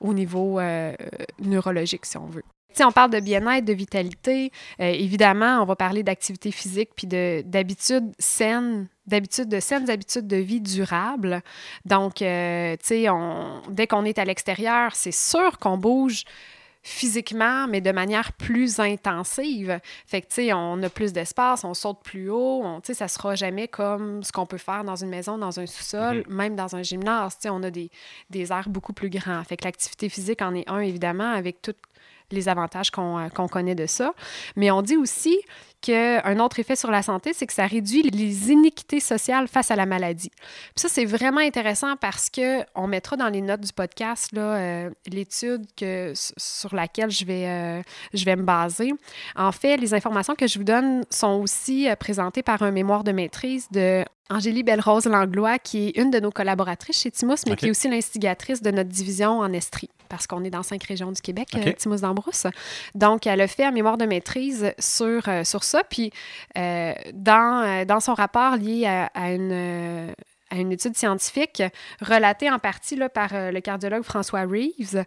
au 0.00 0.14
niveau 0.14 0.60
euh, 0.60 0.94
neurologique, 1.40 2.06
si 2.06 2.16
on 2.16 2.26
veut. 2.26 2.44
Tu 2.70 2.78
sais, 2.78 2.84
on 2.84 2.92
parle 2.92 3.10
de 3.10 3.20
bien-être, 3.20 3.66
de 3.66 3.72
vitalité. 3.74 4.50
Euh, 4.80 4.84
évidemment, 4.84 5.60
on 5.60 5.66
va 5.66 5.76
parler 5.76 6.02
d'activité 6.02 6.50
physique 6.50 6.90
puis 6.96 7.06
de- 7.06 7.42
d'habitudes 7.44 8.12
saines, 8.18 8.88
d'habitudes 9.06 9.48
de 9.48 9.60
saines 9.60 9.90
habitudes 9.90 10.26
de 10.26 10.36
vie 10.36 10.60
durables. 10.60 11.42
Donc, 11.84 12.18
dès 12.20 12.76
qu'on 12.78 14.04
est 14.04 14.18
à 14.18 14.24
l'extérieur, 14.24 14.94
c'est 14.94 15.12
sûr 15.12 15.58
qu'on 15.58 15.76
bouge 15.76 16.24
physiquement, 16.82 17.66
mais 17.68 17.80
de 17.80 17.92
manière 17.92 18.32
plus 18.32 18.80
intensive. 18.80 19.78
Fait 20.06 20.20
que, 20.20 20.26
tu 20.26 20.34
sais, 20.34 20.52
on 20.52 20.82
a 20.82 20.88
plus 20.88 21.12
d'espace, 21.12 21.64
on 21.64 21.74
saute 21.74 22.00
plus 22.02 22.28
haut, 22.28 22.64
tu 22.82 22.88
sais, 22.88 22.94
ça 22.94 23.08
sera 23.08 23.34
jamais 23.34 23.68
comme 23.68 24.22
ce 24.22 24.32
qu'on 24.32 24.46
peut 24.46 24.58
faire 24.58 24.82
dans 24.84 24.96
une 24.96 25.08
maison, 25.10 25.38
dans 25.38 25.60
un 25.60 25.66
sous-sol, 25.66 26.24
même 26.28 26.56
dans 26.56 26.74
un 26.74 26.82
gymnase. 26.82 27.36
Tu 27.36 27.42
sais, 27.42 27.50
on 27.50 27.62
a 27.62 27.70
des, 27.70 27.90
des 28.30 28.52
airs 28.52 28.68
beaucoup 28.68 28.92
plus 28.92 29.10
grands. 29.10 29.42
Fait 29.44 29.56
que 29.56 29.64
l'activité 29.64 30.08
physique 30.08 30.42
en 30.42 30.54
est 30.54 30.68
un, 30.68 30.80
évidemment, 30.80 31.30
avec 31.30 31.62
tous 31.62 31.74
les 32.32 32.48
avantages 32.48 32.90
qu'on 32.90 33.18
euh, 33.18 33.28
qu'on 33.28 33.46
connaît 33.46 33.74
de 33.74 33.86
ça. 33.86 34.14
Mais 34.56 34.70
on 34.70 34.82
dit 34.82 34.96
aussi 34.96 35.38
qu'un 35.82 36.38
autre 36.38 36.60
effet 36.60 36.76
sur 36.76 36.90
la 36.90 37.02
santé, 37.02 37.32
c'est 37.34 37.46
que 37.46 37.52
ça 37.52 37.66
réduit 37.66 38.02
les 38.02 38.50
iniquités 38.50 39.00
sociales 39.00 39.48
face 39.48 39.70
à 39.70 39.76
la 39.76 39.84
maladie. 39.84 40.30
Ça, 40.76 40.88
c'est 40.88 41.04
vraiment 41.04 41.40
intéressant 41.40 41.96
parce 41.96 42.30
que 42.30 42.62
on 42.74 42.86
mettra 42.86 43.16
dans 43.16 43.28
les 43.28 43.42
notes 43.42 43.60
du 43.60 43.72
podcast 43.72 44.30
euh, 44.36 44.90
l'étude 45.06 45.66
sur 46.14 46.74
laquelle 46.74 47.10
je 47.10 47.24
vais, 47.24 47.46
euh, 47.48 47.82
je 48.14 48.24
vais 48.24 48.36
me 48.36 48.44
baser. 48.44 48.92
En 49.36 49.52
fait, 49.52 49.76
les 49.76 49.92
informations 49.92 50.34
que 50.34 50.46
je 50.46 50.58
vous 50.58 50.64
donne 50.64 51.02
sont 51.10 51.40
aussi 51.42 51.90
euh, 51.90 51.96
présentées 51.96 52.42
par 52.42 52.62
un 52.62 52.70
mémoire 52.70 53.04
de 53.04 53.12
maîtrise 53.12 53.68
de 53.70 54.04
Angélie 54.32 54.62
Belle-Rose 54.62 55.06
Langlois, 55.06 55.58
qui 55.58 55.88
est 55.88 55.98
une 56.00 56.10
de 56.10 56.20
nos 56.20 56.30
collaboratrices 56.30 57.00
chez 57.00 57.10
Timos, 57.10 57.36
mais 57.46 57.56
qui 57.56 57.66
est 57.66 57.70
aussi 57.70 57.88
l'instigatrice 57.88 58.62
de 58.62 58.70
notre 58.70 58.88
division 58.90 59.40
en 59.40 59.52
Estrie, 59.52 59.90
parce 60.08 60.26
qu'on 60.26 60.42
est 60.44 60.50
dans 60.50 60.62
cinq 60.62 60.82
régions 60.84 61.12
du 61.12 61.20
Québec, 61.20 61.48
OK. 61.54 61.66
euh, 61.66 61.72
Timos 61.72 61.98
d'Ambrousse. 61.98 62.46
Donc, 62.94 63.26
elle 63.26 63.40
a 63.40 63.46
fait 63.46 63.64
un 63.64 63.70
mémoire 63.70 63.98
de 63.98 64.06
maîtrise 64.06 64.72
sur, 64.78 65.28
euh, 65.28 65.44
sur 65.44 65.64
ça. 65.64 65.82
Puis, 65.88 66.10
euh, 66.56 66.92
dans, 67.12 67.86
dans 67.86 68.00
son 68.00 68.14
rapport 68.14 68.56
lié 68.56 68.86
à, 68.86 69.06
à 69.14 69.32
une, 69.32 70.14
à 70.52 70.56
une 70.56 70.70
étude 70.70 70.96
scientifique 70.96 71.62
relatée 72.00 72.50
en 72.50 72.58
partie 72.58 72.94
là, 72.94 73.08
par 73.08 73.30
euh, 73.32 73.50
le 73.50 73.60
cardiologue 73.60 74.02
François 74.02 74.42
Reeves, 74.42 75.04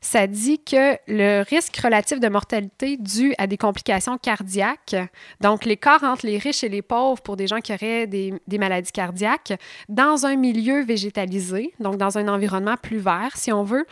ça 0.00 0.26
dit 0.26 0.58
que 0.62 0.96
le 1.06 1.42
risque 1.42 1.76
relatif 1.76 2.18
de 2.18 2.28
mortalité 2.28 2.96
dû 2.96 3.34
à 3.38 3.46
des 3.46 3.58
complications 3.58 4.18
cardiaques, 4.18 4.96
donc 5.40 5.64
l'écart 5.64 6.02
entre 6.02 6.26
les 6.26 6.38
riches 6.38 6.64
et 6.64 6.68
les 6.68 6.82
pauvres 6.82 7.20
pour 7.22 7.36
des 7.36 7.46
gens 7.46 7.60
qui 7.60 7.72
auraient 7.74 8.06
des, 8.06 8.34
des 8.46 8.58
maladies 8.58 8.92
cardiaques, 8.92 9.52
dans 9.88 10.26
un 10.26 10.36
milieu 10.36 10.82
végétalisé, 10.82 11.74
donc 11.78 11.96
dans 11.96 12.18
un 12.18 12.28
environnement 12.28 12.76
plus 12.76 12.98
vert, 12.98 13.36
si 13.36 13.52
on 13.52 13.64
veut, 13.64 13.86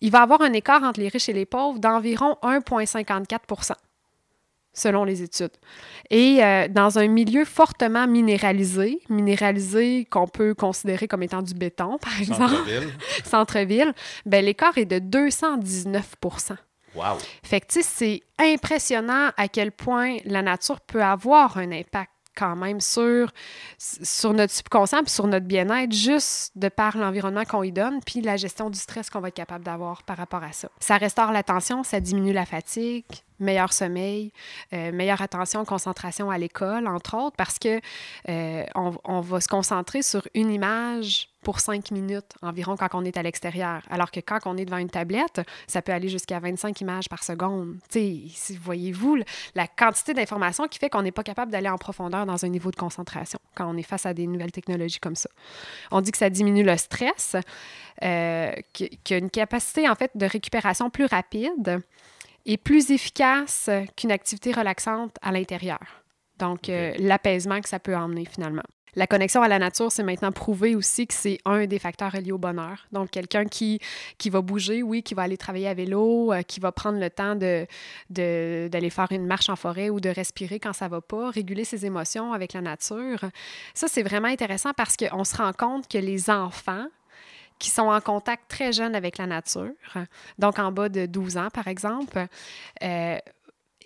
il 0.00 0.10
va 0.10 0.22
avoir 0.22 0.40
un 0.40 0.52
écart 0.52 0.82
entre 0.82 1.00
les 1.00 1.08
riches 1.08 1.28
et 1.28 1.32
les 1.32 1.46
pauvres 1.46 1.78
d'environ 1.78 2.36
1,54 2.42 3.74
selon 4.76 5.04
les 5.04 5.22
études. 5.22 5.50
Et 6.10 6.44
euh, 6.44 6.68
dans 6.68 6.98
un 6.98 7.08
milieu 7.08 7.44
fortement 7.44 8.06
minéralisé, 8.06 9.00
minéralisé 9.08 10.04
qu'on 10.04 10.28
peut 10.28 10.54
considérer 10.54 11.08
comme 11.08 11.22
étant 11.22 11.42
du 11.42 11.54
béton, 11.54 11.98
par 12.00 12.20
exemple, 12.20 12.54
Centre-ville. 12.54 12.88
centre-ville, 13.24 13.94
ben, 14.26 14.44
l'écart 14.44 14.78
est 14.78 14.84
de 14.84 14.98
219% 14.98 16.56
Wow. 16.94 17.18
Fait 17.42 17.60
que, 17.60 17.66
tu 17.66 17.82
sais, 17.82 17.82
c'est 17.82 18.22
impressionnant 18.38 19.28
à 19.36 19.48
quel 19.48 19.70
point 19.70 20.16
la 20.24 20.40
nature 20.40 20.80
peut 20.80 21.02
avoir 21.02 21.58
un 21.58 21.70
impact 21.70 22.10
quand 22.36 22.54
même 22.54 22.80
sur, 22.80 23.32
sur 23.78 24.32
notre 24.34 24.52
subconscient 24.52 25.02
puis 25.02 25.10
sur 25.10 25.26
notre 25.26 25.46
bien-être, 25.46 25.92
juste 25.92 26.52
de 26.56 26.68
par 26.68 26.96
l'environnement 26.96 27.44
qu'on 27.44 27.62
y 27.62 27.72
donne, 27.72 28.00
puis 28.04 28.20
la 28.20 28.36
gestion 28.36 28.70
du 28.70 28.78
stress 28.78 29.10
qu'on 29.10 29.20
va 29.20 29.28
être 29.28 29.34
capable 29.34 29.64
d'avoir 29.64 30.02
par 30.04 30.16
rapport 30.16 30.44
à 30.44 30.52
ça. 30.52 30.68
Ça 30.78 30.98
restaure 30.98 31.32
l'attention, 31.32 31.82
ça 31.82 31.98
diminue 31.98 32.32
la 32.32 32.46
fatigue, 32.46 33.06
meilleur 33.38 33.72
sommeil, 33.72 34.32
euh, 34.72 34.92
meilleure 34.92 35.22
attention, 35.22 35.64
concentration 35.64 36.30
à 36.30 36.38
l'école, 36.38 36.86
entre 36.86 37.16
autres, 37.16 37.36
parce 37.36 37.58
que 37.58 37.80
euh, 38.28 38.64
on, 38.74 39.20
va 39.20 39.40
se 39.40 39.48
concentrer 39.48 40.02
sur 40.02 40.26
une 40.34 40.50
image 40.50 41.28
pour 41.42 41.60
cinq 41.60 41.92
minutes 41.92 42.32
environ 42.42 42.76
quand 42.76 42.88
on 42.94 43.04
est 43.04 43.16
à 43.16 43.22
l'extérieur. 43.22 43.82
Alors 43.88 44.10
que 44.10 44.18
quand 44.18 44.40
on 44.46 44.56
est 44.56 44.64
devant 44.64 44.78
une 44.78 44.90
tablette, 44.90 45.42
ça 45.68 45.80
peut 45.80 45.92
aller 45.92 46.08
jusqu'à 46.08 46.40
25 46.40 46.80
images 46.80 47.08
par 47.08 47.22
seconde. 47.22 47.76
Voyez-vous 48.62 49.18
la 49.54 49.68
quantité 49.68 50.12
d'informations 50.12 50.66
qui 50.66 50.78
fait 50.78 50.90
qu'on 50.90 51.02
n'est 51.02 51.12
pas 51.12 51.22
capable 51.22 51.52
d'aller 51.52 51.68
en 51.68 51.78
profondeur 51.78 52.26
dans 52.26 52.44
un 52.44 52.48
niveau 52.48 52.72
de 52.72 52.76
concentration 52.76 53.38
quand 53.54 53.72
on 53.72 53.76
est 53.76 53.84
face 53.84 54.06
à 54.06 54.14
des 54.14 54.26
nouvelles 54.26 54.50
technologies 54.50 54.98
comme 54.98 55.14
ça. 55.14 55.30
On 55.92 56.00
dit 56.00 56.10
que 56.10 56.18
ça 56.18 56.30
diminue 56.30 56.64
le 56.64 56.76
stress, 56.76 57.36
euh, 58.02 58.52
qu'il 58.72 58.98
y 59.10 59.14
a 59.14 59.18
une 59.18 59.30
capacité 59.30 59.88
en 59.88 59.94
fait 59.94 60.10
de 60.16 60.26
récupération 60.26 60.90
plus 60.90 61.06
rapide 61.06 61.80
et 62.46 62.56
plus 62.56 62.90
efficace 62.90 63.68
qu'une 63.96 64.12
activité 64.12 64.52
relaxante 64.52 65.16
à 65.20 65.32
l'intérieur. 65.32 65.80
Donc, 66.38 66.68
euh, 66.68 66.94
l'apaisement 66.98 67.60
que 67.60 67.68
ça 67.68 67.78
peut 67.78 67.96
emmener 67.96 68.24
finalement. 68.24 68.62
La 68.94 69.06
connexion 69.06 69.42
à 69.42 69.48
la 69.48 69.58
nature, 69.58 69.92
c'est 69.92 70.02
maintenant 70.02 70.32
prouvé 70.32 70.74
aussi 70.74 71.06
que 71.06 71.12
c'est 71.12 71.36
un 71.44 71.66
des 71.66 71.78
facteurs 71.78 72.16
liés 72.16 72.32
au 72.32 72.38
bonheur. 72.38 72.86
Donc, 72.92 73.10
quelqu'un 73.10 73.44
qui, 73.44 73.78
qui 74.16 74.30
va 74.30 74.40
bouger, 74.40 74.82
oui, 74.82 75.02
qui 75.02 75.12
va 75.12 75.22
aller 75.22 75.36
travailler 75.36 75.68
à 75.68 75.74
vélo, 75.74 76.32
euh, 76.32 76.40
qui 76.40 76.60
va 76.60 76.72
prendre 76.72 76.98
le 76.98 77.10
temps 77.10 77.34
de, 77.36 77.66
d'aller 78.08 78.88
faire 78.88 79.08
une 79.10 79.26
marche 79.26 79.50
en 79.50 79.56
forêt 79.56 79.90
ou 79.90 80.00
de 80.00 80.08
respirer 80.08 80.60
quand 80.60 80.72
ça 80.72 80.88
va 80.88 81.02
pas, 81.02 81.30
réguler 81.30 81.64
ses 81.64 81.84
émotions 81.84 82.32
avec 82.32 82.54
la 82.54 82.62
nature. 82.62 83.20
Ça, 83.74 83.86
c'est 83.86 84.02
vraiment 84.02 84.28
intéressant 84.28 84.70
parce 84.74 84.96
qu'on 84.96 85.24
se 85.24 85.36
rend 85.36 85.52
compte 85.52 85.88
que 85.88 85.98
les 85.98 86.30
enfants, 86.30 86.86
qui 87.58 87.70
sont 87.70 87.88
en 87.88 88.00
contact 88.00 88.44
très 88.48 88.72
jeunes 88.72 88.94
avec 88.94 89.18
la 89.18 89.26
nature, 89.26 89.72
donc 90.38 90.58
en 90.58 90.72
bas 90.72 90.88
de 90.88 91.06
12 91.06 91.36
ans 91.36 91.48
par 91.52 91.68
exemple, 91.68 92.26
euh, 92.82 93.18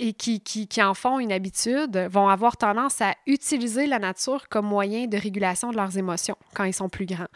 et 0.02 0.14
qui, 0.14 0.40
qui, 0.40 0.66
qui, 0.66 0.82
en 0.82 0.94
font 0.94 1.18
une 1.18 1.30
habitude, 1.30 2.08
vont 2.10 2.28
avoir 2.28 2.56
tendance 2.56 3.02
à 3.02 3.14
utiliser 3.26 3.86
la 3.86 3.98
nature 3.98 4.48
comme 4.48 4.64
moyen 4.64 5.06
de 5.06 5.18
régulation 5.18 5.70
de 5.70 5.76
leurs 5.76 5.98
émotions 5.98 6.36
quand 6.54 6.64
ils 6.64 6.72
sont 6.72 6.88
plus 6.88 7.04
grands. 7.04 7.28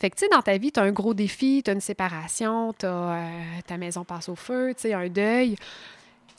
Fait 0.00 0.08
que, 0.08 0.14
tu 0.14 0.20
sais, 0.24 0.28
dans 0.30 0.40
ta 0.40 0.56
vie, 0.56 0.70
tu 0.70 0.78
as 0.78 0.84
un 0.84 0.92
gros 0.92 1.14
défi, 1.14 1.62
tu 1.64 1.70
as 1.72 1.74
une 1.74 1.80
séparation, 1.80 2.70
as 2.82 2.86
euh, 2.86 3.28
ta 3.66 3.76
maison 3.76 4.04
passe 4.04 4.28
au 4.28 4.36
feu, 4.36 4.72
tu 4.76 4.82
sais, 4.82 4.94
un 4.94 5.08
deuil. 5.08 5.56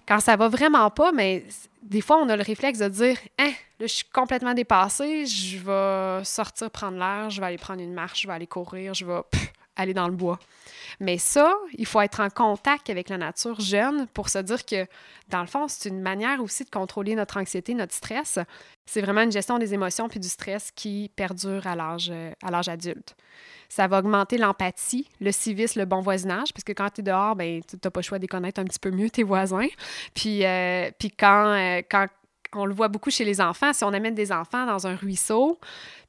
Quand 0.08 0.22
ça 0.22 0.38
va 0.38 0.48
vraiment 0.48 0.90
pas, 0.90 1.12
mais 1.12 1.44
des 1.84 2.02
fois, 2.02 2.18
on 2.18 2.30
a 2.30 2.36
le 2.36 2.44
réflexe 2.44 2.80
de 2.80 2.88
dire 2.88 3.18
Hein, 3.40 3.52
là, 3.80 3.88
je 3.88 3.94
suis 3.94 4.06
complètement 4.12 4.54
dépassée, 4.54 5.26
je 5.26 5.58
vais 5.58 6.24
sortir 6.24 6.72
prendre 6.72 6.98
l'air, 6.98 7.30
je 7.30 7.40
vais 7.40 7.48
aller 7.48 7.58
prendre 7.58 7.82
une 7.82 7.94
marche, 7.94 8.22
je 8.24 8.28
vais 8.28 8.34
aller 8.34 8.48
courir, 8.48 8.94
je 8.94 9.06
vais 9.06 9.22
aller 9.76 9.94
dans 9.94 10.08
le 10.08 10.16
bois. 10.16 10.40
Mais 11.00 11.18
ça, 11.18 11.54
il 11.74 11.86
faut 11.86 12.02
être 12.02 12.20
en 12.20 12.30
contact 12.30 12.90
avec 12.90 13.10
la 13.10 13.18
nature 13.18 13.60
jeune 13.60 14.08
pour 14.08 14.30
se 14.30 14.40
dire 14.40 14.66
que, 14.66 14.86
dans 15.30 15.42
le 15.42 15.48
fond, 15.48 15.68
c'est 15.68 15.90
une 15.90 16.02
manière 16.02 16.42
aussi 16.42 16.64
de 16.64 16.70
contrôler 16.70 17.16
notre 17.16 17.38
anxiété, 17.38 17.74
notre 17.74 17.94
stress. 17.94 18.40
C'est 18.86 19.02
vraiment 19.02 19.22
une 19.22 19.32
gestion 19.32 19.58
des 19.58 19.74
émotions 19.74 20.08
puis 20.10 20.20
du 20.20 20.30
stress 20.30 20.72
qui 20.72 21.12
perdure 21.16 21.66
à 21.68 21.76
l'âge, 21.76 22.12
l'âge 22.50 22.70
adulte. 22.70 23.16
Ça 23.70 23.88
va 23.88 24.00
augmenter 24.00 24.38
l'empathie, 24.38 25.10
le 25.20 25.32
civisme, 25.32 25.80
le 25.80 25.86
bon 25.86 26.00
voisinage, 26.00 26.54
parce 26.54 26.64
que 26.64 26.74
quand 26.74 26.90
tu 26.92 27.02
es 27.02 27.04
dehors, 27.04 27.36
ben, 27.36 27.62
tu 27.68 27.76
n'as 27.84 27.90
pas 27.90 28.02
le 28.02 28.04
choix 28.04 28.20
de 28.20 28.28
connaître 28.28 28.62
un 28.62 28.66
petit 28.66 28.80
peu 28.80 28.92
mieux 28.92 29.10
tes 29.10 29.24
voisins. 29.24 29.68
Puis, 30.14 30.46
euh, 30.46 30.92
puis 31.00 31.10
quand, 31.10 31.48
euh, 31.48 31.82
quand 31.90 32.06
on 32.54 32.66
le 32.66 32.74
voit 32.74 32.88
beaucoup 32.88 33.10
chez 33.10 33.26
les 33.26 33.42
enfants, 33.42 33.74
si 33.74 33.84
on 33.84 33.94
amène 33.94 34.14
des 34.14 34.32
enfants 34.32 34.68
dans 34.68 34.86
un 34.86 34.96
ruisseau, 34.96 35.60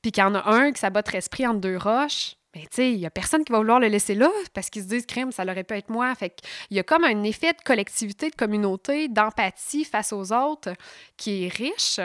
puis 0.02 0.12
qu'il 0.12 0.22
y 0.22 0.26
en 0.26 0.34
a 0.34 0.46
un 0.46 0.72
qui 0.72 0.80
s'abat 0.80 1.02
esprit 1.14 1.46
entre 1.46 1.60
deux 1.60 1.78
roches, 1.78 2.36
mais 2.54 2.62
tu 2.62 2.68
sais, 2.72 2.92
il 2.92 2.98
n'y 2.98 3.06
a 3.06 3.10
personne 3.10 3.44
qui 3.44 3.52
va 3.52 3.58
vouloir 3.58 3.80
le 3.80 3.88
laisser 3.88 4.14
là 4.14 4.30
parce 4.52 4.70
qu'ils 4.70 4.82
se 4.82 4.88
disent, 4.88 5.06
crime, 5.06 5.32
ça 5.32 5.44
aurait 5.44 5.64
pu 5.64 5.74
être 5.74 5.88
moi. 5.88 6.14
Fait 6.14 6.30
qu'il 6.30 6.76
y 6.76 6.80
a 6.80 6.82
comme 6.82 7.04
un 7.04 7.22
effet 7.24 7.52
de 7.52 7.62
collectivité, 7.64 8.30
de 8.30 8.36
communauté, 8.36 9.08
d'empathie 9.08 9.84
face 9.84 10.12
aux 10.12 10.32
autres 10.32 10.72
qui 11.16 11.44
est 11.44 11.52
riche. 11.52 12.00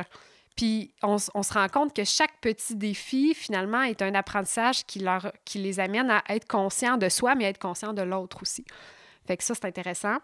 Puis 0.56 0.91
on, 1.04 1.18
se 1.18 1.54
rend 1.54 1.70
compte 1.70 1.95
que 1.95 2.04
chaque 2.04 2.41
petit 2.41 2.76
défi, 2.76 3.34
finalement, 3.34 3.82
est 3.84 4.02
un 4.02 4.14
apprentissage 4.14 4.86
qui, 4.86 5.00
leur, 5.00 5.32
qui 5.45 5.60
les 5.60 5.80
amène 5.80 6.12
à 6.12 6.22
être 6.30 6.47
conscients 6.47 6.97
de 6.97 7.08
soi, 7.08 7.34
mais 7.36 7.45
à 7.45 7.50
être 7.50 7.60
conscients 7.60 7.93
de 7.93 8.02
l'autre 8.02 8.41
aussi. 8.41 8.66
Fait 9.26 9.38
que 9.38 9.43
ça, 9.43 9.56
c'est 9.56 9.66
intéressant. 9.66 10.18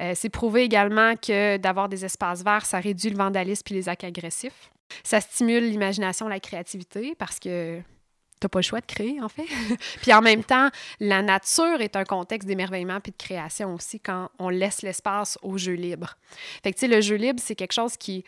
Euh, 0.00 0.14
c'est 0.16 0.30
prouvé 0.30 0.62
également 0.62 1.14
que 1.14 1.58
d'avoir 1.58 1.88
des 1.88 2.04
espaces 2.04 2.42
verts, 2.42 2.66
ça 2.66 2.80
réduit 2.80 3.10
le 3.10 3.16
vandalisme 3.16 3.62
et 3.70 3.74
les 3.74 3.88
actes 3.88 4.04
agressifs. 4.04 4.72
Ça 5.04 5.20
stimule 5.20 5.64
l'imagination, 5.64 6.26
la 6.26 6.40
créativité, 6.40 7.14
parce 7.16 7.38
que 7.38 7.80
n'as 8.44 8.48
pas 8.48 8.58
le 8.58 8.64
choix 8.64 8.80
de 8.80 8.86
créer, 8.86 9.20
en 9.20 9.28
fait. 9.28 9.46
puis 10.02 10.12
en 10.12 10.20
même 10.20 10.44
temps, 10.44 10.68
la 11.00 11.22
nature 11.22 11.80
est 11.80 11.96
un 11.96 12.04
contexte 12.04 12.46
d'émerveillement 12.48 13.00
puis 13.00 13.12
de 13.12 13.16
création 13.16 13.74
aussi 13.74 14.00
quand 14.00 14.30
on 14.38 14.48
laisse 14.48 14.82
l'espace 14.82 15.38
au 15.42 15.58
jeu 15.58 15.74
libre. 15.74 16.16
Fait 16.62 16.72
que, 16.72 16.78
tu 16.78 16.86
sais, 16.86 16.94
le 16.94 17.00
jeu 17.00 17.16
libre, 17.16 17.40
c'est 17.42 17.54
quelque 17.54 17.72
chose 17.72 17.96
qui, 17.96 18.24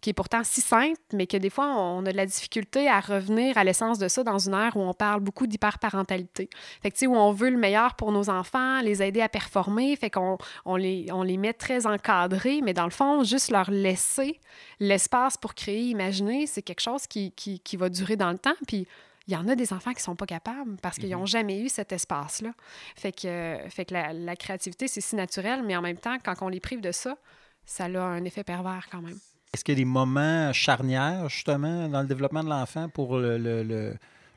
qui 0.00 0.10
est 0.10 0.14
pourtant 0.14 0.42
si 0.44 0.60
simple, 0.60 0.98
mais 1.12 1.26
que 1.26 1.36
des 1.36 1.50
fois, 1.50 1.66
on 1.66 2.04
a 2.06 2.12
de 2.12 2.16
la 2.16 2.26
difficulté 2.26 2.88
à 2.88 3.00
revenir 3.00 3.56
à 3.58 3.64
l'essence 3.64 3.98
de 3.98 4.08
ça 4.08 4.24
dans 4.24 4.38
une 4.38 4.54
ère 4.54 4.76
où 4.76 4.80
on 4.80 4.94
parle 4.94 5.20
beaucoup 5.20 5.46
d'hyperparentalité. 5.46 6.48
Fait 6.82 6.90
que, 6.90 6.94
tu 6.94 7.00
sais, 7.00 7.06
où 7.06 7.16
on 7.16 7.32
veut 7.32 7.50
le 7.50 7.58
meilleur 7.58 7.94
pour 7.94 8.12
nos 8.12 8.30
enfants, 8.30 8.80
les 8.80 9.02
aider 9.02 9.20
à 9.20 9.28
performer, 9.28 9.94
fait 9.96 10.10
qu'on 10.10 10.38
on 10.64 10.76
les, 10.76 11.06
on 11.12 11.22
les 11.22 11.36
met 11.36 11.52
très 11.52 11.86
encadrés, 11.86 12.60
mais 12.62 12.72
dans 12.72 12.84
le 12.84 12.90
fond, 12.90 13.24
juste 13.24 13.50
leur 13.50 13.70
laisser 13.70 14.40
l'espace 14.78 15.36
pour 15.36 15.54
créer, 15.54 15.82
imaginer, 15.82 16.46
c'est 16.46 16.62
quelque 16.62 16.80
chose 16.80 17.06
qui, 17.06 17.32
qui, 17.32 17.60
qui 17.60 17.76
va 17.76 17.88
durer 17.88 18.16
dans 18.16 18.30
le 18.30 18.38
temps, 18.38 18.56
puis 18.66 18.86
il 19.26 19.34
y 19.34 19.36
en 19.36 19.48
a 19.48 19.54
des 19.54 19.72
enfants 19.72 19.92
qui 19.92 20.02
sont 20.02 20.16
pas 20.16 20.26
capables 20.26 20.76
parce 20.82 20.98
qu'ils 20.98 21.10
n'ont 21.10 21.20
mhm. 21.20 21.26
jamais 21.26 21.60
eu 21.60 21.68
cet 21.68 21.92
espace-là. 21.92 22.52
Fait 22.96 23.12
que, 23.12 23.58
fait 23.68 23.84
que 23.84 23.94
la, 23.94 24.36
créativité, 24.36 24.88
c'est 24.88 25.00
si 25.00 25.16
naturel, 25.16 25.62
mais 25.64 25.76
en 25.76 25.82
même 25.82 25.98
temps, 25.98 26.16
quand 26.24 26.34
on 26.40 26.48
les 26.48 26.60
prive 26.60 26.80
de 26.80 26.92
ça, 26.92 27.16
ça 27.64 27.84
a 27.84 28.00
un 28.00 28.24
effet 28.24 28.44
pervers 28.44 28.88
quand 28.90 29.02
même. 29.02 29.18
Est-ce 29.52 29.64
qu'il 29.64 29.74
y 29.74 29.78
a 29.78 29.80
des 29.80 29.84
moments 29.84 30.52
charnières, 30.52 31.28
justement, 31.28 31.88
dans 31.88 32.02
le 32.02 32.06
développement 32.06 32.44
de 32.44 32.48
l'enfant 32.48 32.88
pour 32.88 33.18
le, 33.18 33.96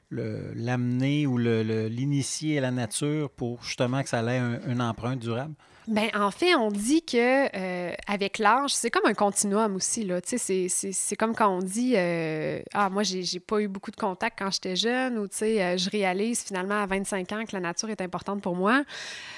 l'amener 0.10 1.28
ou 1.28 1.38
l'initier 1.38 2.58
à 2.58 2.62
la 2.62 2.72
nature 2.72 3.30
pour 3.30 3.64
justement 3.64 4.02
que 4.04 4.10
ça 4.10 4.22
ait 4.24 4.40
une 4.68 4.82
empreinte 4.82 5.20
durable? 5.20 5.56
Bien, 5.88 6.10
en 6.14 6.32
fait, 6.32 6.56
on 6.56 6.70
dit 6.70 7.04
que 7.04 7.18
euh, 7.56 7.94
avec 8.08 8.38
l'âge, 8.38 8.74
c'est 8.74 8.90
comme 8.90 9.06
un 9.06 9.14
continuum 9.14 9.76
aussi. 9.76 10.06
Là. 10.06 10.20
C'est, 10.24 11.16
comme 11.18 11.36
quand 11.36 11.50
on 11.50 11.60
dit 11.60 11.94
euh, 11.98 12.62
Ah, 12.74 12.90
moi, 12.90 13.04
j'ai, 13.04 13.24
j'ai 13.24 13.42
pas 13.42 13.60
eu 13.60 13.68
beaucoup 13.68 13.92
de 13.92 13.98
contact 13.98 14.40
quand 14.40 14.50
j'étais 14.50 14.78
jeune, 14.78 15.18
ou 15.18 15.24
euh, 15.24 15.78
je 15.78 15.90
réalise 15.90 16.44
finalement 16.44 16.82
à 16.82 16.86
25 16.86 17.32
ans 17.34 17.44
que 17.46 17.54
la 17.54 17.60
nature 17.60 17.90
est 17.90 18.00
importante 18.02 18.42
pour 18.42 18.56
moi. 18.56 18.84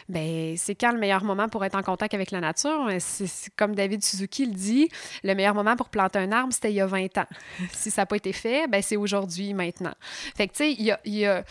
Bien, 0.08 0.54
c'est 0.58 0.76
quand 0.76 0.92
le 0.92 1.00
meilleur 1.00 1.24
moment 1.24 1.50
pour 1.50 1.66
être 1.66 1.76
en 1.76 1.84
contact 1.84 2.14
avec 2.14 2.30
la 2.30 2.42
nature? 2.42 2.90
C'est, 3.00 3.28
comme 3.56 3.74
David 3.74 4.04
Suzuki 4.04 4.46
le 4.46 4.54
dit, 4.54 4.90
le 5.24 5.34
meilleur 5.34 5.56
moment 5.56 5.76
pour 5.76 5.90
planter 5.90 6.20
un 6.20 6.32
arbre, 6.32 6.54
c'était 6.54 6.72
il 6.72 6.76
y 6.76 6.82
a 6.82 6.86
20 6.86 7.18
ans. 7.18 7.28
si 7.72 7.90
ça 7.90 8.04
n'a 8.04 8.06
pas 8.06 8.18
été 8.18 8.34
fait, 8.34 8.68
ben 8.68 8.84
c'est 8.84 8.98
aujourd'hui, 8.98 9.56
maintenant. 9.56 9.94
Fait 10.36 10.48
que, 10.48 10.54
tu 10.54 10.58
sais, 10.58 10.72
il. 10.74 10.96
Y 11.06 11.26
a 11.26 11.44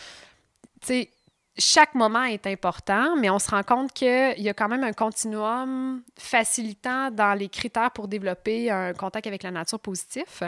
chaque 1.57 1.95
moment 1.95 2.25
est 2.25 2.47
important, 2.49 3.15
mais 3.17 3.31
on 3.31 3.39
se 3.39 3.49
rend 3.49 3.63
compte 3.63 3.93
qu'il 3.93 4.35
y 4.39 4.49
a 4.49 4.55
quand 4.55 4.69
même 4.69 4.83
un 4.83 4.93
continuum 4.93 6.03
facilitant 6.19 7.13
dans 7.13 7.39
les 7.39 7.49
critères 7.49 7.93
pour 7.93 8.09
développer 8.09 8.73
un 8.73 8.93
contact 8.93 9.29
avec 9.29 9.45
la 9.45 9.53
nature 9.53 9.79
positif. 9.79 10.43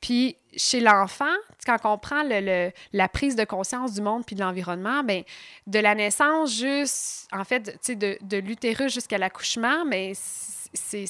Puis 0.00 0.36
chez 0.56 0.78
l'enfant, 0.78 1.34
quand 1.66 1.78
on 1.84 1.98
prend 1.98 2.22
la 2.22 3.08
prise 3.08 3.34
de 3.34 3.44
conscience 3.44 3.94
du 3.94 4.00
monde 4.00 4.24
puis 4.24 4.36
de 4.36 4.42
l'environnement, 4.42 5.02
bien, 5.02 5.22
de 5.66 5.78
la 5.80 5.96
naissance 5.96 6.56
juste, 6.56 7.26
en 7.32 7.42
fait, 7.42 7.76
de, 7.88 8.16
de 8.20 8.36
l'utérus 8.36 8.94
jusqu'à 8.94 9.18
l'accouchement, 9.18 9.84
mais 9.84 10.12
c'est 10.74 11.06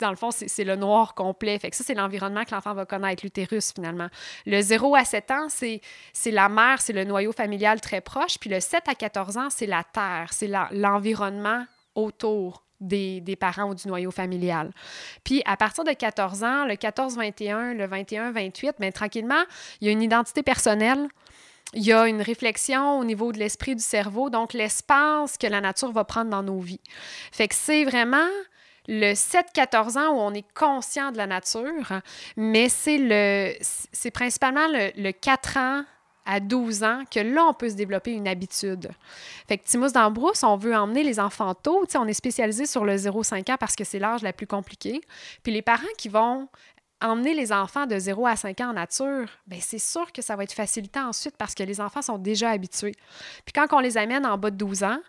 dans 0.00 0.10
le 0.10 0.16
fond, 0.16 0.30
c'est 0.30 0.64
le 0.64 0.76
noir 0.76 1.14
complet. 1.14 1.58
Fait 1.58 1.70
que 1.70 1.76
ça, 1.76 1.84
c'est 1.84 1.94
l'environnement 1.94 2.44
que 2.44 2.54
l'enfant 2.54 2.74
va 2.74 2.86
connaître, 2.86 3.24
l'utérus 3.24 3.72
finalement. 3.72 4.08
Le 4.46 4.60
0 4.60 4.94
à 4.96 5.04
7 5.04 5.30
ans, 5.30 5.46
c'est 5.48 5.80
la 6.26 6.48
mère, 6.48 6.80
c'est 6.80 6.92
le 6.92 7.04
noyau 7.04 7.32
familial 7.32 7.80
très 7.80 8.00
proche. 8.00 8.38
Puis 8.38 8.50
le 8.50 8.60
7 8.60 8.88
à 8.88 8.94
14 8.94 9.36
ans, 9.36 9.50
c'est 9.50 9.66
la 9.66 9.84
terre, 9.84 10.28
c'est 10.32 10.50
l'environnement 10.72 11.64
autour 11.94 12.64
des, 12.80 13.20
des, 13.20 13.36
parents 13.36 13.70
ou 13.70 13.74
du 13.74 13.86
noyau 13.88 14.10
familial. 14.10 14.70
Puis 15.22 15.42
à 15.44 15.56
partir 15.56 15.84
de 15.84 15.92
14 15.92 16.42
ans, 16.44 16.64
le 16.64 16.74
14-21, 16.74 17.74
le 17.74 17.86
21-28, 17.86 18.72
bien 18.80 18.90
tranquillement, 18.90 19.42
il 19.80 19.86
y 19.86 19.90
a 19.90 19.92
une 19.92 20.02
identité 20.02 20.42
personnelle. 20.42 21.08
Il 21.72 21.84
y 21.84 21.92
a 21.92 22.08
une 22.08 22.20
réflexion 22.20 22.98
au 22.98 23.04
niveau 23.04 23.30
de 23.30 23.38
l'esprit 23.38 23.76
du 23.76 23.82
cerveau, 23.82 24.28
donc 24.28 24.54
l'espace 24.54 25.38
que 25.38 25.46
la 25.46 25.60
nature 25.60 25.92
va 25.92 26.04
prendre 26.04 26.30
dans 26.30 26.42
nos 26.42 26.58
vies. 26.58 26.80
Fait 27.30 27.46
que 27.46 27.54
c'est 27.54 27.84
vraiment 27.84 28.26
le 28.88 29.12
7-14 29.12 29.98
ans 29.98 30.14
où 30.14 30.18
on 30.18 30.34
est 30.34 30.46
conscient 30.54 31.12
de 31.12 31.16
la 31.16 31.26
nature, 31.26 32.00
mais 32.36 32.68
c'est 32.68 32.98
le 32.98 33.52
c'est 33.60 34.10
principalement 34.10 34.66
le, 34.68 35.10
4 35.12 35.56
ans 35.56 35.84
à 36.26 36.40
12 36.40 36.84
ans 36.84 37.02
que 37.10 37.20
là, 37.20 37.44
on 37.44 37.54
peut 37.54 37.70
se 37.70 37.74
développer 37.74 38.12
une 38.12 38.28
habitude. 38.28 38.90
Fait 39.48 39.58
que 39.58 39.64
Timus 39.64 39.92
dans 39.92 40.10
Brousse, 40.10 40.42
on 40.44 40.56
veut 40.56 40.74
emmener 40.76 41.02
les 41.02 41.18
enfants 41.18 41.54
tôt. 41.54 41.86
on 41.94 42.06
est 42.06 42.12
spécialisé 42.12 42.66
sur 42.66 42.84
le 42.84 42.96
0-5 42.96 43.52
ans 43.52 43.56
parce 43.58 43.74
que 43.74 43.84
c'est 43.84 43.98
l'âge 43.98 44.22
la 44.22 44.32
plus 44.32 44.46
compliquée. 44.46 45.00
Puis 45.42 45.52
les 45.52 45.62
parents 45.62 45.82
qui 45.98 46.08
vont 46.08 46.48
emmener 47.00 47.34
les 47.34 47.52
enfants 47.52 47.86
de 47.86 47.98
0 47.98 48.26
à 48.26 48.36
5 48.36 48.60
ans 48.60 48.70
en 48.70 48.74
nature, 48.74 49.28
bien, 49.46 49.60
c'est 49.60 49.78
sûr 49.78 50.12
que 50.12 50.22
ça 50.22 50.36
va 50.36 50.44
être 50.44 50.52
facilitant 50.52 51.08
ensuite 51.08 51.36
parce 51.36 51.54
que 51.54 51.62
les 51.62 51.80
enfants 51.80 52.02
sont 52.02 52.18
déjà 52.18 52.50
habitués. 52.50 52.94
Puis 53.44 53.52
quand 53.54 53.66
on 53.72 53.80
les 53.80 53.96
amène 53.96 54.26
en 54.26 54.36
bas 54.36 54.50
de 54.50 54.56
12 54.56 54.84
ans, 54.84 55.00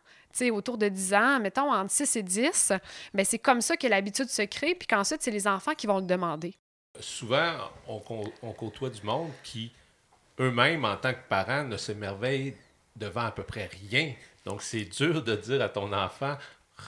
autour 0.51 0.77
de 0.77 0.87
10 0.87 1.13
ans, 1.13 1.39
mettons 1.39 1.71
entre 1.71 1.91
6 1.91 2.15
et 2.15 2.23
10, 2.23 2.73
mais 3.13 3.23
c'est 3.23 3.39
comme 3.39 3.61
ça 3.61 3.77
que 3.77 3.87
l'habitude 3.87 4.29
se 4.29 4.43
crée, 4.43 4.75
puis 4.75 4.87
qu'ensuite, 4.87 5.21
c'est 5.21 5.31
les 5.31 5.47
enfants 5.47 5.73
qui 5.73 5.87
vont 5.87 5.97
le 5.97 6.05
demander. 6.05 6.53
Souvent, 6.99 7.53
on, 7.87 8.53
côtoie 8.53 8.89
du 8.89 9.01
monde 9.03 9.31
qui, 9.43 9.71
eux-mêmes, 10.39 10.85
en 10.85 10.97
tant 10.97 11.13
que 11.13 11.27
parents, 11.29 11.63
ne 11.63 11.77
s'émerveillent 11.77 12.55
devant 12.95 13.25
à 13.25 13.31
peu 13.31 13.43
près 13.43 13.69
rien. 13.89 14.13
Donc, 14.45 14.61
c'est 14.61 14.85
dur 14.85 15.23
de 15.23 15.35
dire 15.35 15.61
à 15.61 15.69
ton 15.69 15.93
enfant, 15.93 16.37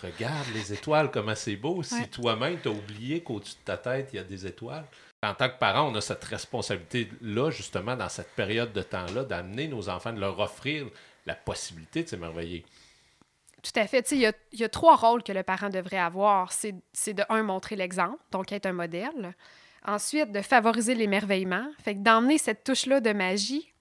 regarde 0.02 0.48
les 0.54 0.74
étoiles, 0.74 1.10
comment 1.12 1.36
c'est 1.36 1.56
beau, 1.56 1.84
si 1.84 2.08
toi-même, 2.10 2.60
tu 2.62 2.68
as 2.68 2.72
oublié 2.72 3.22
qu'au-dessus 3.22 3.56
de 3.56 3.66
ta 3.66 3.78
tête, 3.78 4.10
il 4.14 4.18
y 4.18 4.20
a 4.20 4.24
des 4.24 4.46
étoiles. 4.46 4.86
En 5.24 5.34
tant 5.34 5.48
que 5.48 5.58
parents, 5.58 5.90
on 5.90 5.96
a 5.96 6.02
cette 6.02 6.24
responsabilité-là, 6.26 7.50
justement, 7.50 7.96
dans 7.96 8.10
cette 8.10 8.32
période 8.32 8.74
de 8.74 8.82
temps-là, 8.82 9.24
d'amener 9.24 9.70
nos 9.70 9.88
enfants, 9.88 10.12
de 10.12 10.20
leur 10.20 10.38
offrir 10.40 10.88
la 11.26 11.36
possibilité 11.36 12.04
de 12.04 12.10
s'émerveiller. 12.10 12.66
Tout 13.64 13.80
à 13.80 13.88
fait. 13.88 14.12
Il 14.12 14.20
y 14.20 14.26
a, 14.26 14.34
y 14.52 14.64
a, 14.64 14.70
trois 14.70 14.96
rôles 14.98 15.24
que 15.24 15.32
le 15.32 15.42
parent 15.42 15.70
devrait 15.70 15.98
avoir. 15.98 16.52
C'est 16.52 16.74
de, 17.14 17.24
un, 17.30 17.44
montrer 17.44 17.76
l'exemple, 17.76 18.20
donc 18.32 18.52
être 18.52 18.66
un 18.66 18.74
modèle. 18.74 19.34
Ensuite, 19.86 20.32
de 20.32 20.42
favoriser 20.42 20.96
l'émerveillement. 20.96 21.66
Fait 21.82 21.96
que 21.96 22.00
d'emmener 22.00 22.38
cette 22.38 22.64
touche-là 22.64 23.00
de 23.00 23.12
magie 23.14 23.74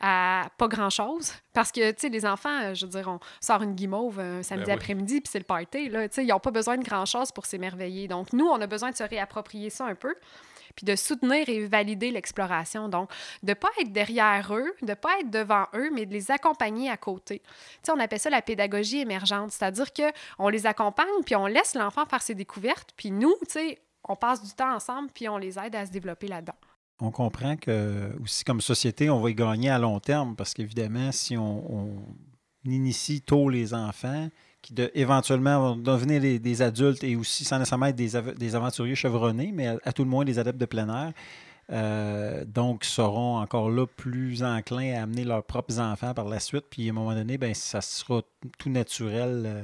à 0.00 0.48
pas 0.58 0.68
grand-chose. 0.68 1.32
Parce 1.52 1.72
que, 1.72 1.90
tu 1.90 2.00
sais, 2.00 2.08
les 2.08 2.26
enfants, 2.26 2.74
je 2.74 2.84
veux 2.84 2.90
dire, 2.90 3.08
on 3.08 3.18
sort 3.40 3.62
une 3.62 3.74
guimauve 3.74 4.20
un 4.20 4.42
samedi 4.42 4.66
Ben 4.66 4.72
oui. 4.72 4.74
après-midi, 4.74 5.20
puis 5.20 5.30
c'est 5.30 5.38
le 5.38 5.44
party, 5.44 5.88
là. 5.88 6.08
Tu 6.08 6.16
sais, 6.16 6.24
ils 6.24 6.28
n'ont 6.28 6.40
pas 6.40 6.50
besoin 6.50 6.76
de 6.76 6.84
grand-chose 6.84 7.32
pour 7.32 7.46
s'émerveiller. 7.46 8.08
Donc, 8.08 8.32
nous, 8.32 8.46
on 8.46 8.60
a 8.60 8.66
besoin 8.66 8.90
de 8.90 8.96
se 8.96 9.04
réapproprier 9.04 9.70
ça 9.70 9.86
un 9.86 9.94
peu, 9.94 10.14
puis 10.76 10.84
de 10.84 10.94
soutenir 10.94 11.48
et 11.48 11.66
valider 11.66 12.10
l'exploration. 12.10 12.88
Donc, 12.88 13.10
de 13.42 13.54
pas 13.54 13.70
être 13.80 13.92
derrière 13.92 14.54
eux, 14.54 14.72
de 14.82 14.94
pas 14.94 15.18
être 15.20 15.30
devant 15.30 15.64
eux, 15.74 15.90
mais 15.92 16.06
de 16.06 16.12
les 16.12 16.30
accompagner 16.30 16.90
à 16.90 16.96
côté. 16.96 17.40
Tu 17.40 17.50
sais, 17.82 17.92
on 17.92 17.98
appelle 17.98 18.20
ça 18.20 18.30
la 18.30 18.42
pédagogie 18.42 19.00
émergente, 19.00 19.50
c'est-à-dire 19.50 19.92
que 19.92 20.12
on 20.38 20.48
les 20.48 20.66
accompagne, 20.66 21.06
puis 21.24 21.34
on 21.34 21.46
laisse 21.46 21.74
l'enfant 21.74 22.06
faire 22.06 22.22
ses 22.22 22.34
découvertes, 22.34 22.90
puis 22.96 23.10
nous, 23.10 23.34
tu 23.50 23.76
on 24.08 24.14
passe 24.14 24.40
du 24.40 24.52
temps 24.52 24.72
ensemble, 24.72 25.10
puis 25.12 25.28
on 25.28 25.36
les 25.36 25.58
aide 25.58 25.74
à 25.74 25.84
se 25.84 25.90
développer 25.90 26.28
là-dedans. 26.28 26.54
On 27.00 27.10
comprend 27.10 27.56
que, 27.56 28.12
aussi 28.22 28.44
comme 28.44 28.60
société, 28.60 29.10
on 29.10 29.20
va 29.20 29.30
y 29.30 29.34
gagner 29.34 29.68
à 29.68 29.78
long 29.78 29.98
terme 29.98 30.36
parce 30.36 30.54
qu'évidemment, 30.54 31.10
si 31.10 31.36
on 31.36 32.06
initie 32.64 33.20
tôt 33.20 33.48
les 33.48 33.74
enfants, 33.74 34.28
qui 34.66 34.74
éventuellement 34.94 35.60
vont 35.60 35.76
devenir 35.76 36.20
des, 36.40 36.62
adultes 36.62 37.04
et 37.04 37.14
aussi 37.14 37.44
sans 37.44 37.58
nécessairement 37.58 37.86
être 37.86 37.96
des, 37.96 38.10
des 38.36 38.54
aventuriers 38.56 38.96
chevronnés, 38.96 39.52
mais 39.54 39.68
à, 39.68 39.78
à 39.84 39.92
tout 39.92 40.02
le 40.02 40.10
moins 40.10 40.24
des 40.24 40.38
adeptes 40.38 40.58
de 40.58 40.66
plein 40.66 40.88
air, 40.88 41.12
euh, 41.72 42.44
donc 42.44 42.84
seront 42.84 43.38
encore 43.38 43.70
là 43.70 43.86
plus 43.86 44.44
enclins 44.44 44.94
à 44.94 45.02
amener 45.02 45.24
leurs 45.24 45.42
propres 45.42 45.78
enfants 45.80 46.14
par 46.14 46.28
la 46.28 46.40
suite. 46.40 46.64
Puis 46.70 46.88
à 46.88 46.90
un 46.90 46.94
moment 46.94 47.14
donné, 47.14 47.38
ben, 47.38 47.54
ça 47.54 47.80
sera 47.80 48.22
tout 48.58 48.70
naturel 48.70 49.42
euh, 49.46 49.62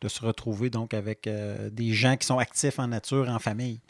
de 0.00 0.08
se 0.08 0.24
retrouver 0.24 0.70
donc 0.70 0.94
avec 0.94 1.26
euh, 1.26 1.70
des 1.70 1.92
gens 1.92 2.16
qui 2.16 2.26
sont 2.26 2.38
actifs 2.38 2.78
en 2.78 2.88
nature, 2.88 3.28
en 3.28 3.38
famille. 3.38 3.80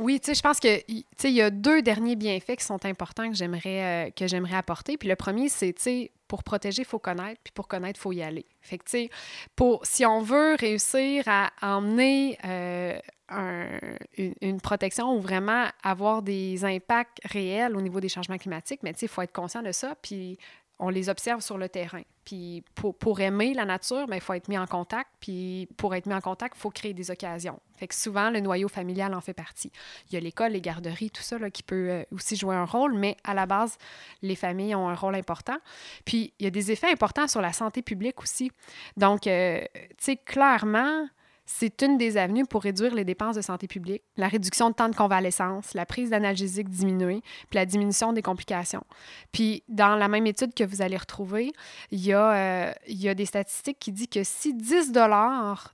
Oui, 0.00 0.18
tu 0.18 0.26
sais, 0.26 0.34
je 0.34 0.40
pense 0.40 0.58
que 0.60 0.78
tu 0.86 1.04
sais, 1.18 1.28
il 1.30 1.34
y 1.36 1.42
a 1.42 1.50
deux 1.50 1.82
derniers 1.82 2.16
bienfaits 2.16 2.56
qui 2.56 2.64
sont 2.64 2.84
importants 2.86 3.28
que 3.28 3.36
j'aimerais 3.36 4.06
euh, 4.06 4.10
que 4.10 4.26
j'aimerais 4.26 4.56
apporter. 4.56 4.96
Puis 4.96 5.08
le 5.08 5.14
premier, 5.14 5.50
c'est 5.50 5.74
tu 5.74 5.82
sais, 5.82 6.12
pour 6.26 6.42
protéger, 6.42 6.82
il 6.82 6.86
faut 6.86 6.98
connaître, 6.98 7.38
puis 7.44 7.52
pour 7.52 7.68
connaître, 7.68 7.98
il 7.98 8.02
faut 8.02 8.12
y 8.12 8.22
aller. 8.22 8.46
Fait 8.62 8.78
que 8.78 8.84
tu 8.84 8.90
sais, 8.92 9.10
pour 9.56 9.84
si 9.84 10.06
on 10.06 10.22
veut 10.22 10.54
réussir 10.58 11.24
à 11.26 11.50
emmener 11.60 12.38
euh, 12.46 12.98
un- 13.28 13.78
une, 14.16 14.34
une 14.40 14.60
protection 14.60 15.14
ou 15.14 15.20
vraiment 15.20 15.66
avoir 15.82 16.22
des 16.22 16.64
impacts 16.64 17.18
réels 17.26 17.76
au 17.76 17.82
niveau 17.82 18.00
des 18.00 18.08
changements 18.08 18.38
climatiques, 18.38 18.80
mais 18.82 18.94
tu 18.94 19.00
sais, 19.00 19.06
il 19.06 19.10
faut 19.10 19.20
être 19.22 19.32
conscient 19.34 19.62
de 19.62 19.72
ça, 19.72 19.94
puis 20.00 20.38
on 20.80 20.88
les 20.88 21.10
observe 21.10 21.40
sur 21.42 21.58
le 21.58 21.68
terrain. 21.68 22.02
Puis 22.24 22.64
pour, 22.74 22.96
pour 22.96 23.20
aimer 23.20 23.52
la 23.54 23.66
nature, 23.66 24.06
ben, 24.06 24.16
il 24.16 24.20
faut 24.20 24.32
être 24.32 24.48
mis 24.48 24.56
en 24.56 24.66
contact. 24.66 25.10
Puis 25.20 25.68
pour 25.76 25.94
être 25.94 26.06
mis 26.06 26.14
en 26.14 26.20
contact, 26.22 26.56
il 26.56 26.60
faut 26.60 26.70
créer 26.70 26.94
des 26.94 27.10
occasions. 27.10 27.60
Fait 27.76 27.86
que 27.86 27.94
souvent, 27.94 28.30
le 28.30 28.40
noyau 28.40 28.66
familial 28.68 29.14
en 29.14 29.20
fait 29.20 29.34
partie. 29.34 29.70
Il 30.08 30.14
y 30.14 30.16
a 30.16 30.20
l'école, 30.20 30.52
les 30.52 30.60
garderies, 30.60 31.10
tout 31.10 31.22
ça 31.22 31.38
là, 31.38 31.50
qui 31.50 31.62
peut 31.62 31.90
euh, 31.90 32.02
aussi 32.12 32.34
jouer 32.34 32.56
un 32.56 32.64
rôle, 32.64 32.94
mais 32.94 33.16
à 33.24 33.34
la 33.34 33.44
base, 33.44 33.76
les 34.22 34.36
familles 34.36 34.74
ont 34.74 34.88
un 34.88 34.94
rôle 34.94 35.16
important. 35.16 35.58
Puis 36.06 36.32
il 36.38 36.44
y 36.44 36.46
a 36.46 36.50
des 36.50 36.72
effets 36.72 36.90
importants 36.90 37.28
sur 37.28 37.42
la 37.42 37.52
santé 37.52 37.82
publique 37.82 38.20
aussi. 38.22 38.50
Donc, 38.96 39.26
euh, 39.26 39.60
tu 39.74 39.82
sais, 39.98 40.16
clairement, 40.16 41.06
c'est 41.52 41.82
une 41.82 41.98
des 41.98 42.16
avenues 42.16 42.46
pour 42.46 42.62
réduire 42.62 42.94
les 42.94 43.04
dépenses 43.04 43.34
de 43.34 43.40
santé 43.40 43.66
publique, 43.66 44.04
la 44.16 44.28
réduction 44.28 44.70
de 44.70 44.74
temps 44.74 44.88
de 44.88 44.94
convalescence, 44.94 45.74
la 45.74 45.84
prise 45.84 46.10
d'analgésiques 46.10 46.70
diminuée, 46.70 47.22
puis 47.50 47.56
la 47.56 47.66
diminution 47.66 48.12
des 48.12 48.22
complications. 48.22 48.84
Puis, 49.32 49.64
dans 49.68 49.96
la 49.96 50.06
même 50.06 50.28
étude 50.28 50.54
que 50.54 50.62
vous 50.62 50.80
allez 50.80 50.96
retrouver, 50.96 51.52
il 51.90 52.06
y 52.06 52.12
a, 52.12 52.32
euh, 52.32 52.72
il 52.86 53.02
y 53.02 53.08
a 53.08 53.14
des 53.14 53.26
statistiques 53.26 53.80
qui 53.80 53.90
disent 53.90 54.06
que 54.06 54.22
si 54.22 54.54
10 54.54 54.92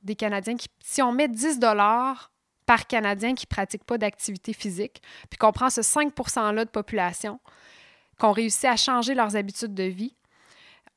des 0.03 0.16
Canadiens, 0.16 0.57
si 0.83 1.03
on 1.03 1.12
met 1.12 1.29
10 1.29 1.61
par 2.64 2.87
Canadien 2.87 3.35
qui 3.35 3.45
ne 3.45 3.55
pratique 3.55 3.85
pas 3.85 3.99
d'activité 3.99 4.55
physique, 4.55 5.03
puis 5.29 5.37
qu'on 5.37 5.53
prend 5.53 5.68
ce 5.68 5.83
5 5.83 6.14
%-là 6.14 6.64
de 6.64 6.70
population, 6.70 7.39
qu'on 8.18 8.33
réussit 8.33 8.64
à 8.64 8.77
changer 8.77 9.14
leurs 9.14 9.37
habitudes 9.37 9.74
de 9.74 9.85
vie, 9.85 10.16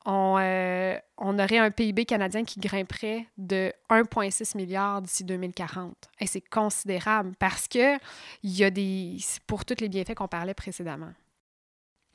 on, 0.06 0.36
euh, 0.38 0.96
on 1.18 1.38
aurait 1.38 1.58
un 1.58 1.70
PIB 1.70 2.06
canadien 2.06 2.44
qui 2.44 2.58
grimperait 2.58 3.26
de 3.36 3.72
1,6 3.90 4.56
milliard 4.56 5.02
d'ici 5.02 5.24
2040. 5.24 5.94
Et 6.20 6.26
c'est 6.26 6.40
considérable 6.40 7.32
parce 7.38 7.68
que 7.68 7.96
il 8.42 8.56
y 8.56 8.64
a 8.64 8.70
des. 8.70 9.16
pour 9.46 9.64
tous 9.64 9.76
les 9.80 9.88
bienfaits 9.88 10.14
qu'on 10.14 10.28
parlait 10.28 10.54
précédemment. 10.54 11.12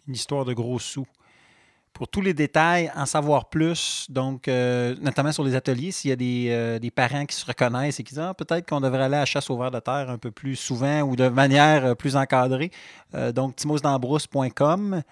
une 0.07 0.15
histoire 0.15 0.45
de 0.45 0.53
gros 0.53 0.79
sous. 0.79 1.05
Pour 1.93 2.09
tous 2.09 2.19
les 2.19 2.33
détails, 2.33 2.91
en 2.93 3.05
savoir 3.05 3.47
plus, 3.47 4.07
donc 4.09 4.49
euh, 4.49 4.95
notamment 4.99 5.31
sur 5.31 5.45
les 5.45 5.55
ateliers, 5.55 5.91
s'il 5.91 6.09
y 6.09 6.11
a 6.11 6.17
des, 6.17 6.47
euh, 6.49 6.89
parents 6.93 7.25
qui 7.25 7.33
se 7.33 7.45
reconnaissent 7.45 8.01
et 8.01 8.03
qui 8.03 8.13
disent 8.13 8.19
ah, 8.19 8.33
peut-être 8.33 8.67
qu'on 8.67 8.81
devrait 8.81 9.03
aller 9.03 9.15
à 9.15 9.19
la 9.19 9.25
chasse 9.25 9.49
au 9.49 9.57
ver 9.57 9.71
de 9.71 9.79
terre 9.79 10.09
un 10.09 10.17
peu 10.17 10.29
plus 10.31 10.57
souvent 10.57 11.03
ou 11.03 11.15
de 11.15 11.29
manière 11.29 11.95
plus 11.95 12.17
encadrée, 12.17 12.71
donc 13.33 13.55
timosdambrousse.com. 13.55 15.03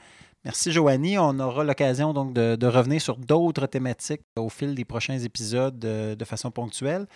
Merci 0.45 0.71
Joanie. 0.71 1.17
On 1.17 1.39
aura 1.39 1.63
l'occasion 1.63 2.13
donc 2.13 2.33
de, 2.33 2.67
revenir 2.67 3.01
sur 3.01 3.17
d'autres 3.17 3.65
thématiques 3.65 4.21
au 4.35 4.49
fil 4.49 4.75
des 4.75 4.85
prochains 4.85 5.19
épisodes 5.19 5.79
de, 5.79 6.15
de 6.15 6.25
façon 6.25 6.51
ponctuelle. 6.51 7.07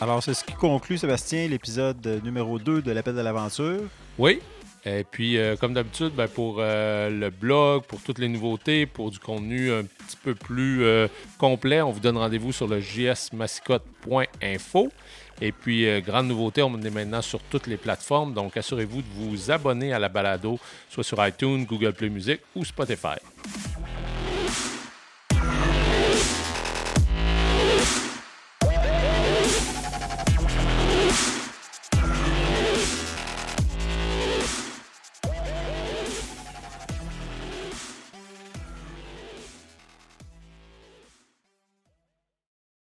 Alors, 0.00 0.22
c'est 0.22 0.34
ce 0.34 0.44
qui 0.44 0.54
conclut, 0.54 0.98
Sébastien, 0.98 1.46
l'épisode 1.46 2.20
numéro 2.24 2.58
2 2.58 2.82
de 2.82 2.90
l'Appel 2.90 3.14
de 3.14 3.20
l'Aventure. 3.20 3.82
Oui. 4.18 4.40
Et 4.84 5.04
puis, 5.08 5.38
euh, 5.38 5.54
comme 5.54 5.74
d'habitude, 5.74 6.10
ben, 6.16 6.26
pour 6.26 6.56
euh, 6.58 7.08
le 7.08 7.30
blog, 7.30 7.84
pour 7.84 8.00
toutes 8.00 8.18
les 8.18 8.26
nouveautés, 8.26 8.86
pour 8.86 9.12
du 9.12 9.20
contenu 9.20 9.72
un 9.72 9.84
petit 9.84 10.16
peu 10.16 10.34
plus 10.34 10.82
euh, 10.82 11.06
complet, 11.38 11.80
on 11.82 11.92
vous 11.92 12.00
donne 12.00 12.16
rendez-vous 12.16 12.50
sur 12.50 12.66
le 12.66 12.80
jsmascotte.info. 12.80 14.88
Et 15.40 15.52
puis, 15.52 15.88
euh, 15.88 16.00
grande 16.00 16.28
nouveauté, 16.28 16.62
on 16.62 16.80
est 16.80 16.90
maintenant 16.90 17.22
sur 17.22 17.40
toutes 17.40 17.66
les 17.66 17.76
plateformes. 17.76 18.32
Donc, 18.34 18.56
assurez-vous 18.56 19.02
de 19.02 19.08
vous 19.14 19.50
abonner 19.50 19.92
à 19.92 19.98
la 19.98 20.08
balado, 20.08 20.58
soit 20.88 21.04
sur 21.04 21.24
iTunes, 21.26 21.64
Google 21.64 21.92
Play 21.92 22.08
Music 22.08 22.40
ou 22.54 22.64
Spotify. 22.64 23.18